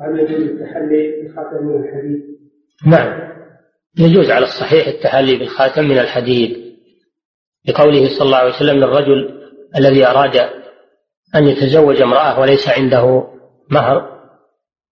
هل 0.00 0.20
يجوز 0.20 0.42
التحلي 0.42 1.22
بالخاتم 1.22 1.66
من 1.66 1.84
الحديد؟ 1.84 2.22
نعم. 2.86 3.32
يجوز 3.98 4.30
على 4.30 4.44
الصحيح 4.44 4.86
التحلي 4.86 5.36
بالخاتم 5.36 5.84
من 5.84 5.98
الحديد. 5.98 6.76
لقوله 7.68 8.08
صلى 8.08 8.26
الله 8.26 8.36
عليه 8.36 8.54
وسلم 8.54 8.76
للرجل 8.76 9.40
الذي 9.76 10.06
أراد 10.06 10.36
أن 11.34 11.46
يتزوج 11.46 12.02
امرأة 12.02 12.40
وليس 12.40 12.68
عنده 12.68 13.24
مهر 13.70 14.16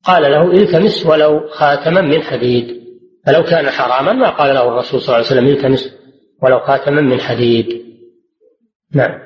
قال 0.04 0.22
له 0.22 0.52
التمس 0.52 1.06
ولو 1.06 1.48
خاتما 1.48 2.00
من 2.00 2.22
حديد. 2.22 2.83
فلو 3.26 3.42
كان 3.42 3.70
حراما 3.70 4.12
ما 4.12 4.30
قال 4.30 4.54
له 4.54 4.68
الرسول 4.68 5.00
صلى 5.00 5.16
الله 5.16 5.26
عليه 5.26 5.40
وسلم 5.40 5.46
التمس 5.46 5.98
ولو 6.42 6.60
خاتما 6.60 7.00
من 7.00 7.20
حديد. 7.20 7.66
نعم. 8.94 9.20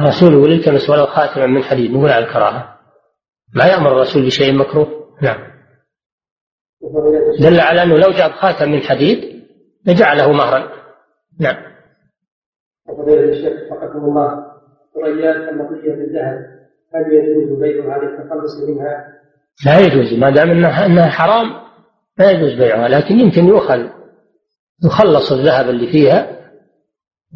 الرسول 0.00 0.32
يقول 0.32 0.52
التمس 0.52 0.90
ولو 0.90 1.06
خاتما 1.06 1.46
من 1.46 1.62
حديد 1.62 1.90
نقول 1.90 2.10
على 2.10 2.24
الكراهة. 2.24 2.78
ما 3.54 3.64
يأمر 3.64 3.92
الرسول 3.92 4.26
بشيء 4.26 4.54
مكروه؟ 4.54 5.16
نعم. 5.22 5.50
دل 7.40 7.60
على 7.60 7.82
أنه 7.82 7.96
لو 7.96 8.10
جاب 8.10 8.30
خاتم 8.30 8.70
من 8.70 8.80
حديد 8.80 9.44
لجعله 9.86 10.32
مهرا. 10.32 10.68
نعم. 11.40 11.56
وفضيلة 12.88 13.24
الشيخ 13.24 13.72
وفقكم 13.72 13.98
الله 13.98 14.44
ثريات 14.94 15.36
النقية 15.36 15.92
بالذهب 15.92 16.60
هل 16.94 17.12
يجوز 17.12 17.60
بيعها 17.60 17.98
للتخلص 17.98 18.68
منها؟ 18.68 19.20
لا 19.66 19.78
يجوز 19.78 20.18
ما 20.18 20.30
دام 20.30 20.50
انها 20.50 20.86
إنها 20.86 21.10
حرام. 21.10 21.59
لا 22.20 22.30
يجوز 22.30 22.52
بيعها 22.52 22.88
لكن 22.88 23.20
يمكن 23.20 23.48
يؤخذ 23.48 23.80
يخلص 24.84 25.32
الذهب 25.32 25.70
اللي 25.70 25.86
فيها 25.86 26.40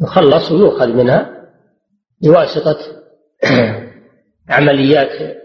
يخلص 0.01 0.51
ويؤخذ 0.51 0.87
منها 0.87 1.49
بواسطة 2.23 2.77
عمليات 4.49 5.37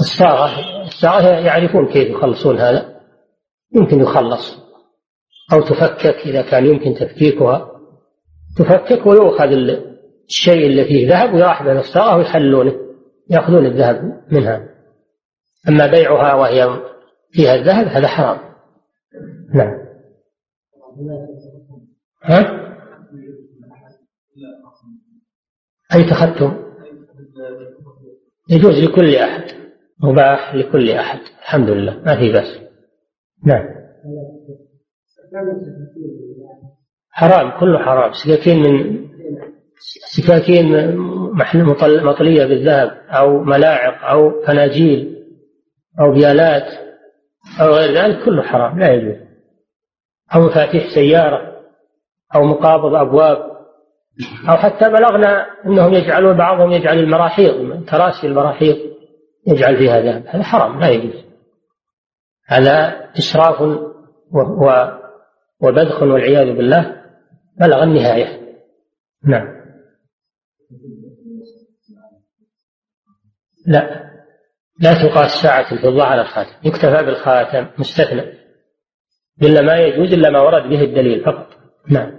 الصاغة 0.00 0.82
الصاغة 0.82 1.28
يعرفون 1.28 1.86
كيف 1.86 2.08
يخلصون 2.08 2.58
هذا؟ 2.58 2.96
يمكن 3.74 4.00
يخلص 4.00 4.58
أو 5.52 5.60
تفكك 5.60 6.26
إذا 6.26 6.42
كان 6.42 6.66
يمكن 6.66 6.94
تفكيكها. 6.94 7.70
تفكك 8.58 9.06
ويؤخذ 9.06 9.48
الشيء 10.28 10.66
اللي 10.66 10.84
فيه 10.84 11.08
ذهب 11.08 11.34
ويراح 11.34 11.62
به 11.62 11.78
الصاغة 11.78 12.16
ويحلونه 12.16 12.72
يأخذون 13.30 13.66
الذهب 13.66 14.22
منها. 14.30 14.68
أما 15.68 15.86
بيعها 15.86 16.34
وهي 16.34 16.80
فيها 17.36 17.54
الذهب 17.54 17.86
هذا 17.86 18.08
حرام. 18.08 18.38
نعم. 19.54 19.86
ها؟ 22.22 22.66
أي 25.94 26.04
تختم؟ 26.10 26.66
يجوز 28.50 28.74
لكل 28.84 29.16
أحد. 29.16 29.42
مباح 30.02 30.54
لكل 30.54 30.90
أحد. 30.90 31.18
الحمد 31.18 31.70
لله. 31.70 32.02
ما 32.06 32.16
في 32.16 32.32
بأس. 32.32 32.60
نعم. 33.46 33.64
حرام 37.10 37.60
كله 37.60 37.78
حرام. 37.78 38.12
سكاكين 38.12 38.62
من 38.62 39.06
سكاكين 40.06 40.96
مطلية 42.04 42.46
بالذهب 42.46 42.90
أو 43.08 43.44
ملاعق 43.44 44.04
أو 44.04 44.42
فناجيل 44.46 45.26
أو 46.00 46.12
بيالات. 46.12 46.85
أو 47.60 47.66
غير 47.66 47.94
ذلك 47.94 48.24
كله 48.24 48.42
حرام 48.42 48.78
لا 48.78 48.92
يجوز. 48.92 49.26
أو 50.34 50.40
مفاتيح 50.40 50.94
سيارة 50.94 51.62
أو 52.34 52.44
مقابض 52.44 52.94
أبواب 52.94 53.56
أو 54.48 54.56
حتى 54.56 54.88
بلغنا 54.90 55.46
أنهم 55.66 55.94
يجعلون 55.94 56.36
بعضهم 56.36 56.72
يجعل 56.72 56.98
المراحيض 56.98 57.84
كراسي 57.84 58.26
المراحيض 58.26 58.76
يجعل 59.46 59.76
فيها 59.76 60.00
ذهب. 60.00 60.26
هذا 60.26 60.42
حرام 60.42 60.80
لا 60.80 60.88
يجوز. 60.88 61.24
هذا 62.46 63.06
إسراف 63.18 63.62
وبذخ 65.60 66.02
والعياذ 66.02 66.56
بالله 66.56 67.02
بلغ 67.60 67.82
النهاية. 67.82 68.56
نعم. 69.24 69.56
لا. 73.66 74.15
لا 74.80 74.94
تقاس 75.02 75.30
ساعة 75.30 75.72
الفضة 75.72 76.04
على 76.04 76.20
الخاتم. 76.20 76.52
يكتفى 76.64 77.04
بالخاتم 77.04 77.66
مستثنى. 77.78 78.22
إلا 79.42 79.62
ما 79.62 79.76
يجوز 79.76 80.12
إلا 80.12 80.30
ما 80.30 80.40
ورد 80.40 80.68
به 80.70 80.80
الدليل 80.80 81.24
فقط. 81.24 81.46
نعم. 81.90 82.12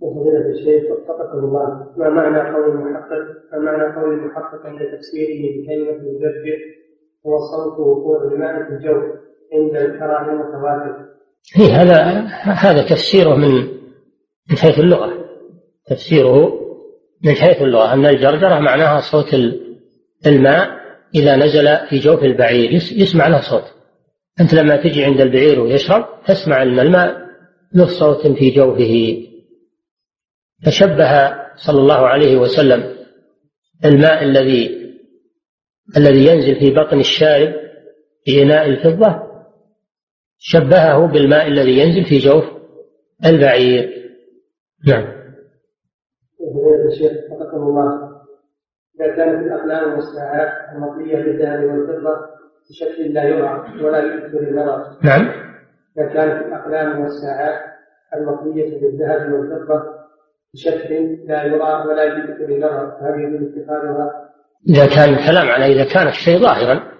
وفضيلة 0.00 0.50
الشيخ 0.50 0.82
وفقكم 0.90 1.38
الله. 1.38 1.86
ما 1.96 2.08
معنى 2.08 2.54
قول 2.54 2.70
المحقق 2.70 3.42
ما 3.52 3.58
معنى 3.58 3.96
قول 3.96 4.14
المحقق 4.14 4.66
عند 4.66 4.78
تفسيره 4.78 5.40
بكلمة 5.54 5.90
المجبر 5.90 6.58
هو 7.26 7.38
صوت 7.38 7.78
وقوع 7.78 8.32
الماء 8.32 8.64
في 8.64 8.74
الجو 8.74 9.00
عند 9.52 9.76
الكراهة 9.76 10.32
المتواتر 10.32 11.12
هذا 11.56 12.02
هذا 12.44 12.82
تفسيره 12.82 13.34
من 13.36 13.52
من 14.50 14.56
حيث 14.56 14.78
اللغة. 14.78 15.12
تفسيره 15.86 16.52
من 17.24 17.34
حيث 17.34 17.62
اللغة. 17.62 17.94
أن 17.94 18.06
الجرجرة 18.06 18.58
معناها 18.58 19.00
صوت 19.00 19.34
الماء. 20.26 20.81
إذا 21.14 21.36
نزل 21.36 21.88
في 21.88 21.98
جوف 21.98 22.22
البعير. 22.22 22.70
يسمع 22.72 23.28
له 23.28 23.40
صوت. 23.40 23.64
أنت 24.40 24.54
لما 24.54 24.76
تجي 24.76 25.04
عند 25.04 25.20
البعير 25.20 25.60
ويشرب 25.60 26.04
تسمع 26.26 26.62
أن 26.62 26.80
الماء 26.80 27.16
له 27.74 27.86
صوت 27.86 28.26
في 28.26 28.50
جوفه. 28.50 29.22
فشبه 30.66 31.42
صلى 31.56 31.80
الله 31.80 32.06
عليه 32.06 32.36
وسلم 32.36 32.96
الماء 33.84 34.24
الذي 34.24 34.82
الذي 35.96 36.26
ينزل 36.26 36.60
في 36.60 36.70
بطن 36.70 37.00
الشارب 37.00 37.54
في 38.24 38.42
إناء 38.42 38.66
الفضة 38.66 39.22
شبهه 40.38 41.06
بالماء 41.06 41.46
الذي 41.48 41.78
ينزل 41.78 42.04
في 42.04 42.18
جوف 42.18 42.44
البعير. 43.26 44.10
نعم. 44.86 45.22
الله. 47.68 48.01
إذا 49.00 49.16
كانت 49.16 49.46
الأقلام 49.46 49.92
والساعات 49.92 50.74
المطلية 50.74 51.16
بالذهب 51.16 51.64
والفضة 51.64 52.16
بشكل 52.70 53.14
لا 53.14 53.24
يرى 53.24 53.84
ولا 53.84 53.98
يؤثر 53.98 54.38
النظر 54.38 54.98
نعم. 55.02 55.28
إذا 55.98 56.06
كانت 56.14 56.46
الأقلام 56.46 57.00
والساعات 57.00 57.60
المطلية 58.14 58.80
بالذهب 58.80 59.32
والفضة 59.32 59.82
بشكل 60.54 61.18
لا 61.26 61.44
يرى 61.44 61.86
ولا 61.88 62.02
يؤثر 62.02 62.44
النظر 62.44 62.90
فهل 62.90 63.20
يجوز 63.20 63.58
اتخاذها؟ 63.58 64.28
إذا 64.68 64.86
كان 64.86 65.14
الكلام 65.14 65.48
على 65.48 65.66
إذا 65.66 65.84
كان 65.84 66.08
الشيء 66.08 66.38
ظاهرا 66.38 66.92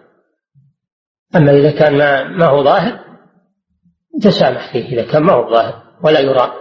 أما 1.36 1.52
إذا 1.52 1.70
كان 1.70 1.98
ما, 1.98 2.28
ما 2.28 2.46
هو 2.46 2.64
ظاهر 2.64 2.98
تسامح 4.22 4.72
فيه. 4.72 5.00
إذا 5.00 5.12
كان 5.12 5.22
ما 5.22 5.32
هو 5.32 5.50
ظاهر 5.50 5.82
ولا 6.04 6.20
يرى 6.20 6.52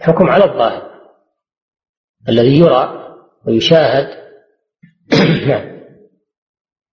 حكم 0.00 0.28
على 0.28 0.44
الظاهر. 0.44 0.92
الذي 2.28 2.60
يرى 2.60 3.02
ويشاهد. 3.46 4.08
نعم. 5.48 5.82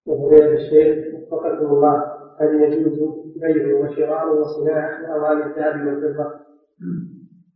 وفضيلة 0.06 0.54
الشيخ 0.54 0.98
وفقكم 1.16 1.66
الله. 1.66 2.20
هل 2.42 2.74
يجوز 2.74 3.00
بيع 3.42 3.76
وشراء 3.76 4.28
وصناعة 4.28 5.16
أواني 5.16 5.44
الذهب 5.46 5.88
والفضة؟ 5.88 6.40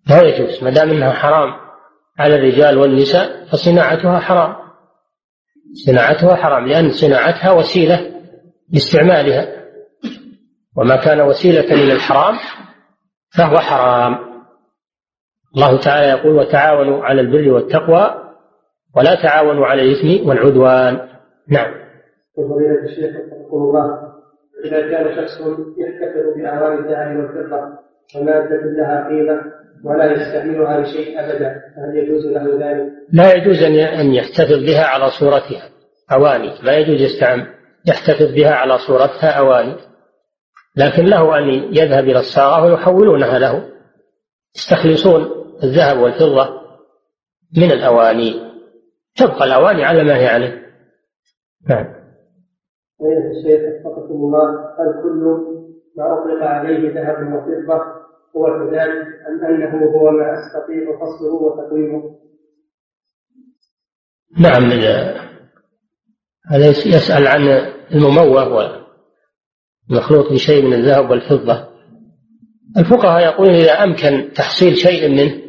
لا 0.09 0.23
يجوز 0.23 0.63
ما 0.63 0.69
دام 0.69 0.89
إنها 0.89 1.11
حرام 1.11 1.49
على 2.19 2.35
الرجال 2.35 2.77
والنساء 2.77 3.45
فصناعتها 3.45 4.19
حرام. 4.19 4.55
صناعتها 5.85 6.35
حرام 6.35 6.67
لأن 6.67 6.89
صناعتها 6.89 7.51
وسيلة 7.51 8.11
لاستعمالها. 8.69 9.63
وما 10.77 10.95
كان 10.95 11.21
وسيلة 11.21 11.73
إلى 11.83 11.93
الحرام 11.93 12.35
فهو 13.37 13.57
حرام. 13.57 14.33
الله 15.55 15.79
تعالى 15.79 16.07
يقول 16.07 16.35
وتعاونوا 16.35 17.05
على 17.05 17.21
البر 17.21 17.51
والتقوى 17.51 18.22
ولا 18.95 19.15
تعاونوا 19.15 19.65
على 19.65 19.81
الإثم 19.81 20.29
والعدوان. 20.29 20.99
نعم. 21.47 21.73
وفضيلة 22.37 22.83
الشيخ 22.83 23.15
وفقكم 23.15 23.57
الله 23.57 24.13
إذا 24.65 24.81
كان 24.81 25.15
شخص 25.15 25.37
يحتفل 25.77 26.33
بأعوان 26.37 26.77
الذهب 26.77 27.17
والفضة 27.17 27.83
ومادة 28.15 28.61
لها 28.77 29.07
قيمة 29.09 29.41
ولا 29.83 30.11
يستعملها 30.11 30.79
لشيء 30.79 31.19
أبدا 31.19 31.61
فهل 31.75 31.97
يجوز 31.97 32.25
له 32.25 32.43
ذلك؟ 32.43 32.91
لا 33.13 33.33
يجوز 33.33 33.63
أن 33.63 34.13
يحتفظ 34.13 34.63
بها 34.65 34.83
على 34.83 35.09
صورتها. 35.19 35.69
أواني. 36.11 36.51
لا 36.63 36.77
يجوز 36.77 37.01
يستعمل 37.01 37.47
يحتفظ 37.87 38.33
بها 38.35 38.51
على 38.51 38.77
صورتها 38.77 39.29
أواني. 39.29 39.75
لكن 40.77 41.05
له 41.05 41.37
أن 41.37 41.49
يذهب 41.73 42.03
إلى 42.03 42.19
الصاغة 42.19 42.65
ويحولونها 42.65 43.39
له. 43.39 43.69
يستخلصون 44.55 45.29
الذهب 45.63 45.99
والفضة 45.99 46.49
من 47.57 47.71
الأواني. 47.71 48.53
تبقى 49.16 49.45
الأواني 49.45 49.84
على 49.84 50.03
ما 50.03 50.18
هي 50.18 50.28
عليه. 50.28 50.64
نعم. 51.70 51.86
فضيلة 52.99 53.32
الشيخ 53.32 53.86
وفقكم 53.86 54.14
الله 54.14 54.49
هل 54.49 55.03
كل 55.03 55.43
ما 55.97 56.14
أطلق 56.14 56.43
عليه 56.43 56.93
ذهب 56.93 57.34
وفضة 57.34 57.84
هو 58.36 58.45
كذلك 58.45 59.07
أم 59.28 59.45
أنه 59.45 59.86
هو 59.86 60.11
ما 60.11 60.34
أستطيع 60.34 60.99
فصله 60.99 61.34
وتقويمه؟ 61.34 62.20
نعم 64.39 64.72
هذا 66.51 66.68
يسأل 66.68 67.28
عن 67.28 67.41
المموه 67.91 68.53
والمخلوط 69.89 70.34
بشيء 70.34 70.66
من 70.66 70.74
الذهب 70.74 71.09
والفضة. 71.09 71.68
الفقهاء 72.78 73.24
يقولون 73.24 73.55
إذا 73.55 73.72
أمكن 73.72 74.34
تحصيل 74.34 74.78
شيء 74.78 75.09
منه 75.09 75.42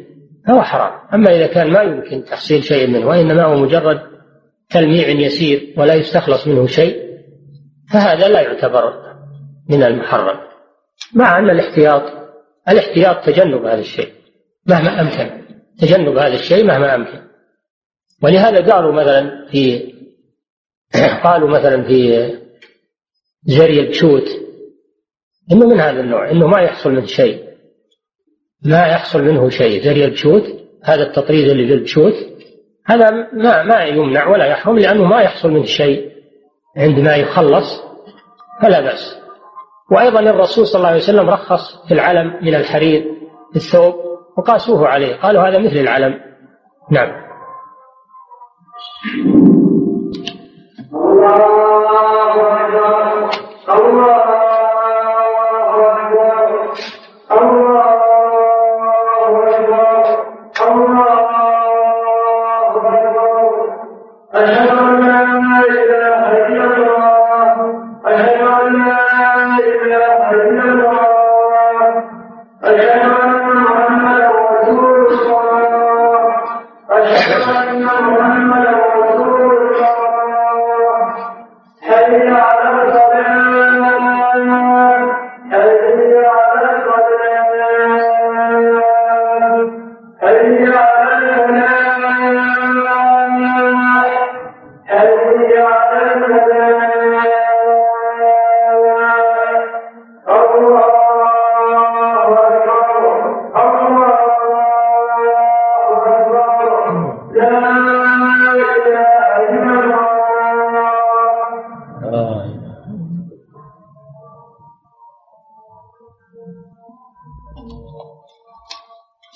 فهو 0.47 0.61
حرام. 0.61 1.07
أما 1.13 1.35
إذا 1.35 1.47
كان 1.47 1.71
ما 1.71 1.81
يمكن 1.81 2.23
تحصيل 2.23 2.63
شيء 2.63 2.87
منه 2.87 3.07
وإنما 3.07 3.43
هو 3.43 3.55
مجرد 3.55 4.01
تلميع 4.69 5.09
يسير 5.09 5.73
ولا 5.77 5.93
يستخلص 5.93 6.47
منه 6.47 6.67
شيء 6.67 7.05
فهذا 7.93 8.27
لا 8.27 8.41
يعتبر 8.41 8.93
من 9.69 9.83
المحرم. 9.83 10.39
مع 11.13 11.39
أن 11.39 11.49
الاحتياط 11.49 12.03
الاحتياط 12.69 13.25
تجنب 13.25 13.65
هذا 13.65 13.79
الشيء 13.79 14.11
مهما 14.67 15.01
أمكن. 15.01 15.45
تجنب 15.79 16.17
هذا 16.17 16.33
الشيء 16.33 16.65
مهما 16.65 16.95
أمكن. 16.95 17.21
ولهذا 18.23 18.73
قالوا 18.73 18.93
مثلا 18.93 19.47
في 19.51 19.93
قالوا 21.23 21.49
مثلا 21.49 21.83
في 21.83 22.29
زري 23.43 23.79
البشوت 23.79 24.27
إنه 25.51 25.67
من 25.67 25.79
هذا 25.79 25.99
النوع 25.99 26.31
إنه 26.31 26.47
ما 26.47 26.61
يحصل 26.61 26.91
منه 26.91 27.05
شيء. 27.05 27.44
ما 28.65 28.87
يحصل 28.87 29.21
منه 29.21 29.49
شيء. 29.49 29.83
زري 29.83 30.05
البشوت 30.05 30.43
هذا 30.83 31.03
التطريز 31.03 31.49
اللي 31.49 31.67
في 31.67 31.73
البشوت 31.73 32.13
هذا 32.85 33.11
ما 33.33 33.63
ما 33.63 33.83
يمنع 33.83 34.27
ولا 34.27 34.45
يحرم 34.45 34.79
لأنه 34.79 35.03
ما 35.03 35.21
يحصل 35.21 35.51
منه 35.51 35.65
شيء. 35.65 36.11
عندما 36.77 37.15
يخلص 37.15 37.83
فلا 38.61 38.81
بأس. 38.81 39.21
وأيضا 39.91 40.19
الرسول 40.19 40.67
صلى 40.67 40.77
الله 40.77 40.89
عليه 40.89 41.03
وسلم 41.03 41.29
رخص 41.29 41.87
في 41.87 41.93
العلم 41.93 42.39
من 42.41 42.55
الحرير 42.55 43.03
في 43.51 43.55
الثوب 43.55 43.95
وقاسوه 44.37 44.87
عليه. 44.87 45.15
قالوا 45.15 45.49
هذا 45.49 45.59
مثل 45.59 45.77
العلم. 45.77 46.19
نعم. 46.91 47.25
الله 50.93 52.24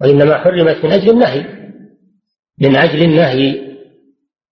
وإنما 0.00 0.38
حرمت 0.38 0.84
من 0.84 0.92
أجل 0.92 1.10
النهي 1.10 1.64
من 2.58 2.76
أجل 2.76 3.02
النهي. 3.02 3.74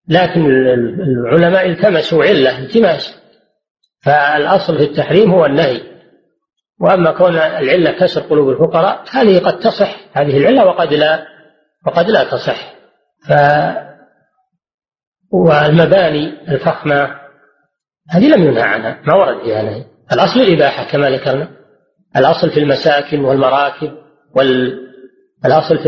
لكن 0.08 0.46
العلماء 0.46 1.68
التمسوا 1.68 2.24
علة 2.24 2.58
التماس. 2.58 3.22
فالأصل 4.04 4.78
في 4.78 4.84
التحريم 4.84 5.30
هو 5.30 5.46
النهي. 5.46 5.82
وأما 6.80 7.10
كون 7.10 7.34
العلة 7.34 7.92
كسر 7.92 8.20
قلوب 8.20 8.48
الفقراء 8.48 9.04
هذه 9.10 9.38
قد 9.38 9.58
تصح. 9.58 9.96
هذه 10.12 10.36
العلة 10.36 10.66
وقد 10.66 10.94
لا 10.94 11.26
وقد 11.86 12.10
لا 12.10 12.24
تصح. 12.24 12.74
ف 13.28 13.32
والمباني 15.30 16.52
الفخمة 16.52 17.20
هذه 18.10 18.28
لم 18.28 18.42
ينهى 18.42 18.62
عنها 18.62 19.00
ما 19.06 19.14
ورد 19.14 19.42
فيها 19.44 19.62
نهي. 19.62 19.84
الأصل 20.12 20.40
الإباحة 20.40 20.84
كما 20.90 21.10
ذكرنا. 21.10 21.48
الأصل 22.16 22.50
في 22.50 22.60
المساكن 22.60 23.24
والمراكب 23.24 23.92
وال 24.36 24.82
الأصل 25.46 25.78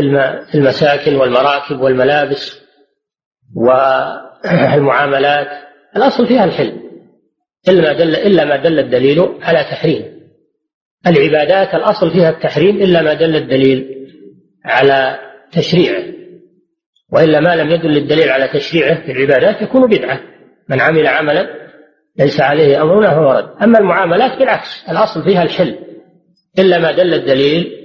في 0.51 0.55
المساكن 0.55 1.15
والمراكب 1.15 1.79
والملابس 1.79 2.61
والمعاملات. 3.55 5.47
الأصل 5.95 6.27
فيها 6.27 6.45
الحل 6.45 6.81
إلا 7.69 7.81
ما 7.81 7.93
دل 7.93 8.15
إلا 8.15 8.45
ما 8.45 8.55
دل 8.55 8.79
الدليل 8.79 9.19
على 9.41 9.63
تحريم. 9.63 10.15
العبادات 11.07 11.75
الأصل 11.75 12.11
فيها 12.11 12.29
التحريم 12.29 12.75
إلا 12.75 13.01
ما 13.01 13.13
دل 13.13 13.35
الدليل 13.35 14.07
على 14.65 15.19
تشريعه. 15.51 16.03
وإلا 17.11 17.39
ما 17.39 17.55
لم 17.55 17.69
يدل 17.69 17.97
الدليل 17.97 18.29
على 18.29 18.47
تشريعه 18.47 19.05
في 19.05 19.11
العبادات 19.11 19.61
يكون 19.61 19.87
بدعة. 19.89 20.19
من 20.69 20.81
عمل 20.81 21.07
عملا 21.07 21.47
ليس 22.19 22.41
عليه 22.41 22.81
أمرنا 22.81 23.09
فهو 23.09 23.31
رد. 23.31 23.63
أما 23.63 23.79
المعاملات 23.79 24.39
بالعكس 24.39 24.89
الأصل 24.89 25.23
فيها 25.23 25.43
الحل 25.43 25.79
إلا 26.59 26.79
ما 26.79 26.91
دل 26.91 27.13
الدليل 27.13 27.84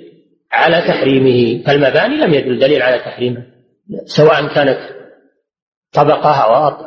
على 0.53 0.83
تحريمه. 0.89 1.65
فالمباني 1.65 2.17
لم 2.17 2.35
يدل 2.35 2.59
دليل 2.59 2.83
على 2.83 2.99
تحريمه 2.99 3.43
سواء 4.05 4.55
كانت 4.55 4.79
طبقة 5.93 6.35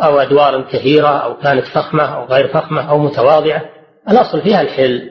أو 0.06 0.20
أدوار 0.20 0.72
كثيرة 0.72 1.08
أو 1.08 1.38
كانت 1.38 1.68
فخمة 1.68 2.04
أو 2.04 2.26
غير 2.26 2.48
فخمة 2.48 2.90
أو 2.90 2.98
متواضعة. 2.98 3.62
الأصل 4.10 4.42
فيها 4.42 4.62
الحل 4.62 5.10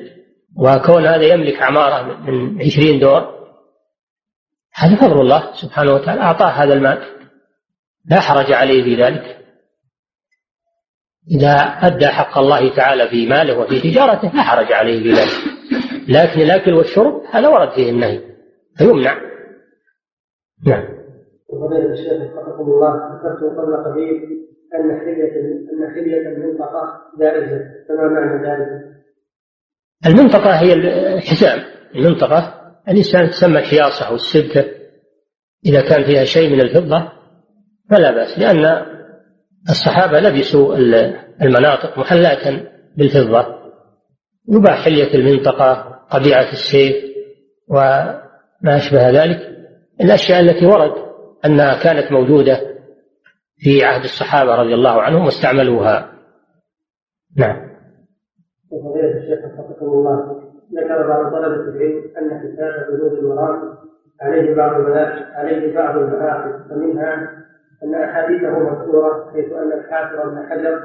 وكون 0.57 1.07
هذا 1.07 1.25
يملك 1.25 1.63
عمارة 1.63 2.03
من 2.03 2.63
عشرين 2.63 3.01
دور. 3.01 3.43
هذا 4.75 4.97
فضل 4.97 5.21
الله 5.21 5.53
سبحانه 5.53 5.95
وتعالى 5.95 6.21
أعطاه 6.21 6.49
هذا 6.49 6.75
المال. 6.75 7.03
لا 8.05 8.21
حرج 8.21 8.53
عليه 8.53 8.83
في 8.83 8.95
ذلك. 9.03 9.39
إذا 11.31 11.55
أدى 11.57 12.07
حق 12.07 12.39
الله 12.39 12.75
تعالى 12.75 13.09
في 13.09 13.27
ماله 13.27 13.59
وفي 13.59 13.81
تجارته 13.81 14.29
لا 14.29 14.43
حرج 14.43 14.73
عليه 14.73 15.03
في 15.03 15.13
ذلك. 15.13 15.33
لكن 16.09 16.41
الأكل 16.41 16.75
والشرب 16.75 17.23
هذا 17.33 17.49
ورد 17.49 17.71
فيه 17.71 17.91
النهي. 17.91 18.32
فيمنع 18.79 19.21
نعم 20.67 20.85
وفضيلة 21.49 21.93
الشيخ 21.93 22.23
وفقكم 22.23 22.71
الله 22.71 22.95
ذكرت 22.97 23.59
قبل 23.59 23.77
قليل 23.85 24.43
أن 24.75 25.01
حلية 25.01 25.33
أن 25.73 25.95
حلية 25.95 26.29
المنطقة 26.29 27.01
جائزة. 27.21 27.61
فما 27.89 28.09
معنى 28.09 28.49
ذلك؟ 28.49 28.93
المنطقة 30.07 30.51
هي 30.51 30.73
الحزام 31.15 31.59
المنطقة 31.95 32.55
الإنسان 32.89 33.31
تسمى 33.31 33.59
الحياصة 33.59 34.09
أو 34.09 34.15
السبكة 34.15 34.65
إذا 35.67 35.89
كان 35.89 36.05
فيها 36.05 36.25
شيء 36.25 36.51
من 36.53 36.61
الفضة 36.61 37.13
فلا 37.91 38.11
بأس 38.11 38.39
لأن 38.39 38.87
الصحابة 39.71 40.21
لبسوا 40.21 40.77
المناطق 41.43 41.99
محلاة 41.99 42.63
بالفضة. 42.97 43.63
يباح 44.49 44.85
حلية 44.85 45.15
المنطقة 45.15 45.75
قبيعة 46.11 46.53
السيف 46.53 47.13
وما 48.63 48.77
أشبه 48.77 49.11
ذلك؟ 49.11 49.39
الأشياء 50.01 50.41
التي 50.41 50.67
ورد 50.67 50.93
أنها 51.47 51.83
كانت 51.85 52.13
موجودة 52.13 52.57
في 53.59 53.85
عهد 53.85 54.05
الصحابة 54.05 54.55
رضي 54.55 54.75
الله 54.75 55.03
عنهم 55.03 55.25
واستعملوها. 55.25 56.13
نعم. 57.37 57.73
وفضيلة 58.71 59.19
الشيخ 59.19 59.39
وفقكم 59.45 59.87
الله 59.87 60.43
ذكر 60.75 61.09
بعض 61.09 61.33
طلبة 61.33 61.55
العلم 61.55 62.03
أن 62.19 62.29
كتاب 62.39 62.73
بلوغ 62.93 63.19
المرام 63.19 63.75
عليه 64.23 64.55
بعض 64.55 64.73
عليه 65.35 65.75
بعض 65.75 65.97
المآخذ 65.97 66.69
فمنها 66.69 67.43
أن 67.85 67.95
أحاديثه 67.95 68.59
مذكورة 68.59 69.31
حيث 69.33 69.53
أن 69.53 69.73
الحافظ 69.73 70.21
ابن 70.21 70.49
حجر 70.51 70.81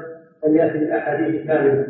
لم 0.46 0.56
يأتي 0.56 0.78
بأحاديث 0.78 1.46
كاملة 1.46 1.86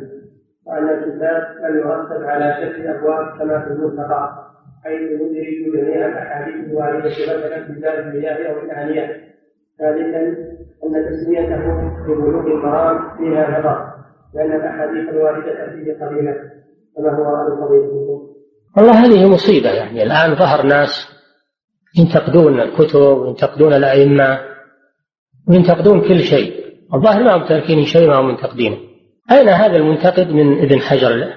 وأن 0.66 0.88
الكتاب 0.88 1.42
لم 1.64 1.78
يرتب 1.78 2.22
على 2.22 2.54
شكل 2.54 2.86
أبواب 2.86 3.38
كما 3.38 3.60
في 3.60 3.70
الملتقى 3.70 4.48
حيث 4.88 5.00
يدرك 5.00 5.74
جميع 5.74 6.06
الأحاديث 6.06 6.70
الواردة 6.70 7.08
مثلا 7.08 7.66
في 7.66 7.80
باب 7.80 7.98
المياه 7.98 8.50
أو 8.50 8.60
الآنية 8.64 9.06
ثالثا 9.78 10.20
أن 10.84 10.92
تسميته 11.10 11.56
ببلوغ 12.06 12.46
المرام 12.46 13.16
فيها 13.18 13.58
نظر 13.58 13.92
لأن 14.34 14.60
الأحاديث 14.60 15.08
الواردة 15.08 15.72
فيه 15.72 16.06
قليلة 16.06 16.34
كما 16.96 17.10
هو 17.16 17.52
القضية؟ 17.52 17.98
والله 18.76 19.04
هذه 19.04 19.28
مصيبة 19.28 19.70
يعني. 19.70 20.02
الآن 20.02 20.34
ظهر 20.34 20.66
ناس 20.66 21.08
ينتقدون 21.98 22.60
الكتب 22.60 23.00
وينتقدون 23.00 23.72
الأئمة 23.72 24.38
وينتقدون 25.48 26.00
كل 26.00 26.20
شيء. 26.20 26.52
الظاهر 26.94 27.24
ما 27.24 27.36
هم 27.36 27.48
تاركين 27.48 27.84
شيء 27.84 28.08
ما 28.08 28.20
هم 28.20 28.28
منتقدينه 28.28 28.76
أين 29.32 29.48
هذا 29.48 29.76
المنتقد 29.76 30.28
من 30.28 30.58
ابن 30.58 30.80
حجر 30.80 31.34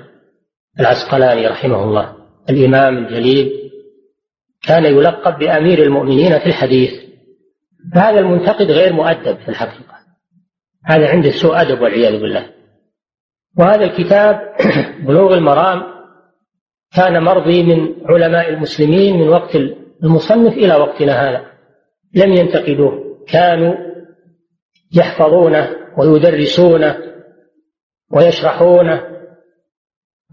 العسقلاني 0.80 1.48
رحمه 1.48 1.84
الله؟ 1.84 2.21
الإمام 2.52 2.98
الجليل 2.98 3.72
كان 4.64 4.86
يلقب 4.86 5.40
بأمير 5.40 5.84
المؤمنين 5.84 6.40
في 6.40 6.46
الحديث. 6.46 6.94
فهذا 7.96 8.20
المنتقد 8.20 8.72
غير 8.72 8.94
مؤدب 8.94 9.38
في 9.38 9.50
الحقيقة. 9.50 9.96
هذا 10.86 11.10
عنده 11.10 11.30
سوء 11.30 11.62
أدب 11.62 11.82
والعياذ 11.82 12.22
بالله. 12.22 12.46
وهذا 13.58 13.84
الكتاب 13.84 14.56
بلوغ 15.08 15.34
المرام 15.34 15.84
كان 16.96 17.24
مرضي 17.24 17.64
من 17.64 17.96
علماء 18.06 18.50
المسلمين 18.50 19.20
من 19.20 19.30
وقت 19.30 19.56
المصنف 20.04 20.54
إلى 20.54 20.76
وقتنا 20.76 21.30
هذا. 21.30 21.46
لم 22.14 22.34
ينتقدوه. 22.34 23.18
كانوا 23.28 23.74
يحفظونه 24.96 25.76
ويدرسونه 25.98 26.98
ويشرحونه 28.12 29.21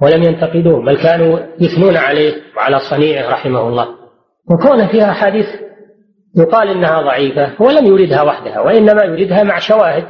ولم 0.03 0.23
ينتقدوه 0.23 0.85
بل 0.85 1.03
كانوا 1.03 1.39
يثنون 1.61 1.97
عليه 1.97 2.35
وعلى 2.57 2.79
صنيعه 2.91 3.31
رحمه 3.31 3.69
الله. 3.69 3.89
وكون 4.51 4.87
فيها 4.87 5.11
أحاديث 5.11 5.47
يقال 6.37 6.69
إنها 6.69 7.03
ضعيفة 7.03 7.55
هو 7.61 7.71
لم 7.71 7.87
يردها 7.87 8.23
وحدها 8.23 8.61
وإنما 8.61 9.05
يردها 9.05 9.43
مع 9.43 9.59
شواهد 9.59 10.05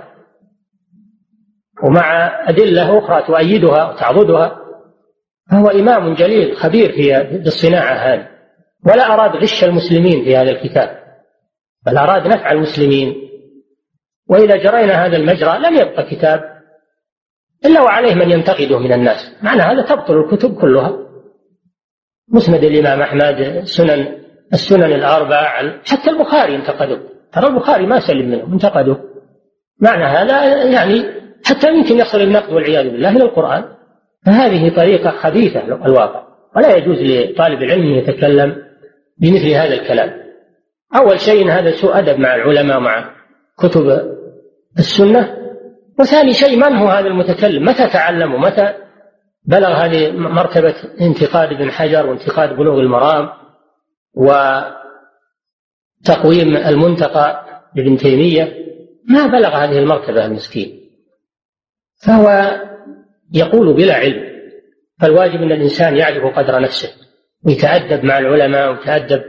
ومع 1.84 2.32
أدلة 2.49 2.99
أخرى 2.99 3.22
تؤيدها 3.22 3.91
وتعضدها. 3.91 4.59
فهو 5.51 5.68
إمام 5.68 6.14
جليل 6.14 6.57
خبير 6.57 6.93
في 6.93 7.16
الصناعة 7.47 7.95
هذه 7.95 8.28
ولا 8.86 9.14
أراد 9.14 9.36
غش 9.36 9.64
المسلمين 9.64 10.24
في 10.24 10.36
هذا 10.36 10.51
الكتاب 10.51 10.99
بل 11.86 11.99
أراد 11.99 12.26
نفع 12.26 12.53
المسلمين. 12.53 13.14
وإذا 14.30 14.57
جرينا 14.57 15.07
هذا 15.07 15.16
المجرى 15.16 15.59
لم 15.59 15.74
يبقى 15.74 16.03
كتاب. 16.03 16.57
إلا 17.66 17.80
وعليه 17.80 18.14
من 18.14 18.30
ينتقده 18.30 18.78
من 18.78 18.92
الناس. 18.92 19.32
معنى 19.42 19.62
هذا 19.62 19.82
تبطل 19.82 20.20
الكتب 20.20 20.61
كلها. 20.61 20.98
مسند 22.28 22.64
الإمام 22.64 23.00
أحمد 23.00 23.61
سنن 23.64 24.06
السنن 24.52 24.92
الأربع 24.92 25.72
حتى 25.86 26.11
البخاري 26.11 26.56
انتقدوا 26.56 26.98
ترى 27.32 27.46
البخاري 27.46 27.86
ما 27.86 28.00
سلم 28.00 28.30
منه 28.30 28.52
انتقدوا 28.52 28.94
معنى 29.80 30.04
هذا 30.04 30.64
يعني 30.64 31.04
حتى 31.44 31.68
يمكن 31.68 31.98
يصل 31.98 32.20
النقد 32.20 32.52
والعياذ 32.52 32.90
بالله 32.90 33.11
إلى 33.11 33.24
القرآن. 33.24 33.64
فهذه 34.26 34.76
طريقة 34.76 35.11
خبيثة 35.11 35.61
الواقع. 35.61 36.22
ولا 36.56 36.76
يجوز 36.76 36.98
لطالب 36.98 37.62
العلم 37.62 37.82
أن 37.82 37.98
يتكلم 37.98 38.56
بمثل 39.18 39.48
هذا 39.48 39.74
الكلام. 39.74 40.11
أول 40.96 41.20
شيء 41.20 41.50
هذا 41.50 41.70
سوء 41.70 41.98
أدب 41.98 42.18
مع 42.18 42.34
العلماء 42.34 42.80
مع 42.80 43.11
كتب 43.59 44.02
السنة. 44.78 45.38
وثاني 45.99 46.32
شيء 46.32 46.57
من 46.57 46.76
هو 46.76 46.88
هذا 46.88 47.07
المتكلم؟ 47.07 47.64
متى 47.64 47.86
تعلم 47.86 48.34
ومتى 48.34 48.74
بلغ 49.44 49.68
هذه 49.68 50.11
مرتبة 50.11 50.74
انتقاد 51.01 51.53
ابن 51.53 51.70
حجر 51.70 52.07
وانتقاد 52.07 52.57
بلوغ 52.57 52.80
المرام 52.80 53.28
وتقويم 54.14 54.76
المنتقى 56.57 57.44
لابن 57.76 57.96
تيمية؟ 57.96 58.55
ما 59.05 59.26
بلغ 59.26 59.57
هذه 59.57 59.78
المرتبة 59.78 60.26
المسكين. 60.26 60.80
فهو 62.07 62.57
يقول 63.34 63.74
بلا 63.74 63.94
علم 63.94 64.28
فالواجب 65.01 65.42
أن 65.42 65.53
الإنسان 65.53 65.96
يعرف 65.96 66.38
قدر 66.38 66.61
نفسه 66.61 66.88
ويتأدب 67.44 68.05
مع 68.05 68.18
العلماء 68.18 68.70
ويتأدب 68.70 69.22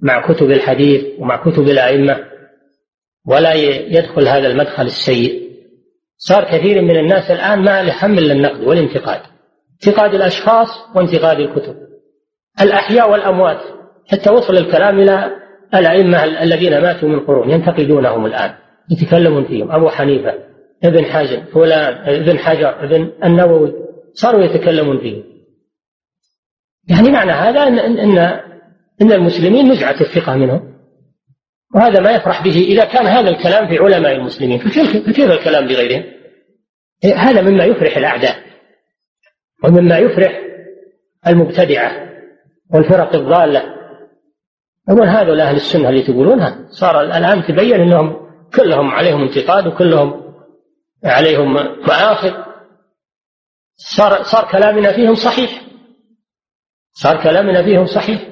مع 0.00 0.26
كتب 0.28 0.50
الحديث 0.50 1.04
ومع 1.18 1.36
كتب 1.36 1.68
الأئمة 1.68 2.24
ولا 3.26 3.52
يدخل 3.88 4.28
هذا 4.28 4.46
المدخل 4.46 4.86
السيء. 4.86 5.45
صار 6.18 6.44
كثير 6.44 6.82
من 6.82 6.96
الناس 6.96 7.30
الآن 7.30 7.64
ما 7.64 7.80
إلا 8.18 8.32
النقد 8.32 8.60
والانتقاد. 8.60 9.20
انتقاد 9.74 10.14
الأشخاص 10.14 10.68
وانتقاد 10.94 11.40
الكتب. 11.40 11.76
الأحياء 12.60 13.10
والأموات. 13.10 13.60
حتى 14.08 14.30
وصل 14.30 14.54
الكلام 14.56 14.98
إلى 15.00 15.30
الأئمة 15.74 16.24
الذين 16.24 16.82
ماتوا 16.82 17.08
من 17.08 17.20
قرون 17.20 17.50
ينتقدونهم 17.50 18.26
الآن. 18.26 18.54
يتكلمون 18.90 19.44
فيهم. 19.44 19.72
أبو 19.72 19.88
حنيفة 19.88 20.34
ابن 20.84 21.04
حزم 21.04 21.44
فلان 21.44 21.94
ابن 22.14 22.38
حجر 22.38 22.84
ابن 22.84 23.12
النووي. 23.24 23.72
صاروا 24.12 24.44
يتكلمون 24.44 24.98
فيهم. 24.98 25.24
يعني 26.88 27.10
معنى 27.10 27.32
هذا 27.32 27.62
أن, 27.62 27.78
أن, 27.78 28.18
أن 29.02 29.12
المسلمين 29.12 29.72
نزعت 29.72 30.00
الثقة 30.00 30.36
منهم. 30.36 30.75
وهذا 31.74 32.00
ما 32.00 32.10
يفرح 32.10 32.44
به 32.44 32.58
إذا 32.58 32.84
كان 32.84 33.06
هذا 33.06 33.28
الكلام 33.30 33.68
في 33.68 33.78
علماء 33.78 34.12
المسلمين. 34.12 34.58
فكيف 34.58 35.30
الكلام 35.30 35.66
بغيرهم 35.66 36.04
هذا 37.04 37.42
مما 37.42 37.64
يفرح 37.64 37.96
الأعداء 37.96 38.36
ومما 39.64 39.98
يفرح 39.98 40.40
المبتدعة 41.26 41.92
والفرق 42.74 43.14
الضالة. 43.14 43.62
يقول 44.88 45.08
هذول 45.08 45.40
أهل 45.40 45.56
السنة 45.56 45.88
اللي 45.88 46.02
تقولونها 46.02 46.68
صار 46.70 47.00
الآن 47.00 47.42
تبين 47.42 47.80
أنهم 47.80 48.16
كلهم 48.56 48.90
عليهم 48.90 49.22
انتقاد 49.22 49.66
وكلهم 49.66 50.34
عليهم 51.04 51.54
مآخذ. 51.88 52.32
صار 53.76 54.22
صار 54.22 54.50
كلامنا 54.52 54.92
فيهم 54.92 55.14
صحيح. 55.14 55.62
صار 56.92 57.22
كلامنا 57.22 57.62
فيهم 57.62 57.86
صحيح. 57.86 58.28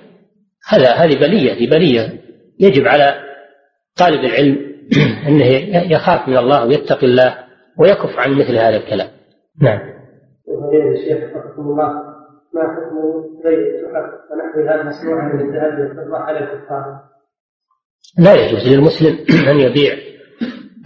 هذا 0.68 0.92
هذه 0.92 1.14
بلية 1.14 1.54
دي 1.54 1.66
بلية. 1.66 2.23
يجب 2.60 2.86
على 2.86 3.14
طالب 3.96 4.24
العلم 4.24 4.74
أنه 5.28 5.44
يخاف 5.92 6.28
من 6.28 6.36
الله 6.36 6.66
ويتقي 6.66 7.06
الله 7.06 7.38
ويكف 7.78 8.18
عن 8.18 8.32
مثل 8.32 8.56
هذا 8.56 8.76
الكلام. 8.76 9.08
نعم. 9.62 9.80
الشيخ 10.94 11.18
الله 11.58 12.14
ما 12.54 12.62
حكم 12.62 13.24
بيع 14.56 14.82
مصنوعة 14.82 15.34
من 15.34 15.40
الذهب 15.40 15.80
والفضة 15.80 16.18
على 16.18 16.38
الكفار؟ 16.38 17.00
لا 18.18 18.34
يجوز 18.34 18.68
للمسلم 18.68 19.18
أن 19.50 19.60
يبيع 19.60 19.94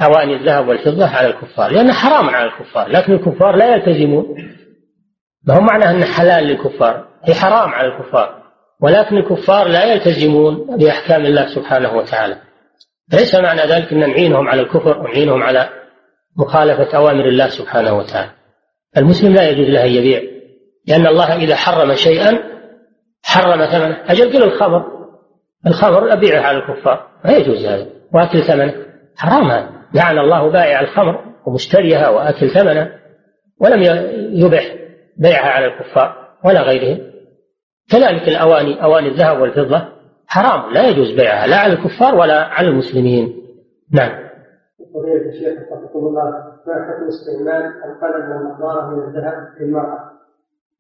أواني 0.03 0.37
الذهب 0.37 0.69
والفضة 0.69 1.07
على 1.07 1.27
الكفار 1.27 1.71
لأنه 1.71 1.93
حرام 1.93 2.29
على 2.29 2.51
الكفار 2.51 2.89
لكن 2.89 3.13
الكفار 3.13 3.57
لا 3.57 3.75
يلتزمون. 3.75 4.37
ما 5.47 5.55
هو 5.55 5.61
معنى 5.61 5.91
أنه 5.91 6.05
حلال 6.05 6.45
للكفار؟ 6.45 7.09
هي 7.25 7.35
حرام 7.35 7.69
على 7.71 7.89
الكفار. 7.89 8.38
ولكن 8.83 9.17
الكفار 9.17 9.69
لا 9.69 9.85
يلتزمون 9.85 10.77
بأحكام 10.77 11.27
الله 11.27 11.47
سبحانه 11.55 11.97
وتعالى. 11.97 12.37
ليس 13.13 13.35
معنى 13.35 13.61
ذلك 13.61 13.93
أن 13.93 13.99
نعينهم 13.99 14.49
على 14.49 14.63
الكفر 14.63 14.99
ونعينهم 14.99 15.43
على 15.43 15.69
مخالفة 16.37 16.97
أوامر 16.97 17.29
الله 17.29 17.49
سبحانه 17.49 17.97
وتعالى. 17.97 18.31
المسلم 18.97 19.35
لا 19.35 19.51
يجوز 19.51 19.67
له 19.69 19.85
أن 19.85 19.91
يبيع 19.91 20.23
لأن 20.89 21.07
الله 21.07 21.37
إذا 21.37 21.57
حرم 21.57 21.95
شيئا 21.95 22.39
حرم 23.23 23.67
ثمنه. 23.67 23.99
أجل 24.07 24.33
قل 24.33 24.43
الخمر 24.43 24.85
الخمر 25.67 26.13
أبيعه 26.13 26.43
على 26.43 26.59
الكفار. 26.59 27.07
ما 27.25 27.31
يجوز 27.31 27.67
هذا. 27.67 27.87
وأكل 28.15 28.43
ثمنه. 28.43 28.75
حرام 29.17 29.51
هذا. 29.51 29.69
لعن 29.95 30.19
الله 30.19 30.51
بائع 30.51 30.81
الخمر 30.81 31.25
ومشتريها 31.47 32.09
وأكل 32.09 32.51
ثمنه 32.51 32.93
ولم 33.61 33.83
يبح 34.33 34.75
بيعها 35.17 35.51
على 35.51 35.67
الكفار 35.67 36.15
ولا 36.45 36.63
غيرهم. 36.63 37.08
كذلك 37.91 38.29
الأواني 38.29 38.83
أواني 38.83 39.09
الذهب 39.09 39.41
والفضة 39.41 39.89
حرام 40.27 40.73
لا 40.73 40.89
يجوز 40.89 41.11
بيعها 41.11 41.47
لا 41.47 41.57
على 41.57 41.73
الكفار 41.73 42.15
ولا 42.15 42.45
على 42.45 42.69
المسلمين. 42.69 43.43
نعم. 43.93 44.29
فضيلة 44.95 45.29
الشيخ 45.29 45.59
وفقكم 45.73 45.99
الله 45.99 46.25
ما 46.67 46.75
حكم 46.89 47.07
استعمال 47.09 47.73
القلم 47.85 48.31
والنظارة 48.31 48.91
من 48.91 49.09
الذهب 49.09 49.35
للمرأة؟ 49.61 49.99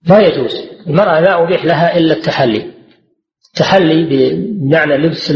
لا 0.08 0.18
يجوز. 0.18 0.70
المرأة 0.86 1.20
لا 1.20 1.42
أبيح 1.42 1.64
لها 1.64 1.98
إلا 1.98 2.14
التحلي. 2.14 2.72
التحلي 3.48 4.04
بمعنى 4.04 4.96
لبس 4.96 5.34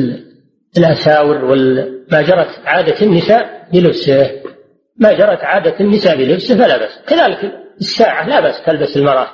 الأساور 0.79 1.45
وما 1.45 2.23
جرت 2.23 2.49
عادة 2.65 3.07
النساء 3.07 3.69
بلبسه. 3.73 4.31
ما 4.97 5.13
جرت 5.13 5.41
عادة 5.45 5.81
النساء 5.81 6.17
بلبسه 6.17 6.55
فلا 6.55 6.79
بأس. 6.79 7.03
كذلك 7.07 7.53
الساعة 7.81 8.29
لا 8.29 8.41
بأس 8.41 8.65
تلبس 8.67 8.97
المرأة. 8.97 9.27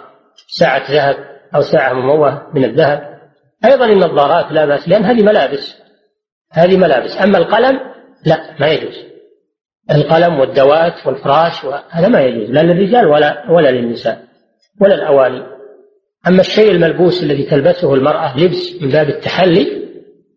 ساعة 0.59 0.93
ذهب 0.93 1.16
أو 1.55 1.61
ساعة 1.61 1.92
مموهة 1.92 2.46
من 2.55 2.64
الذهب. 2.64 3.18
أيضا 3.64 3.86
النظارات 3.86 4.53
لا 4.53 4.66
بأس 4.66 4.88
لأن 4.88 5.05
هذه 5.05 5.22
ملابس. 5.22 5.76
هذه 6.53 6.76
ملابس. 6.76 7.22
أما 7.22 7.38
القلم 7.38 7.80
لا 8.26 8.57
ما 8.61 8.68
يجوز. 8.68 9.05
القلم 9.90 10.40
والدوات 10.40 11.07
والفراش 11.07 11.64
هذا 11.90 12.09
ما 12.09 12.20
يجوز 12.20 12.51
لا 12.51 12.61
للرجال 12.61 13.07
ولا 13.07 13.51
ولا 13.51 13.68
للنساء 13.68 14.24
ولا 14.80 14.94
الأواني. 14.94 15.42
أما 16.26 16.40
الشيء 16.40 16.70
الملبوس 16.70 17.22
الذي 17.22 17.42
تلبسه 17.42 17.94
المرأة 17.94 18.38
لبس 18.38 18.82
من 18.82 18.88
باب 18.88 19.09
التحلي 19.09 19.88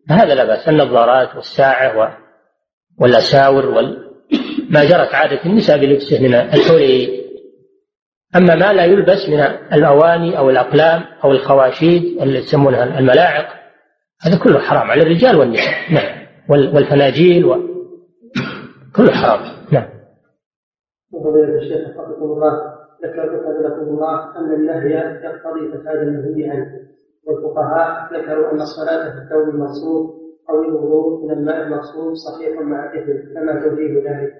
فهذا 0.08 0.34
لا 0.34 0.44
بأس. 0.44 0.68
النظارات 0.68 1.36
والساعة 1.36 2.18
والأساور 3.00 3.66
وال 3.66 4.12
ما 4.70 4.84
جرت 4.84 5.14
عادة 5.14 5.40
النساء 5.46 5.78
بلبسه 5.78 6.22
من 6.22 6.34
الحلي. 6.34 7.21
أما 8.36 8.54
ما 8.54 8.72
لا 8.72 8.84
يلبس 8.84 9.28
من 9.28 9.40
الأواني 9.72 10.38
أو 10.38 10.50
الأقلام 10.50 11.02
أو 11.24 11.32
الخواشيد 11.32 12.22
اللي 12.22 12.38
يسمونها 12.38 12.98
الملاعق 12.98 13.46
هذا 14.22 14.38
كله 14.44 14.58
حرام 14.58 14.90
على 14.90 15.02
الرجال 15.02 15.36
والنساء. 15.36 15.92
نعم. 15.92 16.26
والفناجيل 16.48 17.44
و... 17.44 17.56
كله 18.96 19.12
حرام. 19.12 19.40
نعم. 19.72 19.88
وفضيلة 21.12 21.58
الشيخ 21.58 21.88
حفظكم 21.88 22.24
الله 22.24 22.52
ذكر 23.04 23.22
لكم 23.66 23.82
الله 23.82 24.38
أن 24.38 24.54
النهي 24.54 24.92
يقتضي 25.24 25.68
فساد 25.68 25.96
المنهي 25.96 26.50
عنه 26.50 26.66
والفقهاء 27.26 28.14
ذكروا 28.14 28.52
أن 28.52 28.60
الصلاة 28.60 29.10
في 29.10 29.18
الثوب 29.18 29.54
المغسول 29.54 30.22
أو 30.50 30.62
الوضوء 30.62 31.24
من 31.24 31.30
الماء 31.30 31.62
المغسول 31.62 32.16
صحيح 32.16 32.60
مع 32.60 32.92
الإثم 32.92 33.34
كما 33.34 33.60
توجيه 33.60 34.10
ذلك 34.10 34.32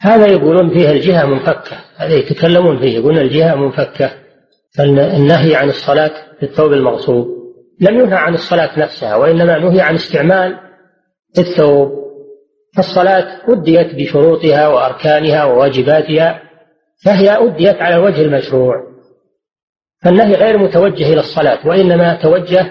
هذا 0.00 0.26
يقولون 0.26 0.70
فيها 0.70 0.92
الجهة 0.92 1.26
منفكة. 1.26 1.76
هذا 1.96 2.14
يتكلمون 2.14 2.78
فيه 2.78 2.98
يقولون 2.98 3.18
الجهة 3.18 3.54
منفكة. 3.54 4.10
فالنهي 4.76 5.54
عن 5.54 5.68
الصلاة 5.68 6.10
في 6.40 6.42
الثوب 6.42 6.72
المغصوب. 6.72 7.26
لم 7.80 8.00
ينهى 8.00 8.16
عن 8.16 8.34
الصلاة 8.34 8.78
نفسها 8.78 9.16
وإنما 9.16 9.58
نهي 9.58 9.80
عن 9.80 9.94
استعمال 9.94 10.58
الثوب. 11.38 11.90
فالصلاة 12.76 13.40
أديت 13.48 13.94
بشروطها 13.94 14.68
وأركانها 14.68 15.44
وواجباتها 15.44 16.42
فهي 17.04 17.30
أديت 17.30 17.76
على 17.82 17.94
الوجه 17.94 18.22
المشروع. 18.22 18.74
فالنهي 20.02 20.34
غير 20.34 20.58
متوجه 20.58 21.12
إلى 21.12 21.20
الصلاة 21.20 21.66
وإنما 21.66 22.14
توجه 22.14 22.66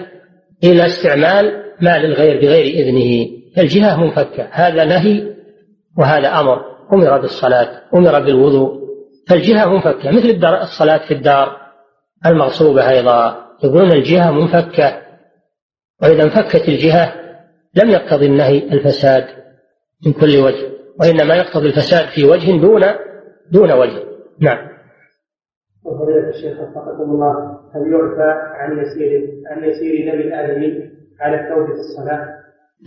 إلى 0.64 0.86
استعمال 0.86 1.64
مال 1.80 2.04
الغير 2.04 2.40
بغير 2.40 2.64
إذنه. 2.64 3.28
فالجهة 3.56 4.04
منفكة. 4.04 4.48
هذا 4.50 4.84
نهي 4.84 5.34
وهذا 5.98 6.40
أمر. 6.40 6.77
أمر 6.92 7.20
بالصلاة 7.20 7.82
أمر 7.94 8.20
بالوضوء. 8.20 8.88
فالجهة 9.28 9.66
منفكة 9.66 10.10
مثل 10.10 10.28
الدار 10.28 10.62
الصلاة 10.62 11.08
في 11.08 11.14
الدار. 11.14 11.56
المغصوبة 12.26 12.88
أيضا. 12.90 13.48
يقولون 13.64 13.92
الجهة 13.92 14.30
منفكة. 14.30 15.02
وإذا 16.02 16.22
انفكت 16.22 16.68
الجهة 16.68 17.14
لم 17.74 17.90
يقتضي 17.90 18.26
النهي 18.26 18.58
الفساد 18.58 19.24
من 20.06 20.12
كل 20.12 20.36
وجه 20.36 20.68
وإنما 21.00 21.34
يقتضي 21.34 21.66
الفساد 21.66 22.08
في 22.08 22.24
وجه 22.24 22.60
دون 22.60 22.82
دون 23.52 23.72
وجه. 23.72 24.02
نعم. 24.40 24.68
وفضيلة 25.84 26.28
الشيخ 26.28 26.60
وفقكم 26.60 27.10
الله 27.10 27.32
هل 27.74 27.92
يعفى 27.92 28.40
عن 28.54 28.78
يسير 28.78 29.28
عن 29.50 29.64
يسير 29.64 30.12
دم 30.12 30.20
الآدمي 30.20 30.90
على 31.20 31.40
الثوب 31.40 31.66
في 31.66 31.80
الصلاة؟ 31.80 32.28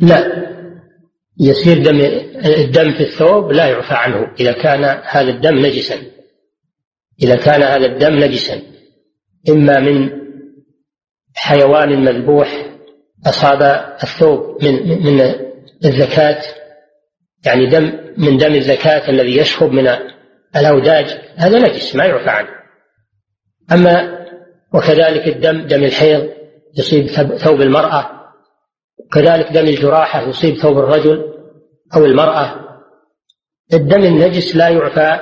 لا. 0.02 0.61
يسير 1.40 1.84
دم 1.84 2.00
الدم 2.46 2.94
في 2.94 3.04
الثوب 3.04 3.52
لا 3.52 3.68
يعفى 3.68 3.94
عنه. 3.94 4.34
إذا 4.40 4.52
كان 4.52 4.84
هذا 5.04 5.30
الدم 5.30 5.66
نجسا. 5.66 5.96
إذا 7.24 7.36
كان 7.36 7.64
هذا 7.64 7.86
الدم 7.86 8.20
نجسا. 8.20 8.62
إما 9.50 9.80
من 9.80 10.10
حيوان 11.36 12.06
مذبوح 12.06 12.66
أصاب 13.26 13.62
الثوب 14.04 14.64
من 14.64 15.04
من 15.06 15.22
الزكاة. 15.86 16.44
يعني 17.46 17.66
دم 17.66 17.92
من 18.18 18.38
دم 18.38 18.54
الزكاة 18.54 19.10
الذي 19.10 19.38
يشخب 19.38 19.72
من 19.72 19.90
الأوداج. 20.56 21.20
هذا 21.36 21.60
نجس 21.60 21.96
ما 21.96 22.06
يعفى 22.06 22.30
عنه. 22.30 22.50
أما 23.72 24.22
وكذلك 24.74 25.28
الدم 25.28 25.68
دم 25.68 25.84
الحيض 25.84 26.30
يصيب 26.78 27.08
ثوب 27.38 27.62
المرأة. 27.62 28.21
كذلك 29.14 29.52
دم 29.52 29.66
الجراحة 29.66 30.22
يصيب 30.22 30.56
ثوب 30.56 30.78
الرجل 30.78 31.34
أو 31.96 32.06
المرأة. 32.06 32.56
الدم 33.74 34.04
النجس 34.04 34.56
لا 34.56 34.70
يعفى 34.70 35.20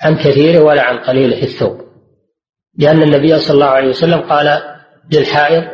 عن 0.00 0.16
كثيره 0.16 0.64
ولا 0.64 0.82
عن 0.82 0.98
قليله 0.98 1.36
في 1.36 1.42
الثوب 1.42 1.80
لأن 2.78 3.02
النبي 3.02 3.38
صلى 3.38 3.54
الله 3.54 3.66
عليه 3.66 3.88
وسلم 3.88 4.20
قال 4.20 4.62
للحائض 5.12 5.64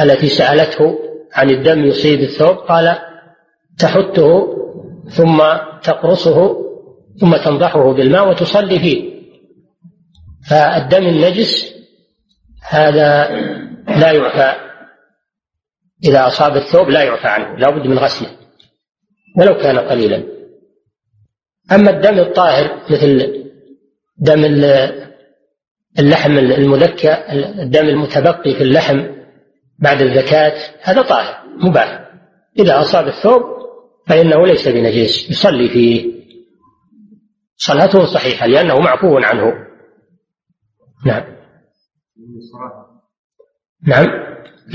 التي 0.00 0.28
سألته 0.28 0.98
عن 1.34 1.50
الدم 1.50 1.84
يصيب 1.84 2.20
الثوب 2.20 2.56
قال 2.56 2.98
تحته 3.78 4.54
ثم 5.08 5.42
تقرصه 5.82 6.56
ثم 7.20 7.36
تنضحه 7.36 7.92
بالماء 7.92 8.28
وتصلي 8.28 8.78
فيه. 8.78 9.18
فالدم 10.50 11.06
النجس 11.06 11.74
هذا 12.68 13.30
لا 13.88 14.12
يعفى 14.12 14.67
إذا 16.04 16.26
أصاب 16.26 16.56
الثوب 16.56 16.88
لا 16.88 17.02
يعفى 17.02 17.28
عنه 17.28 17.58
لا 17.58 17.70
بد 17.70 17.86
من 17.86 17.98
غسله 17.98 18.30
ولو 19.38 19.54
كان 19.54 19.78
قليلا. 19.78 20.24
أما 21.72 21.90
الدم 21.90 22.18
الطاهر 22.18 22.80
مثل 22.90 23.44
دم 24.18 24.44
اللحم 25.98 26.38
المذكى 26.38 27.12
الدم 27.62 27.88
المتبقي 27.88 28.54
في 28.54 28.62
اللحم 28.62 29.06
بعد 29.78 30.02
الزكاة 30.02 30.54
هذا 30.82 31.02
طاهر 31.02 31.44
مباح. 31.56 32.10
إذا 32.58 32.80
أصاب 32.80 33.06
الثوب 33.06 33.42
فإنه 34.06 34.46
ليس 34.46 34.68
بنجيس 34.68 35.30
يصلي 35.30 35.68
فيه. 35.68 36.18
صلاته 37.56 38.06
صحيحة 38.06 38.46
لأنه 38.46 38.74
معفو 38.80 39.18
عنه. 39.18 39.52
نعم. 41.06 41.24
نعم. 43.82 44.06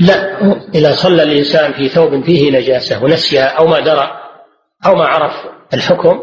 لا 0.00 0.40
إذا 0.74 0.92
صلى 0.92 1.22
الإنسان 1.22 1.72
في 1.72 1.88
ثوب 1.88 2.24
فيه 2.24 2.58
نجاسة 2.58 3.04
ونسيها 3.04 3.44
أو 3.44 3.66
ما 3.66 3.80
درى 3.80 4.10
أو 4.86 4.94
ما 4.94 5.04
عرف 5.04 5.32
الحكم 5.74 6.20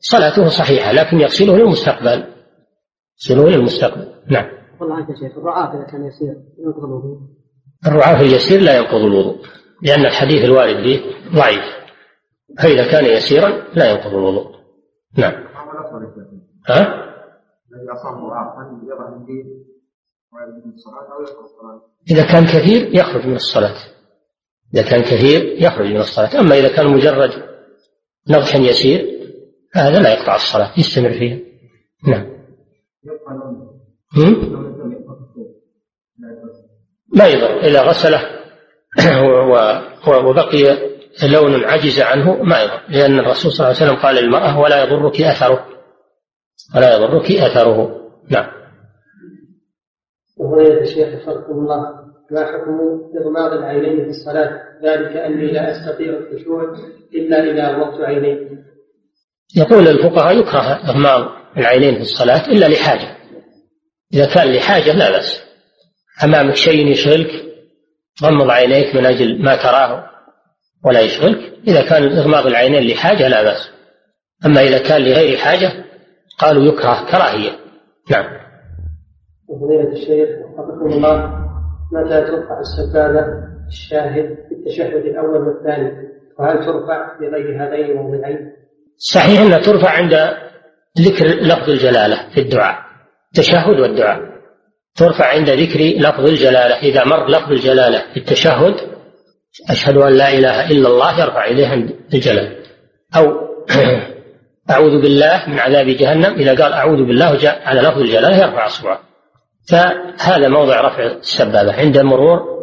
صلاته 0.00 0.48
صحيحة 0.48 0.92
لكن 0.92 1.20
يغسله 1.20 1.56
للمستقبل. 1.56 2.24
يغسله 3.20 3.50
للمستقبل. 3.50 4.08
نعم. 4.30 4.46
والله 4.80 4.96
عنك 4.96 5.06
شيخ 5.06 5.38
الرعاف 5.38 5.74
إذا 5.74 5.84
كان 5.84 6.06
يسير 6.06 6.34
ينقض 6.58 6.84
الوضوء. 6.84 7.18
الرعاف 7.86 8.20
اليسير 8.20 8.60
لا 8.60 8.76
ينقض 8.76 9.00
الوضوء 9.00 9.36
لأن 9.82 10.06
الحديث 10.06 10.44
الوارد 10.44 10.76
به 10.76 11.00
ضعيف. 11.34 11.64
فإذا 12.58 12.90
كان 12.90 13.04
يسيرا 13.04 13.62
لا 13.74 13.90
ينقض 13.90 14.14
الوضوء. 14.14 14.46
نعم. 15.18 15.32
ها؟ 16.68 17.08
الذي 17.72 17.86
يضع 18.86 19.08
إذا 22.10 22.32
كان 22.32 22.44
كثير 22.44 22.94
يخرج 22.94 23.26
من 23.26 23.36
الصلاة. 23.36 23.74
إذا 24.74 24.82
كان 24.82 25.02
كثير 25.02 25.62
يخرج 25.62 25.86
من 25.86 26.00
الصلاة. 26.00 26.40
أما 26.40 26.58
إذا 26.58 26.68
كان 26.76 26.86
مجرد 26.86 27.30
نضح 28.30 28.56
يسير 28.56 29.18
هذا 29.74 30.00
لا 30.00 30.12
يقطع 30.12 30.34
الصلاة 30.34 30.72
يستمر 30.78 31.12
فيها. 31.12 31.38
نعم. 32.06 32.26
ما 37.14 37.26
يضر. 37.26 37.60
إذا 37.60 37.82
غسله 37.82 38.22
وبقي 40.08 40.88
لون 41.22 41.64
عجز 41.64 42.00
عنه 42.00 42.42
ما 42.42 42.62
يضر. 42.62 42.80
لأن 42.88 43.18
الرسول 43.18 43.52
صلى 43.52 43.66
الله 43.66 43.76
عليه 43.80 43.86
وسلم 43.86 44.02
قال 44.02 44.14
للمرأة 44.16 44.60
ولا 44.60 44.84
يضرك 44.84 45.20
أثره. 45.20 45.68
ولا 46.76 46.96
يضرك 46.96 47.32
أثره. 47.32 48.00
نعم. 48.30 48.57
وهنا 50.38 50.80
الشيخ 50.80 51.08
وفقكم 51.14 51.52
الله. 51.52 52.08
ما 52.30 52.44
حكم 52.44 52.78
إغماض 53.20 53.52
العينين 53.52 54.04
في 54.04 54.10
الصلاة. 54.10 54.62
ذلك 54.84 55.16
أني 55.16 55.52
لا 55.52 55.70
أستطيع 55.70 56.08
الخشوع 56.08 56.62
إلا 57.14 57.44
إذا 57.44 57.70
أغمضت 57.70 58.00
عيني. 58.00 58.48
يقول 59.56 59.88
الفقهاء 59.88 60.38
يكره 60.38 60.60
إغماض 60.60 61.28
العينين 61.56 61.94
في 61.94 62.00
الصلاة 62.00 62.46
إلا 62.46 62.66
لحاجة. 62.66 63.16
إذا 64.14 64.26
كان 64.34 64.52
لحاجة 64.52 64.92
لا 64.92 65.10
بأس. 65.10 65.42
أمامك 66.24 66.54
شيء 66.54 66.86
يشغلك 66.86 67.30
غمض 68.22 68.50
عينيك 68.50 68.94
من 68.94 69.06
أجل 69.06 69.42
ما 69.42 69.56
تراه 69.56 70.10
ولا 70.84 71.00
يشغلك. 71.00 71.52
إذا 71.68 71.82
كان 71.82 72.18
إغماض 72.18 72.46
العينين 72.46 72.82
لحاجة 72.82 73.28
لا 73.28 73.42
بأس. 73.42 73.70
أما 74.46 74.60
إذا 74.62 74.78
كان 74.78 75.02
لغير 75.02 75.36
حاجة 75.36 75.84
قالوا 76.38 76.72
يكره 76.72 77.10
كراهية. 77.10 77.50
نعم. 78.10 78.47
وفضيلة 79.48 79.92
الشيخ 79.92 80.28
وفقكم 80.28 80.86
الله 80.86 81.16
متى 81.92 82.20
ترفع 82.20 82.60
السبابة 82.60 83.26
الشاهد 83.68 84.36
في 84.48 84.54
التشهد 84.54 85.04
الأول 85.06 85.48
والثاني؟ 85.48 86.08
وهل 86.38 86.58
ترفع 86.58 87.18
بغير 87.20 87.64
هذين 87.64 87.90
الموضعين؟ 87.90 88.52
صحيح 88.96 89.40
أنها 89.40 89.58
ترفع 89.58 89.90
عند 89.90 90.14
ذكر 91.00 91.26
لفظ 91.26 91.70
الجلالة 91.70 92.16
في 92.34 92.40
الدعاء 92.40 92.78
التشهد 93.32 93.80
والدعاء. 93.80 94.38
ترفع 94.96 95.26
عند 95.26 95.50
ذكر 95.50 95.80
لفظ 95.80 96.28
الجلالة 96.28 96.74
إذا 96.74 97.04
مر 97.04 97.28
لفظ 97.28 97.52
الجلالة 97.52 97.98
في 98.14 98.20
التشهد 98.20 98.74
أشهد 99.70 99.96
أن 99.96 100.12
لا 100.12 100.32
إله 100.32 100.70
إلا 100.70 100.88
الله 100.88 101.20
يرفع 101.20 101.44
إليه 101.44 101.68
عند 101.68 101.94
الجلالة 102.14 102.56
أو 103.16 103.48
أعوذ 104.70 105.02
بالله 105.02 105.44
من 105.48 105.58
عذاب 105.58 105.86
جهنم 105.86 106.34
إذا 106.34 106.62
قال 106.62 106.72
أعوذ 106.72 107.04
بالله 107.06 107.38
على 107.64 107.80
لفظ 107.80 107.98
الجلالة 107.98 108.36
يرفع 108.36 108.66
أصبعه. 108.66 109.07
فهذا 109.70 110.48
موضع 110.48 110.80
رفع 110.80 111.06
السبابة 111.06 111.72
عند 111.72 111.98
مرور 111.98 112.58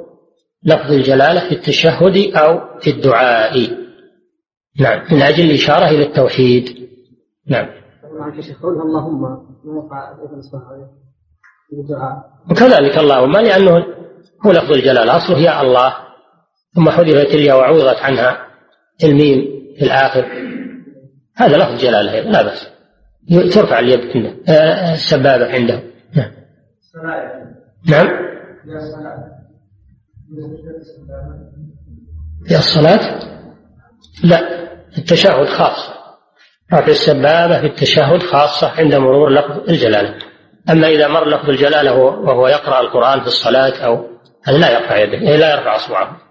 لفظ 0.63 0.91
الجلالة 0.91 1.49
في 1.49 1.51
التشهد 1.51 2.35
أو 2.35 2.79
في 2.79 2.89
الدعاء. 2.89 3.85
نعم 4.79 5.03
من 5.11 5.21
أجل 5.21 5.45
الإشارة 5.45 5.89
إلى 5.89 6.03
التوحيد. 6.03 6.89
نعم. 7.47 7.69
اللهم 8.81 9.25
وكذلك 12.51 12.97
اللهم 12.97 13.31
لأنه 13.31 13.85
هو 14.45 14.51
لفظ 14.51 14.71
الجلالة 14.71 15.17
أصله 15.17 15.39
يا 15.39 15.61
الله. 15.61 15.93
ثم 16.75 16.89
حذفت 16.89 17.35
الياء 17.35 17.57
وعوضت 17.57 18.01
عنها 18.01 18.47
الميم 19.03 19.45
في 19.77 19.85
الآخر. 19.85 20.25
هذا 21.35 21.57
لفظ 21.57 21.81
جلالة 21.81 22.19
لا 22.19 22.41
بأس. 22.41 22.67
ترفع 23.53 23.79
اليد 23.79 23.99
آه، 24.49 24.93
السبابة 24.93 25.51
عنده. 25.51 25.83
نعم. 26.15 26.44
نعم. 27.89 28.07
في 32.47 32.57
الصلاة؟ 32.57 33.19
لا 34.23 34.39
التشهد 34.97 35.47
خاص. 35.47 35.95
رفع 36.73 36.87
السبابة 36.87 37.59
في 37.59 37.65
التشهد 37.65 38.23
خاصة 38.23 38.69
عند 38.69 38.95
مرور 38.95 39.29
لفظ 39.29 39.69
الجلالة. 39.69 40.19
أما 40.69 40.87
إذا 40.87 41.07
مر 41.07 41.29
لفظ 41.29 41.49
الجلالة 41.49 41.93
وهو 41.93 42.47
يقرأ 42.47 42.79
القرآن 42.79 43.21
في 43.21 43.27
الصلاة 43.27 43.85
أو 43.85 44.07
هذا 44.43 44.57
لا 44.57 44.71
يرفع 44.71 44.97
يده 44.97 45.13
إيه، 45.13 45.37
لا 45.37 45.55
يرفع 45.55 45.75
أصبعه. 45.75 46.21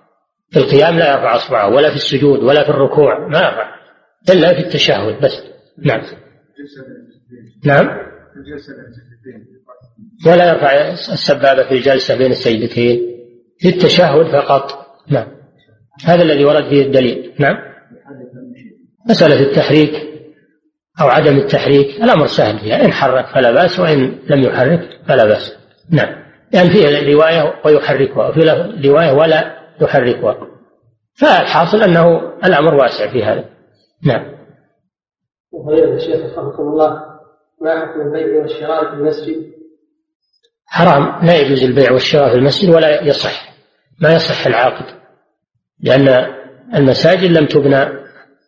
في 0.50 0.58
القيام 0.58 0.98
لا 0.98 1.12
يرفع 1.12 1.36
أصبعه 1.36 1.68
ولا 1.74 1.90
في 1.90 1.96
السجود 1.96 2.42
ولا 2.42 2.64
في 2.64 2.70
الركوع 2.70 3.28
ما 3.28 3.38
يرفع. 3.38 3.74
إلا 4.30 4.54
في 4.54 4.60
التشهد 4.60 5.20
بس. 5.24 5.42
نعم. 5.78 6.00
نعم. 7.64 8.14
ولا 10.26 10.48
يرفع 10.48 10.72
السبابة 10.90 11.62
في 11.68 11.74
الجلسة 11.74 12.18
بين 12.18 12.30
السيدتين 12.30 13.00
في 13.58 13.68
التشهد 13.68 14.26
فقط. 14.26 14.86
نعم. 15.08 15.26
هذا 16.04 16.22
الذي 16.22 16.44
ورد 16.44 16.68
فيه 16.68 16.82
الدليل. 16.82 17.32
نعم. 17.38 17.56
مسألة 19.10 19.40
التحريك 19.40 19.92
أو 21.00 21.08
عدم 21.08 21.36
التحريك 21.36 22.02
الأمر 22.02 22.26
سهل 22.26 22.58
فيها. 22.58 22.84
إن 22.84 22.92
حرك 22.92 23.26
فلا 23.26 23.50
بأس 23.50 23.80
وإن 23.80 24.18
لم 24.30 24.42
يحرك 24.42 25.00
فلا 25.08 25.24
بأس. 25.24 25.56
نعم. 25.90 26.24
لأن 26.52 26.66
يعني 26.66 26.70
فيه 26.70 27.14
رواية 27.14 27.54
ويحركها 27.64 28.28
وفي 28.28 28.40
رواية 28.88 29.12
ولا 29.12 29.58
يحركها. 29.82 30.36
فالحاصل 31.14 31.82
أنه 31.82 32.32
الأمر 32.44 32.74
واسع 32.74 33.12
في 33.12 33.24
هذا. 33.24 33.44
نعم. 34.02 34.34
وفضيلة 35.52 35.94
الشيخ 35.94 36.16
رحمكم 36.16 36.62
الله 36.62 37.02
ما 37.62 37.80
حكم 37.80 38.00
البيع 38.00 38.40
والشراء 38.40 38.90
في 38.90 38.96
المسجد؟ 38.96 39.53
حرام 40.66 41.26
لا 41.26 41.36
يجوز 41.40 41.62
البيع 41.62 41.92
والشراء 41.92 42.30
في 42.30 42.34
المسجد 42.34 42.70
ولا 42.70 43.02
يصح. 43.02 43.54
ما 44.00 44.14
يصح 44.14 44.46
العقد 44.46 45.00
لأن 45.80 46.08
المساجد 46.74 47.30
لم 47.30 47.46
تبنى 47.46 48.04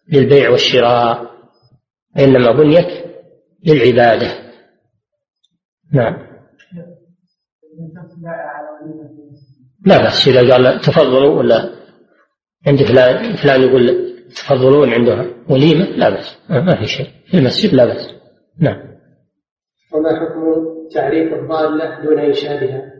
للبيع 0.09 0.51
والشراء 0.51 1.31
إنما 2.19 2.53
بنيت 2.53 3.07
للعبادة. 3.67 4.47
نعم. 5.93 6.27
لا 9.87 9.99
بأس 9.99 10.29
إذا 10.29 10.53
قال 10.53 10.81
تفضلوا 10.81 11.39
ولا 11.39 11.71
عند 12.67 12.83
فلان 12.83 13.37
فلان 13.37 13.63
يقول 13.63 14.15
تفضلون 14.37 14.93
عنده 14.95 15.35
وليمة 15.49 15.85
لا 15.85 16.11
بأس. 16.11 16.39
ما 16.51 16.77
في 16.81 16.87
شيء. 16.87 17.07
في 17.31 17.39
المسجد 17.39 17.75
لا 17.75 17.85
بأس. 17.85 18.15
نعم. 18.59 18.97
وما 19.95 20.21
حكم 20.21 20.76
تعريف 20.95 21.33
الضالة 21.33 22.05
دون 22.05 22.19
إنشادها 22.19 22.93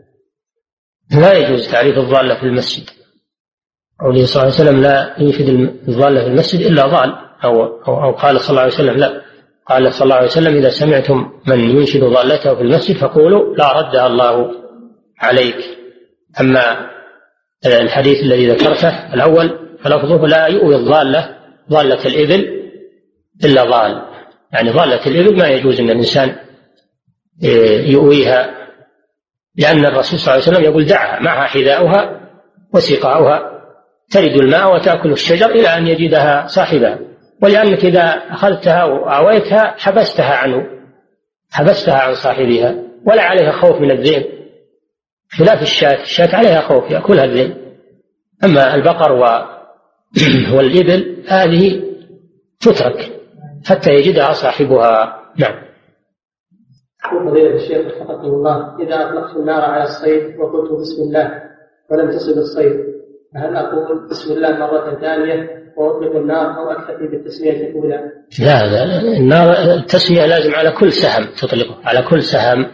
لا 1.21 1.33
يجوز 1.33 1.71
تعريف 1.71 1.97
الضالة 1.97 2.39
في 2.39 2.43
المسجد. 2.43 2.89
قوله 3.99 4.25
صلى 4.25 4.43
الله 4.43 4.53
عليه 4.53 4.63
وسلم 4.63 4.81
لا 4.81 5.15
ينشد 5.19 5.49
الضالة 5.89 6.21
في 6.23 6.27
المسجد 6.27 6.61
إلا 6.65 6.85
ضال 6.85 7.15
أو, 7.43 7.63
أو, 7.87 8.03
أو 8.03 8.11
قال 8.11 8.39
صلى 8.39 8.49
الله 8.49 8.61
عليه 8.61 8.73
وسلم 8.73 8.97
لا. 8.97 9.21
قال 9.65 9.93
صلى 9.93 10.03
الله 10.03 10.15
عليه 10.15 10.25
وسلم 10.27 10.55
إذا 10.55 10.69
سمعتم 10.69 11.31
من 11.47 11.59
ينشد 11.59 12.03
ضالته 12.03 12.55
في 12.55 12.61
المسجد 12.61 12.97
فقولوا 12.97 13.55
لا 13.55 13.79
ردها 13.79 14.07
الله 14.07 14.51
عليك. 15.19 15.57
أما 16.41 16.89
الحديث 17.65 18.23
الذي 18.23 18.47
ذكرته 18.47 19.13
الأول 19.13 19.77
فلفظه 19.83 20.27
لا 20.27 20.47
يؤوي 20.47 20.75
الضالة 20.75 21.37
ضالة 21.69 22.05
الإبل 22.05 22.71
إلا 23.45 23.63
ضال. 23.63 24.01
يعني 24.53 24.69
ضالة 24.69 25.07
الإبل 25.07 25.37
ما 25.37 25.47
يجوز 25.47 25.79
أن 25.79 25.89
الإنسان 25.89 26.35
يؤويها 27.85 28.57
لأن 29.57 29.85
الرسول 29.85 30.19
صلى 30.19 30.33
الله 30.33 30.43
عليه 30.45 30.57
وسلم 30.57 30.63
يقول 30.63 30.85
دعها 30.85 31.19
معها 31.19 31.47
حذاؤها 31.47 32.19
وسقاؤها 32.73 33.57
ترد 34.11 34.35
الماء 34.41 34.75
وتأكل 34.75 35.11
الشجر 35.11 35.49
إلى 35.49 35.67
أن 35.67 35.87
يجدها 35.87 36.47
صاحبها. 36.47 36.99
ولأنك 37.41 37.85
إذا 37.85 38.01
أخذتها 38.29 38.83
وآويتها 38.83 39.75
حبستها 39.77 40.35
عنه 40.35 40.65
حبستها 41.51 41.99
عن 41.99 42.13
صاحبها 42.13 42.75
ولا 43.05 43.21
عليها 43.21 43.51
خوف 43.51 43.81
من 43.81 43.91
الذئب. 43.91 44.25
خلاف 45.31 45.61
الشاة 45.61 46.01
الشاة 46.01 46.35
عليها 46.35 46.61
خوف 46.61 46.91
يأكلها 46.91 47.25
الذئب. 47.25 47.57
أما 48.43 48.75
البقر 48.75 49.11
والإبل 50.55 51.23
هذه 51.27 51.83
تترك 52.59 53.11
حتى 53.65 53.91
يجدها 53.91 54.31
صاحبها. 54.31 55.21
نعم. 55.37 55.66
فضيلة 57.03 57.55
الشيخ 57.55 58.01
وفقكم 58.01 58.27
الله 58.27 58.75
إذا 58.79 58.95
أطلقت 58.95 59.35
النار 59.35 59.61
على 59.61 59.83
الصيد 59.83 60.39
وقلت 60.39 60.71
بسم 60.71 61.03
الله 61.03 61.41
ولم 61.91 62.11
تصب 62.11 62.37
الصيد 62.37 62.73
فهل 63.33 63.55
أقول 63.55 64.07
بسم 64.09 64.33
الله 64.33 64.57
مرة 64.57 64.99
ثانية 65.01 65.49
وأطلق 65.77 66.15
النار 66.15 66.57
أو 66.57 66.71
أكتفي 66.71 67.07
بالتسمية 67.07 67.51
الأولى؟ 67.51 68.11
لا 68.39 68.85
لا 68.85 69.17
النار 69.17 69.73
التسمية 69.73 70.25
لازم 70.25 70.55
على 70.55 70.71
كل 70.71 70.91
سهم 70.91 71.25
تطلقه 71.37 71.77
على 71.83 72.01
كل 72.01 72.23
سهم 72.23 72.67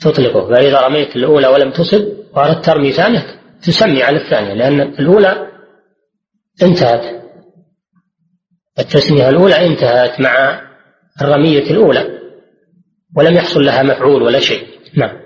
تطلقه 0.00 0.48
فإذا 0.48 0.80
رميت 0.80 1.16
الأولى 1.16 1.46
ولم 1.46 1.70
تصب 1.70 2.06
وأردت 2.36 2.64
ترمي 2.64 2.92
ثانية 2.92 3.22
تسمي 3.62 4.02
على 4.02 4.16
الثانية 4.16 4.54
لأن 4.54 4.80
الأولى 4.80 5.46
انتهت 6.62 7.22
التسمية 8.78 9.28
الأولى 9.28 9.66
انتهت 9.66 10.20
مع 10.20 10.60
الرمية 11.22 11.70
الأولى 11.70 12.16
ولم 13.16 13.34
يحصل 13.34 13.60
لها 13.60 13.82
مفعول 13.82 14.22
ولا 14.22 14.38
شيء 14.38 14.66
نعم 14.96 15.16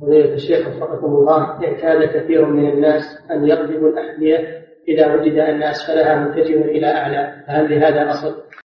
فضيلة 0.00 0.34
الشيخ 0.34 0.68
وفقكم 0.68 1.06
الله 1.06 1.42
اعتاد 1.42 2.08
كثير 2.08 2.46
من 2.46 2.70
الناس 2.70 3.02
أن 3.30 3.46
يقلبوا 3.46 3.88
الأحذية 3.88 4.60
إذا 4.88 5.14
وجد 5.14 5.38
أن 5.38 5.62
أسفلها 5.62 6.16
متجه 6.16 6.64
إلى 6.64 6.86
أعلى 6.86 7.44
فهل 7.46 7.70
لهذا 7.70 8.10
أصل؟ 8.10 8.34